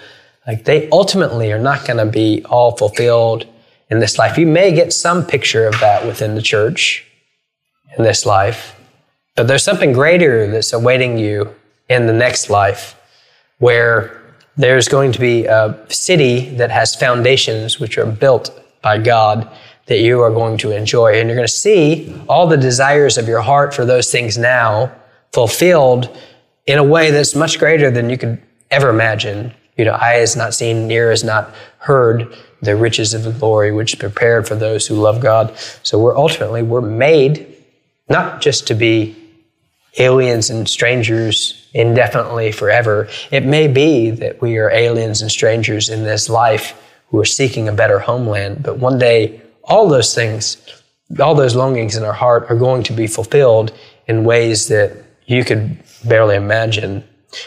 like 0.48 0.66
they 0.66 0.89
ultimately 0.89 1.52
are 1.54 1.60
not 1.60 1.86
going 1.86 1.98
to 1.98 2.12
be 2.12 2.43
all 2.45 2.76
fulfilled 2.76 3.45
in 3.89 4.00
this 4.00 4.18
life. 4.18 4.38
You 4.38 4.48
may 4.48 4.74
get 4.74 4.91
some 4.91 5.26
picture 5.26 5.68
of 5.68 5.80
that 5.80 6.06
within 6.06 6.34
the 6.34 6.41
church 6.41 7.06
in 7.98 8.04
this 8.04 8.26
life, 8.26 8.77
but 9.38 9.48
there's 9.48 9.64
something 9.64 9.94
greater 9.94 10.50
that's 10.50 10.74
awaiting 10.74 11.18
you 11.18 11.54
in 11.90 12.08
the 12.08 12.14
next 12.14 12.50
life 12.50 13.00
where 13.60 14.20
there's 14.58 14.88
going 14.88 15.12
to 15.12 15.20
be 15.20 15.46
a 15.46 15.78
city 15.90 16.50
that 16.56 16.72
has 16.72 16.96
foundations 16.96 17.80
which 17.80 18.00
are 18.00 18.06
built 18.06 18.50
by 18.82 18.98
God 18.98 19.48
that 19.86 20.00
you 20.00 20.22
are 20.22 20.32
going 20.32 20.58
to 20.58 20.72
enjoy. 20.72 21.20
And 21.20 21.30
you're 21.30 21.36
going 21.36 21.48
to 21.48 21.54
see 21.54 22.20
all 22.28 22.48
the 22.48 22.58
desires 22.58 23.20
of 23.20 23.28
your 23.28 23.42
heart 23.42 23.76
for 23.76 23.86
those 23.86 24.12
things 24.12 24.40
now 24.40 24.92
fulfilled 25.32 26.18
in 26.66 26.80
a 26.80 26.84
way 26.84 27.12
that's 27.12 27.36
much 27.36 27.60
greater 27.60 27.92
than 27.92 28.10
you 28.10 28.18
could 28.18 28.42
ever 28.72 28.90
imagine. 28.90 29.54
You 29.78 29.86
know, 29.86 29.94
eye 29.94 30.16
has 30.16 30.36
not 30.36 30.56
seen, 30.56 30.90
ear 30.90 31.12
has 31.12 31.24
not 31.24 31.54
heard 31.78 32.36
the 32.64 32.76
riches 32.76 33.14
of 33.14 33.22
the 33.22 33.32
glory 33.32 33.72
which 33.72 33.94
is 33.94 34.00
prepared 34.00 34.48
for 34.48 34.56
those 34.56 34.88
who 34.88 34.96
love 34.96 35.22
God. 35.22 35.56
So 35.84 36.00
we're 36.00 36.18
ultimately, 36.18 36.64
we're 36.64 36.82
made 36.82 37.56
not 38.10 38.42
just 38.42 38.66
to 38.68 38.74
be 38.74 39.16
aliens 39.98 40.50
and 40.50 40.68
strangers 40.68 41.68
indefinitely 41.74 42.52
forever. 42.52 43.08
It 43.32 43.45
may 43.45 43.68
be 43.68 44.10
that 44.12 44.41
we 44.41 44.58
are 44.58 44.72
aliens 44.72 45.22
and 45.22 45.32
strangers 45.32 45.89
in 45.89 46.04
this 46.04 46.30
life 46.30 46.82
who 47.10 47.20
are 47.20 47.26
seeking 47.26 47.68
a 47.68 47.72
better 47.72 48.00
homeland, 48.00 48.64
but 48.64 48.80
one 48.80 48.98
day 48.98 49.41
all 49.64 49.88
those 49.88 50.14
things, 50.14 50.58
all 51.20 51.36
those 51.36 51.56
longings 51.56 51.95
in 51.95 52.04
our 52.04 52.14
heart 52.14 52.45
are 52.50 52.56
going 52.56 52.84
to 52.84 52.93
be 52.93 53.08
fulfilled 53.08 53.74
in 54.08 54.24
ways 54.24 54.68
that 54.68 54.91
you 55.26 55.43
could 55.43 55.78
barely 56.06 56.36
imagine. 56.36 57.04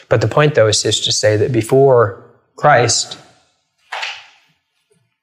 But 0.09 0.21
the 0.21 0.29
point, 0.29 0.55
though, 0.55 0.69
is 0.69 0.83
just 0.83 1.05
to 1.05 1.13
say 1.13 1.37
that 1.37 1.53
before 1.53 2.23
Christ, 2.57 3.19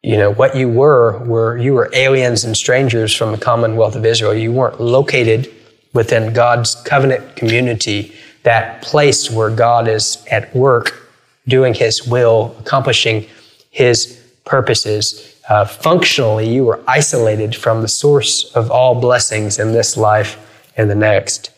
you 0.01 0.17
know, 0.17 0.32
what 0.32 0.55
you 0.55 0.69
were, 0.69 1.19
were 1.25 1.57
you 1.57 1.73
were 1.73 1.89
aliens 1.93 2.43
and 2.43 2.55
strangers 2.55 3.13
from 3.13 3.32
the 3.32 3.38
commonwealth 3.38 3.95
of 3.95 4.05
Israel. 4.05 4.34
You 4.34 4.51
weren't 4.51 4.80
located 4.80 5.53
within 5.93 6.33
God's 6.33 6.75
covenant 6.75 7.35
community, 7.35 8.13
that 8.43 8.81
place 8.81 9.31
where 9.31 9.49
God 9.49 9.88
is 9.88 10.25
at 10.29 10.55
work 10.55 11.09
doing 11.47 11.73
his 11.73 12.07
will, 12.07 12.55
accomplishing 12.59 13.25
his 13.71 14.21
purposes 14.45 15.38
uh, 15.47 15.65
functionally, 15.65 16.53
you 16.53 16.65
were 16.65 16.83
isolated 16.88 17.55
from 17.55 17.81
the 17.81 17.88
source 17.88 18.51
of 18.53 18.69
all 18.69 18.99
blessings 18.99 19.59
in 19.59 19.71
this 19.71 19.95
life 19.95 20.38
and 20.75 20.89
the 20.89 20.95
next. 20.95 21.51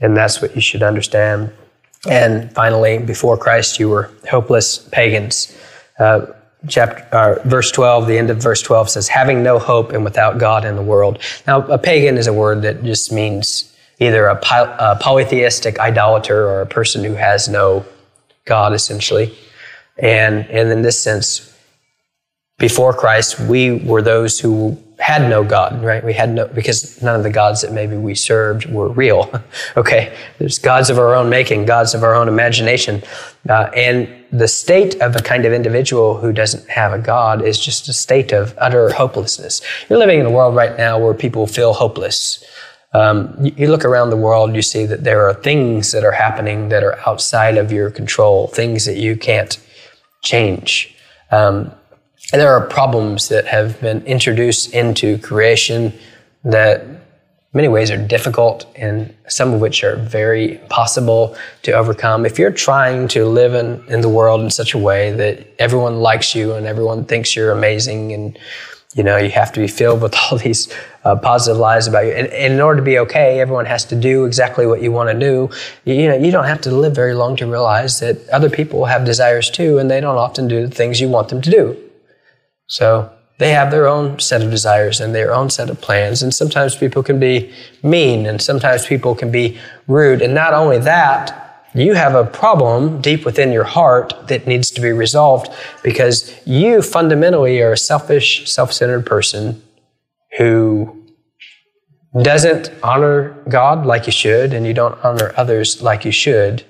And 0.00 0.16
that's 0.16 0.42
what 0.42 0.54
you 0.54 0.60
should 0.60 0.82
understand. 0.82 1.52
And 2.08 2.52
finally, 2.52 2.98
before 2.98 3.36
Christ, 3.36 3.78
you 3.78 3.88
were 3.88 4.10
hopeless 4.28 4.78
pagans. 4.78 5.56
Uh, 5.98 6.26
chapter, 6.68 7.02
uh, 7.16 7.48
verse 7.48 7.70
12, 7.70 8.08
the 8.08 8.18
end 8.18 8.30
of 8.30 8.38
verse 8.38 8.62
12 8.62 8.90
says, 8.90 9.08
having 9.08 9.42
no 9.42 9.58
hope 9.58 9.92
and 9.92 10.04
without 10.04 10.38
God 10.38 10.64
in 10.64 10.74
the 10.74 10.82
world. 10.82 11.20
Now, 11.46 11.62
a 11.66 11.78
pagan 11.78 12.18
is 12.18 12.26
a 12.26 12.32
word 12.32 12.62
that 12.62 12.82
just 12.82 13.12
means 13.12 13.72
either 13.98 14.26
a, 14.26 14.36
poly- 14.36 14.74
a 14.78 14.96
polytheistic 14.96 15.78
idolater 15.78 16.48
or 16.48 16.60
a 16.60 16.66
person 16.66 17.04
who 17.04 17.14
has 17.14 17.48
no 17.48 17.84
God, 18.44 18.72
essentially. 18.72 19.36
And, 19.98 20.46
and 20.50 20.70
in 20.70 20.82
this 20.82 21.00
sense, 21.00 21.52
before 22.58 22.92
Christ, 22.92 23.38
we 23.40 23.72
were 23.72 24.02
those 24.02 24.40
who 24.40 24.78
had 24.98 25.28
no 25.28 25.44
God, 25.44 25.82
right? 25.82 26.02
We 26.02 26.14
had 26.14 26.30
no, 26.30 26.48
because 26.48 27.02
none 27.02 27.16
of 27.16 27.22
the 27.22 27.30
gods 27.30 27.60
that 27.60 27.72
maybe 27.72 27.96
we 27.96 28.14
served 28.14 28.64
were 28.66 28.88
real. 28.88 29.30
okay. 29.76 30.16
There's 30.38 30.58
gods 30.58 30.88
of 30.88 30.98
our 30.98 31.14
own 31.14 31.28
making, 31.28 31.66
gods 31.66 31.94
of 31.94 32.02
our 32.02 32.14
own 32.14 32.28
imagination. 32.28 33.02
Uh, 33.48 33.70
and 33.76 34.08
the 34.32 34.48
state 34.48 35.00
of 35.02 35.14
a 35.14 35.20
kind 35.20 35.44
of 35.44 35.52
individual 35.52 36.16
who 36.18 36.32
doesn't 36.32 36.68
have 36.70 36.94
a 36.94 36.98
God 36.98 37.42
is 37.42 37.58
just 37.58 37.88
a 37.88 37.92
state 37.92 38.32
of 38.32 38.54
utter 38.58 38.90
hopelessness. 38.90 39.60
You're 39.88 39.98
living 39.98 40.18
in 40.18 40.26
a 40.26 40.30
world 40.30 40.56
right 40.56 40.76
now 40.78 40.98
where 40.98 41.14
people 41.14 41.46
feel 41.46 41.74
hopeless. 41.74 42.42
Um, 42.96 43.36
you, 43.40 43.68
look 43.68 43.84
around 43.84 44.08
the 44.08 44.16
world, 44.16 44.54
you 44.54 44.62
see 44.62 44.86
that 44.86 45.04
there 45.04 45.28
are 45.28 45.34
things 45.34 45.92
that 45.92 46.02
are 46.02 46.12
happening 46.12 46.70
that 46.70 46.82
are 46.82 46.98
outside 47.06 47.58
of 47.58 47.70
your 47.70 47.90
control, 47.90 48.46
things 48.46 48.86
that 48.86 48.96
you 48.96 49.16
can't 49.16 49.58
change. 50.22 50.96
Um, 51.30 51.70
and 52.32 52.40
there 52.40 52.54
are 52.54 52.66
problems 52.66 53.28
that 53.28 53.44
have 53.46 53.78
been 53.82 54.02
introduced 54.06 54.72
into 54.72 55.18
creation 55.18 55.92
that 56.42 56.86
many 57.52 57.68
ways 57.68 57.90
are 57.90 57.98
difficult 57.98 58.66
and 58.76 59.14
some 59.28 59.52
of 59.52 59.60
which 59.60 59.84
are 59.84 59.96
very 59.96 60.58
possible 60.70 61.36
to 61.64 61.72
overcome. 61.72 62.24
If 62.24 62.38
you're 62.38 62.50
trying 62.50 63.08
to 63.08 63.26
live 63.26 63.52
in, 63.54 63.84
in 63.92 64.00
the 64.00 64.08
world 64.08 64.40
in 64.40 64.48
such 64.48 64.72
a 64.72 64.78
way 64.78 65.12
that 65.12 65.46
everyone 65.58 65.96
likes 66.00 66.34
you 66.34 66.54
and 66.54 66.66
everyone 66.66 67.04
thinks 67.04 67.36
you're 67.36 67.52
amazing 67.52 68.12
and 68.14 68.38
you 68.94 69.02
know 69.02 69.18
you 69.18 69.30
have 69.30 69.52
to 69.52 69.60
be 69.60 69.68
filled 69.68 70.00
with 70.00 70.14
all 70.30 70.38
these 70.38 70.72
uh, 71.06 71.16
positive 71.16 71.58
lies 71.58 71.86
about 71.86 72.04
you 72.04 72.12
and, 72.12 72.26
and, 72.28 72.54
in 72.54 72.60
order 72.60 72.80
to 72.80 72.84
be 72.84 72.98
okay 72.98 73.40
everyone 73.40 73.66
has 73.66 73.84
to 73.84 73.94
do 73.94 74.24
exactly 74.24 74.66
what 74.66 74.82
you 74.82 74.90
want 74.90 75.08
to 75.08 75.18
do 75.18 75.48
you, 75.84 75.94
you 75.94 76.08
know 76.08 76.16
you 76.16 76.30
don't 76.30 76.50
have 76.52 76.60
to 76.60 76.70
live 76.70 76.94
very 76.94 77.14
long 77.14 77.36
to 77.36 77.46
realize 77.46 78.00
that 78.00 78.16
other 78.30 78.50
people 78.50 78.86
have 78.86 79.04
desires 79.04 79.50
too 79.50 79.78
and 79.78 79.90
they 79.90 80.00
don't 80.00 80.16
often 80.16 80.48
do 80.48 80.66
the 80.66 80.74
things 80.74 81.00
you 81.00 81.08
want 81.08 81.28
them 81.28 81.40
to 81.40 81.50
do 81.50 81.76
so 82.66 83.10
they 83.38 83.50
have 83.50 83.70
their 83.70 83.86
own 83.86 84.18
set 84.18 84.42
of 84.42 84.50
desires 84.50 85.00
and 85.00 85.14
their 85.14 85.34
own 85.34 85.50
set 85.50 85.68
of 85.68 85.80
plans. 85.80 86.22
And 86.22 86.32
sometimes 86.32 86.74
people 86.74 87.02
can 87.02 87.20
be 87.20 87.52
mean 87.82 88.24
and 88.26 88.40
sometimes 88.40 88.86
people 88.86 89.14
can 89.14 89.30
be 89.30 89.58
rude. 89.86 90.22
And 90.22 90.34
not 90.34 90.54
only 90.54 90.78
that, 90.78 91.42
you 91.74 91.92
have 91.92 92.14
a 92.14 92.24
problem 92.24 93.02
deep 93.02 93.26
within 93.26 93.52
your 93.52 93.64
heart 93.64 94.14
that 94.28 94.46
needs 94.46 94.70
to 94.70 94.80
be 94.80 94.92
resolved 94.92 95.52
because 95.82 96.34
you 96.46 96.80
fundamentally 96.80 97.60
are 97.60 97.72
a 97.72 97.76
selfish, 97.76 98.50
self 98.50 98.72
centered 98.72 99.04
person 99.04 99.62
who 100.36 101.04
doesn't 102.22 102.70
honor 102.82 103.36
God 103.48 103.86
like 103.86 104.06
you 104.06 104.12
should 104.12 104.52
and 104.54 104.66
you 104.66 104.72
don't 104.72 104.98
honor 105.04 105.32
others 105.36 105.82
like 105.82 106.04
you 106.04 106.12
should. 106.12 106.64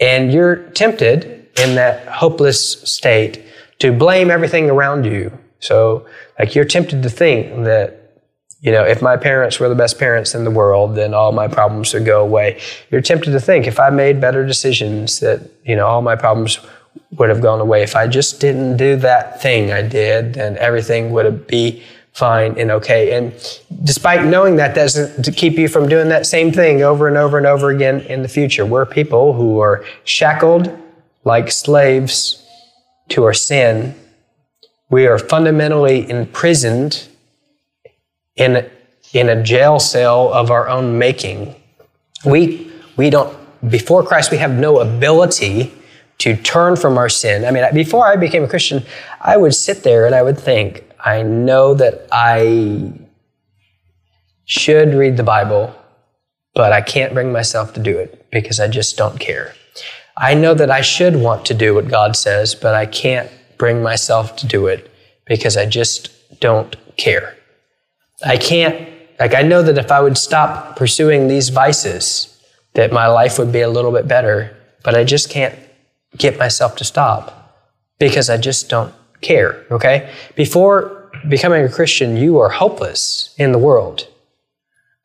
And 0.00 0.32
you're 0.32 0.56
tempted 0.70 1.48
in 1.58 1.74
that 1.76 2.06
hopeless 2.08 2.82
state 2.82 3.44
to 3.78 3.92
blame 3.92 4.30
everything 4.30 4.68
around 4.68 5.04
you. 5.04 5.36
So, 5.60 6.06
like, 6.38 6.54
you're 6.54 6.64
tempted 6.64 7.02
to 7.02 7.08
think 7.08 7.64
that, 7.64 8.20
you 8.60 8.72
know, 8.72 8.84
if 8.84 9.00
my 9.00 9.16
parents 9.16 9.58
were 9.58 9.68
the 9.68 9.74
best 9.74 9.98
parents 9.98 10.34
in 10.34 10.44
the 10.44 10.50
world, 10.50 10.96
then 10.96 11.14
all 11.14 11.32
my 11.32 11.48
problems 11.48 11.94
would 11.94 12.04
go 12.04 12.22
away. 12.22 12.60
You're 12.90 13.00
tempted 13.00 13.30
to 13.30 13.40
think 13.40 13.66
if 13.66 13.80
I 13.80 13.90
made 13.90 14.20
better 14.20 14.46
decisions, 14.46 15.20
that, 15.20 15.50
you 15.64 15.76
know, 15.76 15.86
all 15.86 16.02
my 16.02 16.16
problems 16.16 16.58
would 17.12 17.28
have 17.28 17.40
gone 17.40 17.60
away. 17.60 17.82
If 17.82 17.96
I 17.96 18.06
just 18.06 18.40
didn't 18.40 18.76
do 18.76 18.96
that 18.96 19.40
thing 19.40 19.72
I 19.72 19.82
did, 19.82 20.34
then 20.34 20.58
everything 20.58 21.12
would 21.12 21.46
be 21.46 21.82
fine 22.14 22.58
and 22.58 22.70
okay. 22.70 23.16
And 23.16 23.32
despite 23.82 24.24
knowing 24.24 24.56
that 24.56 24.74
doesn't 24.74 25.36
keep 25.36 25.58
you 25.58 25.68
from 25.68 25.88
doing 25.88 26.08
that 26.08 26.26
same 26.26 26.52
thing 26.52 26.82
over 26.82 27.08
and 27.08 27.16
over 27.16 27.36
and 27.36 27.46
over 27.46 27.70
again 27.70 28.00
in 28.02 28.22
the 28.22 28.28
future. 28.28 28.64
We're 28.64 28.86
people 28.86 29.34
who 29.34 29.58
are 29.58 29.84
shackled 30.04 30.76
like 31.24 31.50
slaves 31.50 32.40
to 33.08 33.24
our 33.24 33.34
sin, 33.34 33.94
we 34.90 35.06
are 35.06 35.18
fundamentally 35.18 36.08
imprisoned 36.08 37.08
in, 38.36 38.68
in 39.12 39.28
a 39.28 39.42
jail 39.42 39.78
cell 39.78 40.32
of 40.32 40.50
our 40.50 40.68
own 40.68 40.98
making. 40.98 41.54
We, 42.24 42.70
we 42.96 43.10
don't, 43.10 43.36
before 43.68 44.04
Christ, 44.04 44.30
we 44.30 44.38
have 44.38 44.52
no 44.52 44.80
ability 44.80 45.72
to 46.18 46.36
turn 46.36 46.76
from 46.76 46.96
our 46.96 47.08
sin. 47.08 47.44
I 47.44 47.50
mean, 47.50 47.64
before 47.74 48.06
I 48.06 48.16
became 48.16 48.44
a 48.44 48.48
Christian, 48.48 48.84
I 49.20 49.36
would 49.36 49.54
sit 49.54 49.82
there 49.82 50.06
and 50.06 50.14
I 50.14 50.22
would 50.22 50.38
think, 50.38 50.84
I 51.04 51.22
know 51.22 51.74
that 51.74 52.08
I 52.10 52.90
should 54.46 54.94
read 54.94 55.18
the 55.18 55.22
Bible, 55.22 55.74
but 56.54 56.72
I 56.72 56.80
can't 56.80 57.12
bring 57.12 57.30
myself 57.30 57.74
to 57.74 57.80
do 57.80 57.98
it 57.98 58.26
because 58.30 58.58
I 58.58 58.68
just 58.68 58.96
don't 58.96 59.20
care. 59.20 59.54
I 60.16 60.32
know 60.32 60.54
that 60.54 60.70
I 60.70 60.80
should 60.80 61.16
want 61.16 61.44
to 61.46 61.54
do 61.54 61.74
what 61.74 61.88
God 61.88 62.16
says, 62.16 62.54
but 62.54 62.74
I 62.74 62.86
can't 62.86 63.30
bring 63.58 63.82
myself 63.82 64.36
to 64.36 64.46
do 64.46 64.66
it 64.66 64.90
because 65.26 65.58
I 65.58 65.66
just 65.66 66.40
don't 66.40 66.74
care. 66.96 67.36
I 68.24 68.38
can't, 68.38 68.88
like, 69.20 69.34
I 69.34 69.42
know 69.42 69.62
that 69.62 69.76
if 69.76 69.92
I 69.92 70.00
would 70.00 70.16
stop 70.16 70.76
pursuing 70.76 71.28
these 71.28 71.50
vices, 71.50 72.30
that 72.74 72.92
my 72.92 73.08
life 73.08 73.38
would 73.38 73.52
be 73.52 73.60
a 73.60 73.68
little 73.68 73.92
bit 73.92 74.08
better, 74.08 74.56
but 74.82 74.94
I 74.94 75.04
just 75.04 75.28
can't 75.28 75.54
get 76.16 76.38
myself 76.38 76.76
to 76.76 76.84
stop 76.84 77.52
because 77.98 78.30
I 78.30 78.38
just 78.38 78.70
don't 78.70 78.94
care, 79.24 79.64
okay? 79.70 80.12
Before 80.36 81.10
becoming 81.28 81.64
a 81.64 81.68
Christian, 81.68 82.16
you 82.16 82.38
are 82.38 82.50
hopeless 82.50 83.34
in 83.38 83.52
the 83.52 83.58
world. 83.58 84.06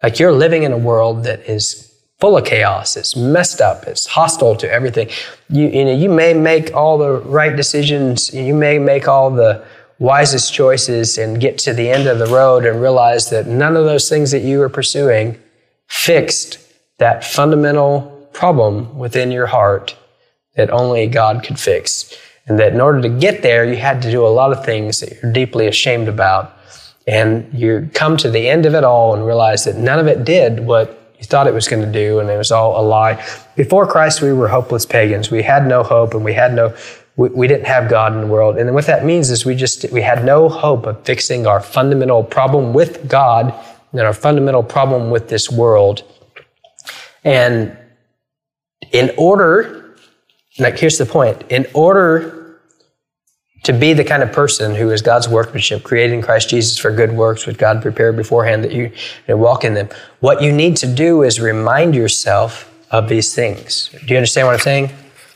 Like 0.04 0.20
you're 0.20 0.32
living 0.32 0.64
in 0.64 0.72
a 0.72 0.78
world 0.78 1.24
that 1.24 1.42
is 1.50 1.90
full 2.20 2.38
of 2.38 2.46
chaos. 2.46 2.98
It's 2.98 3.16
messed 3.16 3.62
up. 3.62 3.86
It's 3.86 4.06
hostile 4.06 4.56
to 4.58 4.72
everything. 4.72 5.10
You, 5.50 5.68
you 5.68 5.86
know, 5.86 5.94
you 5.94 6.10
may 6.10 6.34
make 6.34 6.76
all 6.76 6.98
the 6.98 7.20
right 7.22 7.56
decisions. 7.56 8.34
You 8.34 8.54
may 8.54 8.78
make 8.78 9.08
all 9.08 9.32
the 9.32 9.64
wisest 10.00 10.54
choices 10.54 11.18
and 11.18 11.42
get 11.42 11.58
to 11.60 11.74
the 11.74 11.90
end 11.90 12.08
of 12.08 12.20
the 12.20 12.28
road 12.28 12.66
and 12.66 12.82
realize 12.82 13.30
that 13.30 13.48
none 13.48 13.76
of 13.76 13.86
those 13.86 14.10
things 14.10 14.32
that 14.32 14.42
you 14.42 14.60
were 14.60 14.70
pursuing 14.70 15.38
fixed 15.88 16.60
that 16.98 17.24
fundamental 17.24 18.30
problem 18.34 18.98
within 18.98 19.32
your 19.32 19.48
heart 19.48 19.98
that 20.56 20.70
only 20.70 21.08
God 21.08 21.44
could 21.44 21.60
fix. 21.60 22.14
And 22.50 22.60
that 22.60 22.74
in 22.74 22.82
order 22.82 23.02
to 23.02 23.10
get 23.10 23.44
there, 23.44 23.64
you 23.64 23.78
had 23.78 24.02
to 24.02 24.12
do 24.12 24.26
a 24.26 24.28
lot 24.28 24.52
of 24.52 24.66
things 24.66 25.00
that 25.00 25.22
you're 25.22 25.32
deeply 25.32 25.68
ashamed 25.68 26.08
about. 26.08 26.58
And 27.08 27.52
you 27.54 27.90
come 27.94 28.18
to 28.18 28.30
the 28.30 28.50
end 28.50 28.66
of 28.66 28.76
it 28.76 28.84
all 28.84 29.14
and 29.14 29.26
realize 29.26 29.64
that 29.66 29.78
none 29.78 30.00
of 30.00 30.08
it 30.08 30.26
did 30.26 30.60
what 30.60 31.14
you 31.20 31.26
thought 31.26 31.48
it 31.48 31.54
was 31.54 31.68
going 31.68 31.84
to 31.84 31.92
do, 31.92 32.20
and 32.20 32.30
it 32.30 32.38
was 32.38 32.52
all 32.52 32.80
a 32.80 32.86
lie. 32.86 33.16
Before 33.56 33.86
Christ, 33.86 34.22
we 34.22 34.32
were 34.32 34.48
hopeless 34.48 34.86
pagans. 34.86 35.30
We 35.30 35.44
had 35.44 35.68
no 35.68 35.84
hope, 35.84 36.14
and 36.14 36.24
we 36.24 36.34
had 36.34 36.54
no, 36.54 36.74
we, 37.18 37.28
we 37.30 37.48
didn't 37.48 37.66
have 37.66 37.90
God 37.90 38.14
in 38.14 38.22
the 38.22 38.28
world. 38.28 38.58
And 38.58 38.74
what 38.74 38.86
that 38.86 39.04
means 39.04 39.30
is 39.30 39.46
we 39.46 39.54
just, 39.54 39.92
we 39.92 40.02
had 40.02 40.24
no 40.24 40.48
hope 40.48 40.86
of 40.86 41.04
fixing 41.04 41.46
our 41.46 41.60
fundamental 41.60 42.24
problem 42.24 42.74
with 42.74 43.10
God 43.10 43.54
and 43.92 44.02
our 44.02 44.14
fundamental 44.14 44.64
problem 44.64 45.10
with 45.10 45.28
this 45.28 45.52
world. 45.52 46.04
And 47.26 47.78
in 48.94 49.12
order, 49.18 49.98
like 50.58 50.80
here's 50.80 50.98
the 50.98 51.06
point, 51.06 51.44
in 51.50 51.68
order 51.74 52.39
to 53.70 53.80
be 53.80 53.94
the 53.94 54.04
kind 54.04 54.24
of 54.24 54.32
person 54.32 54.74
who 54.74 54.90
is 54.90 55.04
God's 55.04 55.30
workmanship, 55.30 55.84
created 55.84 56.16
in 56.16 56.24
Christ 56.24 56.50
Jesus 56.50 56.80
for 56.80 56.90
good 56.90 57.12
works, 57.12 57.46
which 57.46 57.60
God 57.60 57.84
prepared 57.84 58.16
beforehand 58.16 58.64
that 58.64 58.72
you, 58.72 58.92
walk 59.28 59.64
in 59.64 59.76
them. 59.76 59.90
What 60.22 60.42
you 60.42 60.52
need 60.52 60.76
to 60.78 60.88
do 60.88 61.22
is 61.22 61.40
remind 61.40 61.94
yourself 61.94 62.68
of 62.90 63.08
these 63.08 63.36
things. 63.36 63.92
Do 63.92 64.08
you 64.08 64.18
understand 64.18 64.48
what 64.48 64.54
I'm 64.54 64.60
saying? 64.60 64.90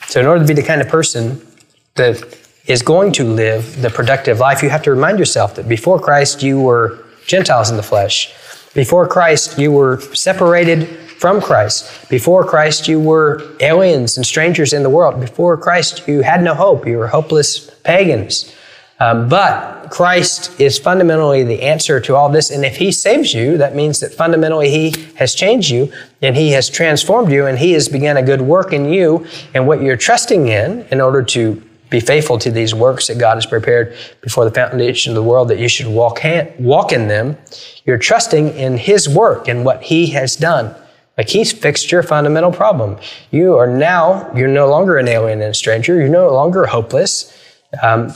So, 0.08 0.20
in 0.20 0.26
order 0.26 0.42
to 0.42 0.48
be 0.48 0.60
the 0.60 0.66
kind 0.66 0.82
of 0.82 0.88
person 0.88 1.46
that 1.94 2.24
is 2.66 2.82
going 2.82 3.12
to 3.14 3.24
live 3.24 3.80
the 3.84 3.92
productive 3.92 4.40
life, 4.40 4.64
you 4.64 4.70
have 4.70 4.82
to 4.84 4.92
remind 4.92 5.20
yourself 5.20 5.54
that 5.54 5.70
before 5.70 6.00
Christ, 6.00 6.42
you 6.42 6.60
were 6.60 7.06
Gentiles 7.28 7.70
in 7.70 7.78
the 7.78 7.84
flesh. 7.84 8.34
Before 8.74 9.08
Christ, 9.08 9.60
you 9.60 9.72
were 9.72 10.02
separated 10.16 10.90
from 11.24 11.40
Christ. 11.40 12.10
Before 12.10 12.44
Christ, 12.44 12.90
you 12.90 13.00
were 13.00 13.42
aliens 13.62 14.18
and 14.18 14.26
strangers 14.26 14.74
in 14.74 14.84
the 14.84 14.90
world. 14.90 15.22
Before 15.22 15.56
Christ, 15.56 16.06
you 16.06 16.20
had 16.20 16.44
no 16.44 16.54
hope. 16.54 16.86
You 16.86 16.98
were 16.98 17.08
hopeless 17.08 17.70
pagans. 17.86 18.54
Um, 19.00 19.30
but 19.30 19.90
Christ 19.90 20.60
is 20.60 20.78
fundamentally 20.78 21.44
the 21.44 21.62
answer 21.62 22.02
to 22.02 22.16
all 22.18 22.28
this. 22.28 22.52
And 22.52 22.66
if 22.66 22.76
He 22.76 22.92
saves 22.92 23.34
you, 23.34 23.58
that 23.58 23.74
means 23.74 24.02
that 24.02 24.14
fundamentally 24.14 24.70
He 24.70 25.02
has 25.16 25.34
changed 25.34 25.70
you 25.70 25.94
and 26.22 26.36
He 26.36 26.52
has 26.52 26.70
transformed 26.70 27.32
you 27.32 27.46
and 27.46 27.58
He 27.58 27.72
has 27.72 27.88
begun 27.88 28.18
a 28.18 28.22
good 28.22 28.42
work 28.42 28.74
in 28.74 28.92
you. 28.92 29.26
And 29.54 29.66
what 29.66 29.82
you're 29.82 29.96
trusting 29.96 30.50
in, 30.50 30.86
in 30.92 31.00
order 31.00 31.24
to 31.24 31.64
be 31.90 32.02
faithful 32.02 32.38
to 32.40 32.52
these 32.52 32.76
works 32.76 33.08
that 33.08 33.18
God 33.18 33.36
has 33.36 33.46
prepared 33.46 33.96
before 34.20 34.44
the 34.44 34.52
foundation 34.52 35.12
of 35.12 35.16
the 35.16 35.24
world, 35.24 35.48
that 35.48 35.60
you 35.60 35.70
should 35.70 35.88
walk, 35.88 36.20
hand, 36.20 36.52
walk 36.60 36.92
in 36.92 37.08
them, 37.08 37.38
you're 37.86 37.98
trusting 37.98 38.50
in 38.58 38.76
His 38.76 39.08
work 39.08 39.48
and 39.48 39.64
what 39.64 39.84
He 39.84 40.08
has 40.08 40.36
done. 40.36 40.76
Like 41.18 41.30
he's 41.30 41.52
fixed 41.52 41.92
your 41.92 42.04
fundamental 42.04 42.52
problem. 42.52 42.98
You 43.32 43.56
are 43.58 43.68
now, 43.68 44.32
you're 44.36 44.48
no 44.48 44.68
longer 44.68 44.98
an 44.98 45.08
alien 45.08 45.42
and 45.42 45.52
a 45.52 45.54
stranger. 45.54 45.96
You're 45.96 46.10
no 46.10 46.34
longer 46.34 46.66
hopeless. 46.66 47.38
Um, 47.82 48.14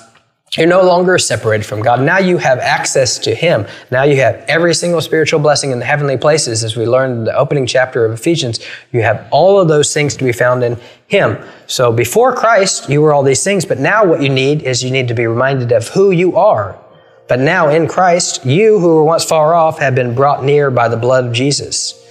you're 0.56 0.66
no 0.66 0.82
longer 0.82 1.18
separated 1.18 1.66
from 1.66 1.82
God. 1.82 2.02
Now 2.02 2.20
you 2.20 2.38
have 2.38 2.60
access 2.60 3.20
to 3.20 3.36
Him. 3.36 3.68
Now 3.92 4.04
you 4.04 4.16
have 4.18 4.36
every 4.48 4.74
single 4.74 5.02
spiritual 5.02 5.40
blessing 5.40 5.72
in 5.72 5.80
the 5.80 5.86
heavenly 5.86 6.18
places, 6.18 6.64
as 6.64 6.76
we 6.76 6.86
learned 6.86 7.20
in 7.20 7.24
the 7.26 7.36
opening 7.36 7.68
chapter 7.68 8.06
of 8.06 8.14
Ephesians. 8.14 8.66
You 8.92 9.02
have 9.02 9.28
all 9.30 9.60
of 9.60 9.68
those 9.68 9.94
things 9.94 10.16
to 10.16 10.24
be 10.24 10.32
found 10.32 10.64
in 10.64 10.78
Him. 11.08 11.38
So 11.68 11.92
before 11.92 12.34
Christ, 12.34 12.90
you 12.90 13.02
were 13.02 13.14
all 13.14 13.24
these 13.24 13.44
things, 13.44 13.66
but 13.66 13.78
now 13.78 14.06
what 14.06 14.22
you 14.22 14.30
need 14.30 14.64
is 14.64 14.84
you 14.84 14.90
need 14.90 15.10
to 15.10 15.14
be 15.14 15.28
reminded 15.28 15.74
of 15.74 15.90
who 15.90 16.12
you 16.12 16.38
are. 16.38 16.80
But 17.28 17.40
now 17.40 17.68
in 17.68 17.88
Christ, 17.88 18.46
you 18.46 18.80
who 18.80 18.88
were 18.88 19.04
once 19.04 19.26
far 19.26 19.54
off 19.54 19.80
have 19.80 19.96
been 19.96 20.16
brought 20.16 20.46
near 20.46 20.72
by 20.72 20.88
the 20.88 20.98
blood 20.98 21.26
of 21.26 21.34
Jesus. 21.34 22.07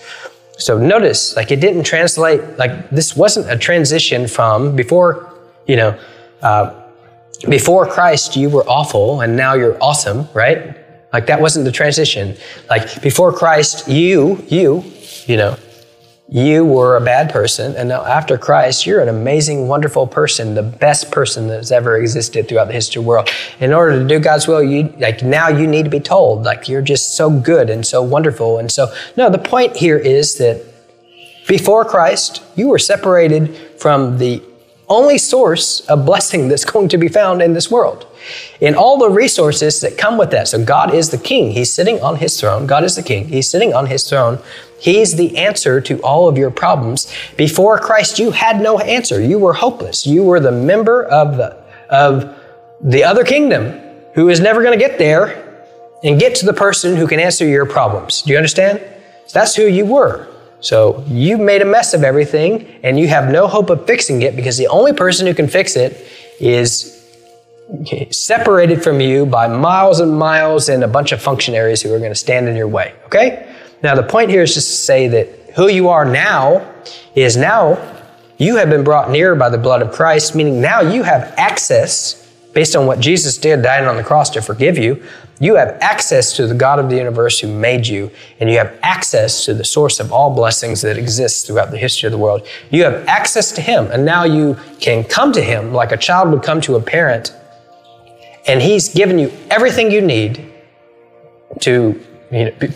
So 0.57 0.79
notice, 0.79 1.37
like 1.37 1.51
it 1.51 1.61
didn't 1.61 1.85
translate, 1.85 2.41
like 2.59 2.91
this 2.91 3.17
wasn't 3.17 3.51
a 3.51 3.59
transition 3.59 4.27
from 4.27 4.75
before, 4.75 5.35
you 5.67 5.77
know, 5.77 5.99
uh, 6.43 6.83
before 7.49 7.87
Christ 7.87 8.37
you 8.37 8.49
were 8.49 8.65
awful 8.69 9.21
and 9.21 9.37
now 9.37 9.55
you're 9.55 9.83
awesome, 9.83 10.29
right? 10.33 10.77
Like 11.13 11.27
that 11.27 11.41
wasn't 11.41 11.65
the 11.67 11.73
transition. 11.73 12.37
Like 12.71 13.03
before 13.03 13.33
Christ, 13.33 13.89
you, 13.89 14.43
you, 14.49 14.83
you 15.27 15.37
know, 15.37 15.57
you 16.29 16.65
were 16.65 16.97
a 16.97 17.01
bad 17.01 17.31
person, 17.31 17.77
and 17.77 17.89
now 17.89 18.05
after 18.05 18.37
Christ, 18.37 18.85
you're 18.85 19.01
an 19.01 19.09
amazing, 19.09 19.69
wonderful 19.69 20.09
person, 20.09 20.55
the 20.55 20.63
best 20.63 21.13
person 21.13 21.47
that's 21.47 21.71
ever 21.71 21.97
existed 21.97 22.49
throughout 22.49 22.67
the 22.67 22.73
history 22.73 22.99
of 22.99 23.05
the 23.05 23.09
world. 23.09 23.31
In 23.61 23.73
order 23.73 24.01
to 24.01 24.07
do 24.07 24.19
God's 24.19 24.49
will, 24.49 24.63
you 24.63 24.93
like 24.99 25.23
now 25.23 25.49
you 25.49 25.69
need 25.69 25.85
to 25.85 25.91
be 25.91 26.01
told, 26.01 26.43
like 26.43 26.69
you're 26.69 26.83
just 26.83 27.17
so 27.17 27.31
good 27.31 27.71
and 27.71 27.87
so 27.87 28.03
wonderful. 28.03 28.59
And 28.59 28.73
so, 28.73 28.93
no, 29.17 29.31
the 29.31 29.39
point 29.39 29.77
here 29.77 29.97
is 29.97 30.37
that 30.39 30.65
before 31.47 31.85
Christ, 31.85 32.43
you 32.57 32.69
were 32.69 32.79
separated 32.79 33.57
from 33.79 34.19
the 34.19 34.43
only 34.89 35.19
source 35.19 35.81
of 35.81 36.05
blessing 36.05 36.49
that's 36.49 36.65
going 36.65 36.89
to 36.89 36.99
be 36.99 37.09
found 37.09 37.41
in 37.41 37.53
this 37.53 37.71
world. 37.71 38.07
In 38.61 38.75
all 38.75 38.99
the 38.99 39.11
resources 39.11 39.81
that 39.81 39.97
come 39.97 40.19
with 40.19 40.33
that. 40.33 40.49
So 40.49 40.65
God 40.65 40.93
is 40.93 41.11
the 41.11 41.19
king. 41.19 41.53
He's 41.53 41.73
sitting 41.73 42.01
on 42.01 42.17
his 42.17 42.41
throne. 42.41 42.67
God 42.67 42.83
is 42.83 42.97
the 42.97 43.03
king. 43.03 43.29
He's 43.29 43.49
sitting 43.49 43.73
on 43.73 43.87
his 43.87 44.09
throne. 44.09 44.41
He's 44.79 45.17
the 45.17 45.37
answer 45.39 45.81
to 45.81 46.01
all 46.03 46.29
of 46.29 46.37
your 46.37 46.51
problems. 46.51 47.13
Before 47.37 47.79
Christ, 47.79 48.19
you 48.19 48.31
had 48.31 48.61
no 48.61 48.79
answer. 48.79 49.21
You 49.21 49.39
were 49.39 49.55
hopeless. 49.55 50.07
You 50.07 50.23
were 50.23 50.41
the 50.41 50.53
member 50.53 51.05
of 51.05 51.37
the, 51.37 51.57
of 51.89 52.37
the 52.81 53.05
other 53.05 53.25
kingdom 53.25 53.81
who 54.15 54.29
is 54.29 54.41
never 54.41 54.63
going 54.63 54.79
to 54.79 54.85
get 54.85 54.99
there 54.99 55.43
and 56.05 56.21
get 56.21 56.35
to 56.37 56.47
the 56.47 56.53
person 56.53 56.97
who 56.97 57.07
can 57.07 57.19
answer 57.19 57.47
your 57.47 57.67
problems. 57.67 58.23
Do 58.23 58.33
you 58.33 58.37
understand? 58.37 58.81
So 59.27 59.39
that's 59.39 59.55
who 59.55 59.65
you 59.65 59.87
were. 59.87 60.29
So 60.61 61.05
you 61.07 61.39
made 61.39 61.63
a 61.63 61.65
mess 61.65 61.95
of 61.95 62.03
everything 62.03 62.67
and 62.83 62.99
you 62.99 63.09
have 63.09 63.31
no 63.31 63.47
hope 63.47 63.71
of 63.71 63.87
fixing 63.87 64.23
it 64.23 64.37
because 64.37 64.57
the 64.57 64.69
only 64.69 64.93
person 64.93 65.27
who 65.27 65.35
can 65.35 65.49
fix 65.49 65.77
it 65.77 66.07
is 66.41 66.93
separated 68.11 68.83
from 68.83 69.01
you 69.01 69.27
by 69.27 69.49
miles 69.49 70.01
and 70.01 70.17
miles 70.17 70.69
and 70.69 70.85
a 70.85 70.89
bunch 70.89 71.13
of 71.13 71.21
functionaries 71.21 71.83
who 71.83 71.93
are 71.93 71.99
going 71.99 72.11
to 72.11 72.15
stand 72.15 72.49
in 72.49 72.57
your 72.57 72.69
way. 72.69 72.95
Okay? 73.07 73.46
Now, 73.83 73.95
the 73.95 74.03
point 74.03 74.31
here 74.31 74.43
is 74.43 74.55
just 74.55 74.69
to 74.69 74.77
say 74.77 75.09
that 75.09 75.29
who 75.55 75.69
you 75.69 75.89
are 75.89 76.05
now 76.05 76.75
is 77.15 77.37
now 77.37 77.95
you 78.39 78.57
have 78.57 78.69
been 78.69 78.85
brought 78.85 79.11
near 79.11 79.35
by 79.35 79.49
the 79.49 79.59
blood 79.59 79.81
of 79.81 79.93
Christ, 79.93 80.35
meaning 80.35 80.61
now 80.61 80.83
you 80.83 81.03
have 81.03 81.33
access 81.39 82.23
based 82.53 82.75
on 82.75 82.87
what 82.87 83.01
Jesus 83.01 83.37
did, 83.37 83.63
dying 83.63 83.87
on 83.87 83.97
the 83.97 84.03
cross 84.03 84.31
to 84.31 84.41
forgive 84.41 84.79
you. 84.79 85.03
You 85.41 85.57
have 85.57 85.77
access 85.83 86.35
to 86.37 86.47
the 86.47 86.55
God 86.55 86.79
of 86.79 86.89
the 86.89 86.97
universe 86.97 87.39
who 87.39 87.49
made 87.49 87.87
you, 87.87 88.11
and 88.41 88.51
you 88.51 88.57
have 88.57 88.79
access 88.83 89.45
to 89.45 89.53
the 89.53 89.65
source 89.65 90.01
of 90.01 90.11
all 90.11 90.35
blessings 90.35 90.81
that 90.81 90.97
exists 90.97 91.47
throughout 91.47 91.71
the 91.71 91.77
history 91.77 92.07
of 92.07 92.13
the 92.13 92.19
world. 92.19 92.47
You 92.71 92.85
have 92.85 93.07
access 93.07 93.53
to 93.53 93.61
Him, 93.61 93.91
and 93.91 94.07
now 94.07 94.25
you 94.25 94.57
can 94.81 95.05
come 95.05 95.33
to 95.33 95.43
Him 95.43 95.75
like 95.75 95.93
a 95.93 95.99
child 95.99 96.31
would 96.31 96.43
come 96.43 96.63
to 96.63 96.77
a 96.77 96.81
parent, 96.81 97.35
and 98.47 98.63
He's 98.63 98.89
given 98.89 99.19
you 99.19 99.31
everything 99.51 99.91
you 99.91 100.01
need 100.01 100.51
to, 101.61 102.03
you 102.33 102.45
know, 102.47 102.69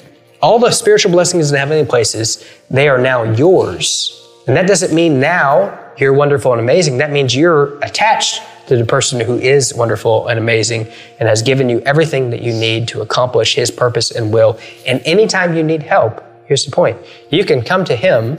all 0.43 0.59
the 0.59 0.71
spiritual 0.71 1.13
blessings 1.13 1.51
in 1.51 1.59
heavenly 1.59 1.85
places, 1.85 2.45
they 2.71 2.89
are 2.89 2.99
now 2.99 3.23
yours. 3.23 4.17
And 4.47 4.57
that 4.57 4.67
doesn't 4.67 4.95
mean 4.95 5.21
now 5.21 5.79
you're 5.99 6.15
wonderful 6.15 6.53
and 6.53 6.61
amazing. 6.61 6.99
That 6.99 7.11
means 7.11 7.35
you're 7.37 7.79
attached 7.81 8.43
to 8.69 8.77
the 8.77 8.85
person 8.85 9.21
who 9.21 9.37
is 9.37 9.75
wonderful 9.75 10.29
and 10.29 10.39
amazing 10.39 10.89
and 11.19 11.29
has 11.29 11.43
given 11.43 11.69
you 11.69 11.81
everything 11.81 12.31
that 12.31 12.43
you 12.43 12.53
need 12.53 12.89
to 12.89 13.03
accomplish 13.03 13.55
his 13.55 13.71
purpose 13.71 14.11
and 14.11 14.33
will. 14.33 14.59
And 14.87 15.03
anytime 15.05 15.55
you 15.55 15.63
need 15.63 15.83
help, 15.83 16.25
here's 16.47 16.65
the 16.65 16.71
point 16.71 16.97
you 17.31 17.45
can 17.45 17.63
come 17.63 17.85
to 17.85 17.97
him 17.97 18.39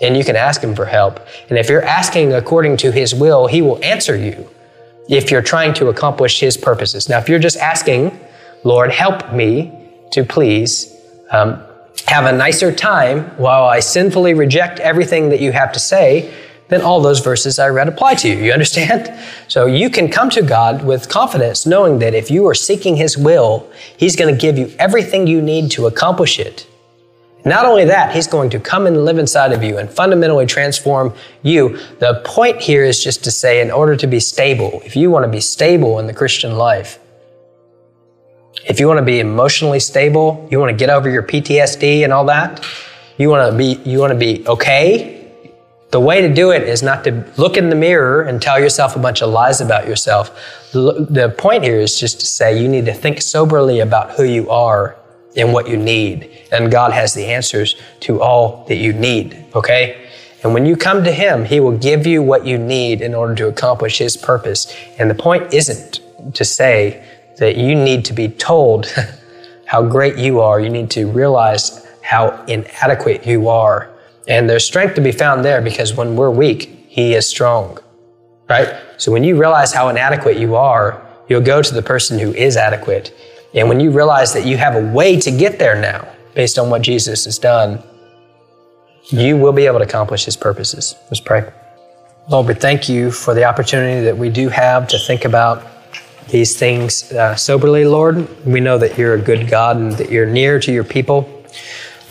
and 0.00 0.16
you 0.16 0.24
can 0.24 0.36
ask 0.36 0.62
Him 0.62 0.74
for 0.74 0.86
help. 0.86 1.20
And 1.48 1.58
if 1.58 1.68
you're 1.68 1.84
asking 1.84 2.32
according 2.32 2.78
to 2.78 2.92
His 2.92 3.14
will, 3.14 3.46
He 3.46 3.62
will 3.62 3.82
answer 3.84 4.16
you 4.16 4.48
if 5.08 5.30
you're 5.30 5.42
trying 5.42 5.74
to 5.74 5.88
accomplish 5.88 6.40
His 6.40 6.56
purposes. 6.56 7.08
Now, 7.08 7.18
if 7.18 7.28
you're 7.28 7.38
just 7.38 7.58
asking, 7.58 8.18
Lord, 8.64 8.90
help 8.90 9.32
me 9.32 9.72
to 10.12 10.24
please 10.24 10.96
um, 11.30 11.62
have 12.06 12.26
a 12.26 12.32
nicer 12.32 12.72
time 12.72 13.24
while 13.36 13.64
I 13.64 13.80
sinfully 13.80 14.34
reject 14.34 14.80
everything 14.80 15.28
that 15.30 15.40
you 15.40 15.52
have 15.52 15.72
to 15.72 15.78
say, 15.78 16.34
then 16.68 16.82
all 16.82 17.00
those 17.00 17.20
verses 17.20 17.58
I 17.58 17.68
read 17.68 17.88
apply 17.88 18.14
to 18.16 18.28
you. 18.28 18.36
You 18.36 18.52
understand? 18.52 19.12
So 19.48 19.66
you 19.66 19.90
can 19.90 20.08
come 20.08 20.30
to 20.30 20.42
God 20.42 20.84
with 20.84 21.08
confidence, 21.08 21.66
knowing 21.66 21.98
that 21.98 22.14
if 22.14 22.30
you 22.30 22.46
are 22.46 22.54
seeking 22.54 22.94
His 22.94 23.18
will, 23.18 23.68
He's 23.96 24.14
going 24.14 24.32
to 24.32 24.40
give 24.40 24.56
you 24.56 24.72
everything 24.78 25.26
you 25.26 25.42
need 25.42 25.72
to 25.72 25.86
accomplish 25.86 26.38
it. 26.38 26.68
Not 27.44 27.64
only 27.64 27.84
that, 27.86 28.14
He's 28.14 28.28
going 28.28 28.50
to 28.50 28.60
come 28.60 28.86
and 28.86 29.04
live 29.04 29.18
inside 29.18 29.50
of 29.50 29.64
you 29.64 29.78
and 29.78 29.90
fundamentally 29.90 30.46
transform 30.46 31.12
you. 31.42 31.78
The 31.98 32.22
point 32.24 32.60
here 32.60 32.84
is 32.84 33.02
just 33.02 33.24
to 33.24 33.32
say, 33.32 33.60
in 33.60 33.72
order 33.72 33.96
to 33.96 34.06
be 34.06 34.20
stable, 34.20 34.80
if 34.84 34.94
you 34.94 35.10
want 35.10 35.24
to 35.24 35.30
be 35.30 35.40
stable 35.40 35.98
in 35.98 36.06
the 36.06 36.14
Christian 36.14 36.56
life, 36.56 37.00
if 38.66 38.80
you 38.80 38.86
want 38.86 38.98
to 38.98 39.04
be 39.04 39.20
emotionally 39.20 39.80
stable, 39.80 40.46
you 40.50 40.58
want 40.58 40.70
to 40.70 40.76
get 40.76 40.90
over 40.90 41.08
your 41.08 41.22
PTSD 41.22 42.04
and 42.04 42.12
all 42.12 42.24
that, 42.26 42.64
you 43.16 43.28
want 43.28 43.50
to 43.50 43.56
be 43.56 43.80
you 43.88 43.98
want 43.98 44.12
to 44.12 44.18
be 44.18 44.46
okay, 44.46 45.20
the 45.90 46.00
way 46.00 46.20
to 46.20 46.32
do 46.32 46.52
it 46.52 46.62
is 46.62 46.82
not 46.82 47.02
to 47.04 47.24
look 47.36 47.56
in 47.56 47.68
the 47.68 47.74
mirror 47.74 48.22
and 48.22 48.40
tell 48.40 48.60
yourself 48.60 48.94
a 48.94 48.98
bunch 49.00 49.22
of 49.22 49.30
lies 49.30 49.60
about 49.60 49.88
yourself. 49.88 50.30
The 50.72 51.34
point 51.36 51.64
here 51.64 51.80
is 51.80 51.98
just 51.98 52.20
to 52.20 52.26
say 52.26 52.60
you 52.62 52.68
need 52.68 52.86
to 52.86 52.94
think 52.94 53.20
soberly 53.20 53.80
about 53.80 54.12
who 54.12 54.22
you 54.22 54.48
are 54.50 54.96
and 55.36 55.52
what 55.52 55.68
you 55.68 55.76
need. 55.76 56.30
And 56.52 56.70
God 56.70 56.92
has 56.92 57.14
the 57.14 57.26
answers 57.26 57.74
to 58.00 58.22
all 58.22 58.64
that 58.68 58.76
you 58.76 58.92
need, 58.92 59.44
okay? 59.54 60.08
And 60.42 60.54
when 60.54 60.64
you 60.64 60.76
come 60.76 61.02
to 61.04 61.12
Him, 61.12 61.44
He 61.44 61.58
will 61.60 61.76
give 61.76 62.06
you 62.06 62.22
what 62.22 62.46
you 62.46 62.56
need 62.56 63.02
in 63.02 63.14
order 63.14 63.34
to 63.34 63.48
accomplish 63.48 63.98
His 63.98 64.16
purpose. 64.16 64.72
And 64.98 65.10
the 65.10 65.14
point 65.14 65.52
isn't 65.52 66.00
to 66.34 66.44
say 66.44 67.04
that 67.40 67.56
you 67.56 67.74
need 67.74 68.04
to 68.04 68.12
be 68.12 68.28
told 68.28 68.86
how 69.66 69.82
great 69.82 70.16
you 70.16 70.40
are. 70.40 70.60
You 70.60 70.70
need 70.70 70.90
to 70.92 71.06
realize 71.06 71.86
how 72.02 72.44
inadequate 72.46 73.26
you 73.26 73.48
are 73.48 73.90
and 74.30 74.48
there's 74.48 74.64
strength 74.64 74.94
to 74.94 75.00
be 75.00 75.10
found 75.10 75.44
there 75.44 75.60
because 75.60 75.94
when 75.94 76.14
we're 76.14 76.30
weak, 76.30 76.86
He 76.88 77.14
is 77.14 77.26
strong, 77.26 77.78
right? 78.48 78.80
So 78.96 79.10
when 79.10 79.24
you 79.24 79.36
realize 79.36 79.72
how 79.72 79.88
inadequate 79.88 80.38
you 80.38 80.54
are, 80.54 81.04
you'll 81.28 81.40
go 81.40 81.60
to 81.60 81.74
the 81.74 81.82
person 81.82 82.18
who 82.18 82.32
is 82.32 82.56
adequate. 82.56 83.12
And 83.54 83.68
when 83.68 83.80
you 83.80 83.90
realize 83.90 84.32
that 84.34 84.46
you 84.46 84.56
have 84.56 84.76
a 84.76 84.92
way 84.92 85.18
to 85.18 85.30
get 85.32 85.58
there 85.58 85.80
now, 85.80 86.08
based 86.34 86.60
on 86.60 86.70
what 86.70 86.82
Jesus 86.82 87.24
has 87.24 87.40
done, 87.40 87.82
you 89.08 89.36
will 89.36 89.52
be 89.52 89.66
able 89.66 89.78
to 89.78 89.84
accomplish 89.84 90.24
His 90.24 90.36
purposes. 90.36 90.94
Let's 91.06 91.20
pray. 91.20 91.50
Lord, 92.28 92.46
we 92.46 92.54
thank 92.54 92.88
you 92.88 93.10
for 93.10 93.34
the 93.34 93.44
opportunity 93.44 94.04
that 94.04 94.16
we 94.16 94.30
do 94.30 94.48
have 94.48 94.86
to 94.88 94.98
think 94.98 95.24
about 95.24 95.66
these 96.30 96.56
things 96.56 97.12
uh, 97.12 97.36
soberly, 97.36 97.84
Lord. 97.84 98.28
We 98.46 98.60
know 98.60 98.78
that 98.78 98.96
you're 98.96 99.14
a 99.14 99.20
good 99.20 99.48
God 99.48 99.76
and 99.76 99.92
that 99.92 100.10
you're 100.10 100.26
near 100.26 100.58
to 100.60 100.72
your 100.72 100.84
people. 100.84 101.44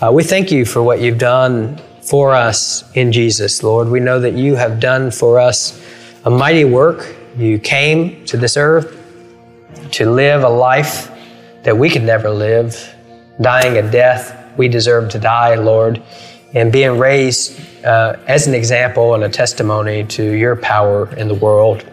Uh, 0.01 0.11
we 0.11 0.23
thank 0.23 0.51
you 0.51 0.65
for 0.65 0.83
what 0.83 1.01
you've 1.01 1.17
done 1.17 1.81
for 2.01 2.33
us 2.33 2.83
in 2.95 3.11
Jesus, 3.11 3.63
Lord. 3.63 3.89
We 3.89 3.99
know 3.99 4.19
that 4.19 4.33
you 4.33 4.55
have 4.55 4.79
done 4.79 5.11
for 5.11 5.39
us 5.39 5.81
a 6.25 6.29
mighty 6.29 6.65
work. 6.65 7.15
You 7.37 7.59
came 7.59 8.25
to 8.25 8.37
this 8.37 8.57
earth 8.57 8.95
to 9.91 10.09
live 10.09 10.43
a 10.43 10.49
life 10.49 11.11
that 11.63 11.77
we 11.77 11.89
could 11.89 12.03
never 12.03 12.29
live, 12.29 12.95
dying 13.41 13.77
a 13.77 13.91
death 13.91 14.35
we 14.59 14.67
deserve 14.67 15.09
to 15.11 15.19
die, 15.19 15.55
Lord, 15.55 16.03
and 16.53 16.71
being 16.71 16.97
raised 16.97 17.59
uh, 17.85 18.17
as 18.27 18.45
an 18.45 18.53
example 18.53 19.13
and 19.15 19.23
a 19.23 19.29
testimony 19.29 20.03
to 20.03 20.23
your 20.23 20.57
power 20.57 21.07
in 21.15 21.29
the 21.29 21.33
world. 21.33 21.85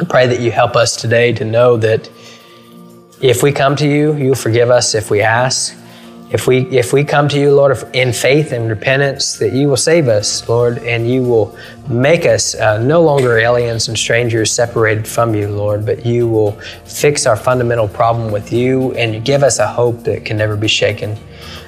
I 0.00 0.04
pray 0.04 0.26
that 0.28 0.40
you 0.40 0.50
help 0.50 0.76
us 0.76 0.96
today 0.96 1.32
to 1.32 1.44
know 1.44 1.76
that 1.78 2.08
if 3.20 3.42
we 3.42 3.50
come 3.50 3.74
to 3.76 3.88
you, 3.88 4.14
you'll 4.14 4.36
forgive 4.36 4.70
us 4.70 4.94
if 4.94 5.10
we 5.10 5.22
ask. 5.22 5.74
If 6.30 6.46
we 6.46 6.58
if 6.68 6.92
we 6.92 7.04
come 7.04 7.26
to 7.30 7.40
you, 7.40 7.54
Lord, 7.54 7.76
in 7.94 8.12
faith 8.12 8.52
and 8.52 8.68
repentance, 8.68 9.38
that 9.38 9.54
you 9.54 9.68
will 9.68 9.78
save 9.78 10.08
us, 10.08 10.46
Lord, 10.46 10.78
and 10.78 11.10
you 11.10 11.22
will 11.22 11.56
make 11.88 12.26
us 12.26 12.54
uh, 12.54 12.78
no 12.82 13.02
longer 13.02 13.38
aliens 13.38 13.88
and 13.88 13.98
strangers 13.98 14.52
separated 14.52 15.08
from 15.08 15.34
you, 15.34 15.48
Lord, 15.48 15.86
but 15.86 16.04
you 16.04 16.28
will 16.28 16.52
fix 16.84 17.24
our 17.26 17.36
fundamental 17.36 17.88
problem 17.88 18.30
with 18.30 18.52
you 18.52 18.92
and 18.92 19.24
give 19.24 19.42
us 19.42 19.58
a 19.58 19.66
hope 19.66 20.04
that 20.04 20.26
can 20.26 20.36
never 20.36 20.54
be 20.54 20.68
shaken. 20.68 21.16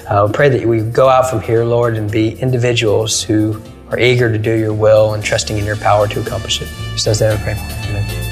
Uh, 0.09 0.27
we 0.27 0.33
pray 0.33 0.49
that 0.51 0.67
we 0.67 0.83
go 0.83 1.09
out 1.09 1.31
from 1.31 1.41
here, 1.41 1.65
Lord, 1.65 1.97
and 1.97 2.11
be 2.11 2.39
individuals 2.41 3.23
who 3.23 3.61
are 3.91 3.99
eager 3.99 4.31
to 4.31 4.39
do 4.39 4.57
your 4.57 4.73
will 4.73 5.15
and 5.15 5.23
trusting 5.23 5.59
in 5.59 5.65
your 5.65 5.77
power 5.77 6.07
to 6.09 6.21
accomplish 6.21 6.63
it. 6.63 6.69
Just 6.93 7.07
as 7.07 7.23
I 7.23 7.37
pray. 7.43 7.55
Amen. 7.55 8.31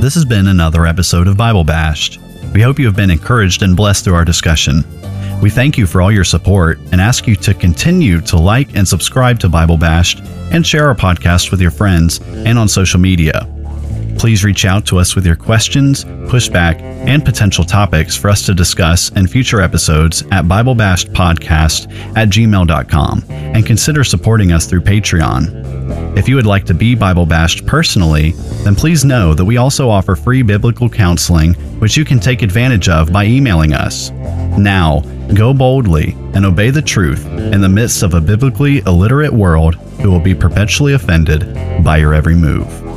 This 0.00 0.14
has 0.14 0.24
been 0.24 0.46
another 0.46 0.86
episode 0.86 1.26
of 1.26 1.36
Bible 1.36 1.64
Bashed. 1.64 2.18
We 2.54 2.62
hope 2.62 2.78
you 2.78 2.86
have 2.86 2.96
been 2.96 3.10
encouraged 3.10 3.62
and 3.62 3.76
blessed 3.76 4.04
through 4.04 4.14
our 4.14 4.24
discussion. 4.24 4.84
We 5.42 5.50
thank 5.50 5.76
you 5.76 5.86
for 5.86 6.00
all 6.00 6.10
your 6.10 6.24
support 6.24 6.78
and 6.92 7.00
ask 7.00 7.26
you 7.26 7.36
to 7.36 7.54
continue 7.54 8.20
to 8.22 8.36
like 8.36 8.74
and 8.74 8.86
subscribe 8.86 9.38
to 9.40 9.48
Bible 9.48 9.76
Bashed 9.76 10.20
and 10.52 10.66
share 10.66 10.88
our 10.88 10.94
podcast 10.94 11.50
with 11.50 11.60
your 11.60 11.70
friends 11.70 12.20
and 12.20 12.58
on 12.58 12.68
social 12.68 12.98
media. 12.98 13.46
Please 14.18 14.42
reach 14.42 14.64
out 14.64 14.84
to 14.86 14.98
us 14.98 15.14
with 15.14 15.24
your 15.24 15.36
questions, 15.36 16.04
pushback, 16.04 16.80
and 16.80 17.24
potential 17.24 17.64
topics 17.64 18.16
for 18.16 18.28
us 18.28 18.44
to 18.46 18.52
discuss 18.52 19.10
in 19.10 19.28
future 19.28 19.60
episodes 19.60 20.22
at 20.32 20.44
BibleBashedPodcast 20.44 22.16
at 22.16 22.28
gmail.com 22.28 23.24
and 23.30 23.64
consider 23.64 24.02
supporting 24.02 24.50
us 24.50 24.66
through 24.66 24.80
Patreon. 24.80 26.16
If 26.18 26.28
you 26.28 26.34
would 26.34 26.46
like 26.46 26.64
to 26.64 26.74
be 26.74 26.96
Bible 26.96 27.26
Bashed 27.26 27.64
personally, 27.64 28.32
then 28.64 28.74
please 28.74 29.04
know 29.04 29.34
that 29.34 29.44
we 29.44 29.56
also 29.56 29.88
offer 29.88 30.16
free 30.16 30.42
biblical 30.42 30.88
counseling, 30.90 31.54
which 31.78 31.96
you 31.96 32.04
can 32.04 32.18
take 32.18 32.42
advantage 32.42 32.88
of 32.88 33.12
by 33.12 33.24
emailing 33.24 33.72
us. 33.72 34.10
Now, 34.58 35.00
go 35.32 35.54
boldly 35.54 36.16
and 36.34 36.44
obey 36.44 36.70
the 36.70 36.82
truth 36.82 37.24
in 37.26 37.60
the 37.60 37.68
midst 37.68 38.02
of 38.02 38.14
a 38.14 38.20
biblically 38.20 38.78
illiterate 38.78 39.32
world 39.32 39.76
who 40.00 40.10
will 40.10 40.20
be 40.20 40.34
perpetually 40.34 40.94
offended 40.94 41.54
by 41.84 41.98
your 41.98 42.14
every 42.14 42.34
move. 42.34 42.87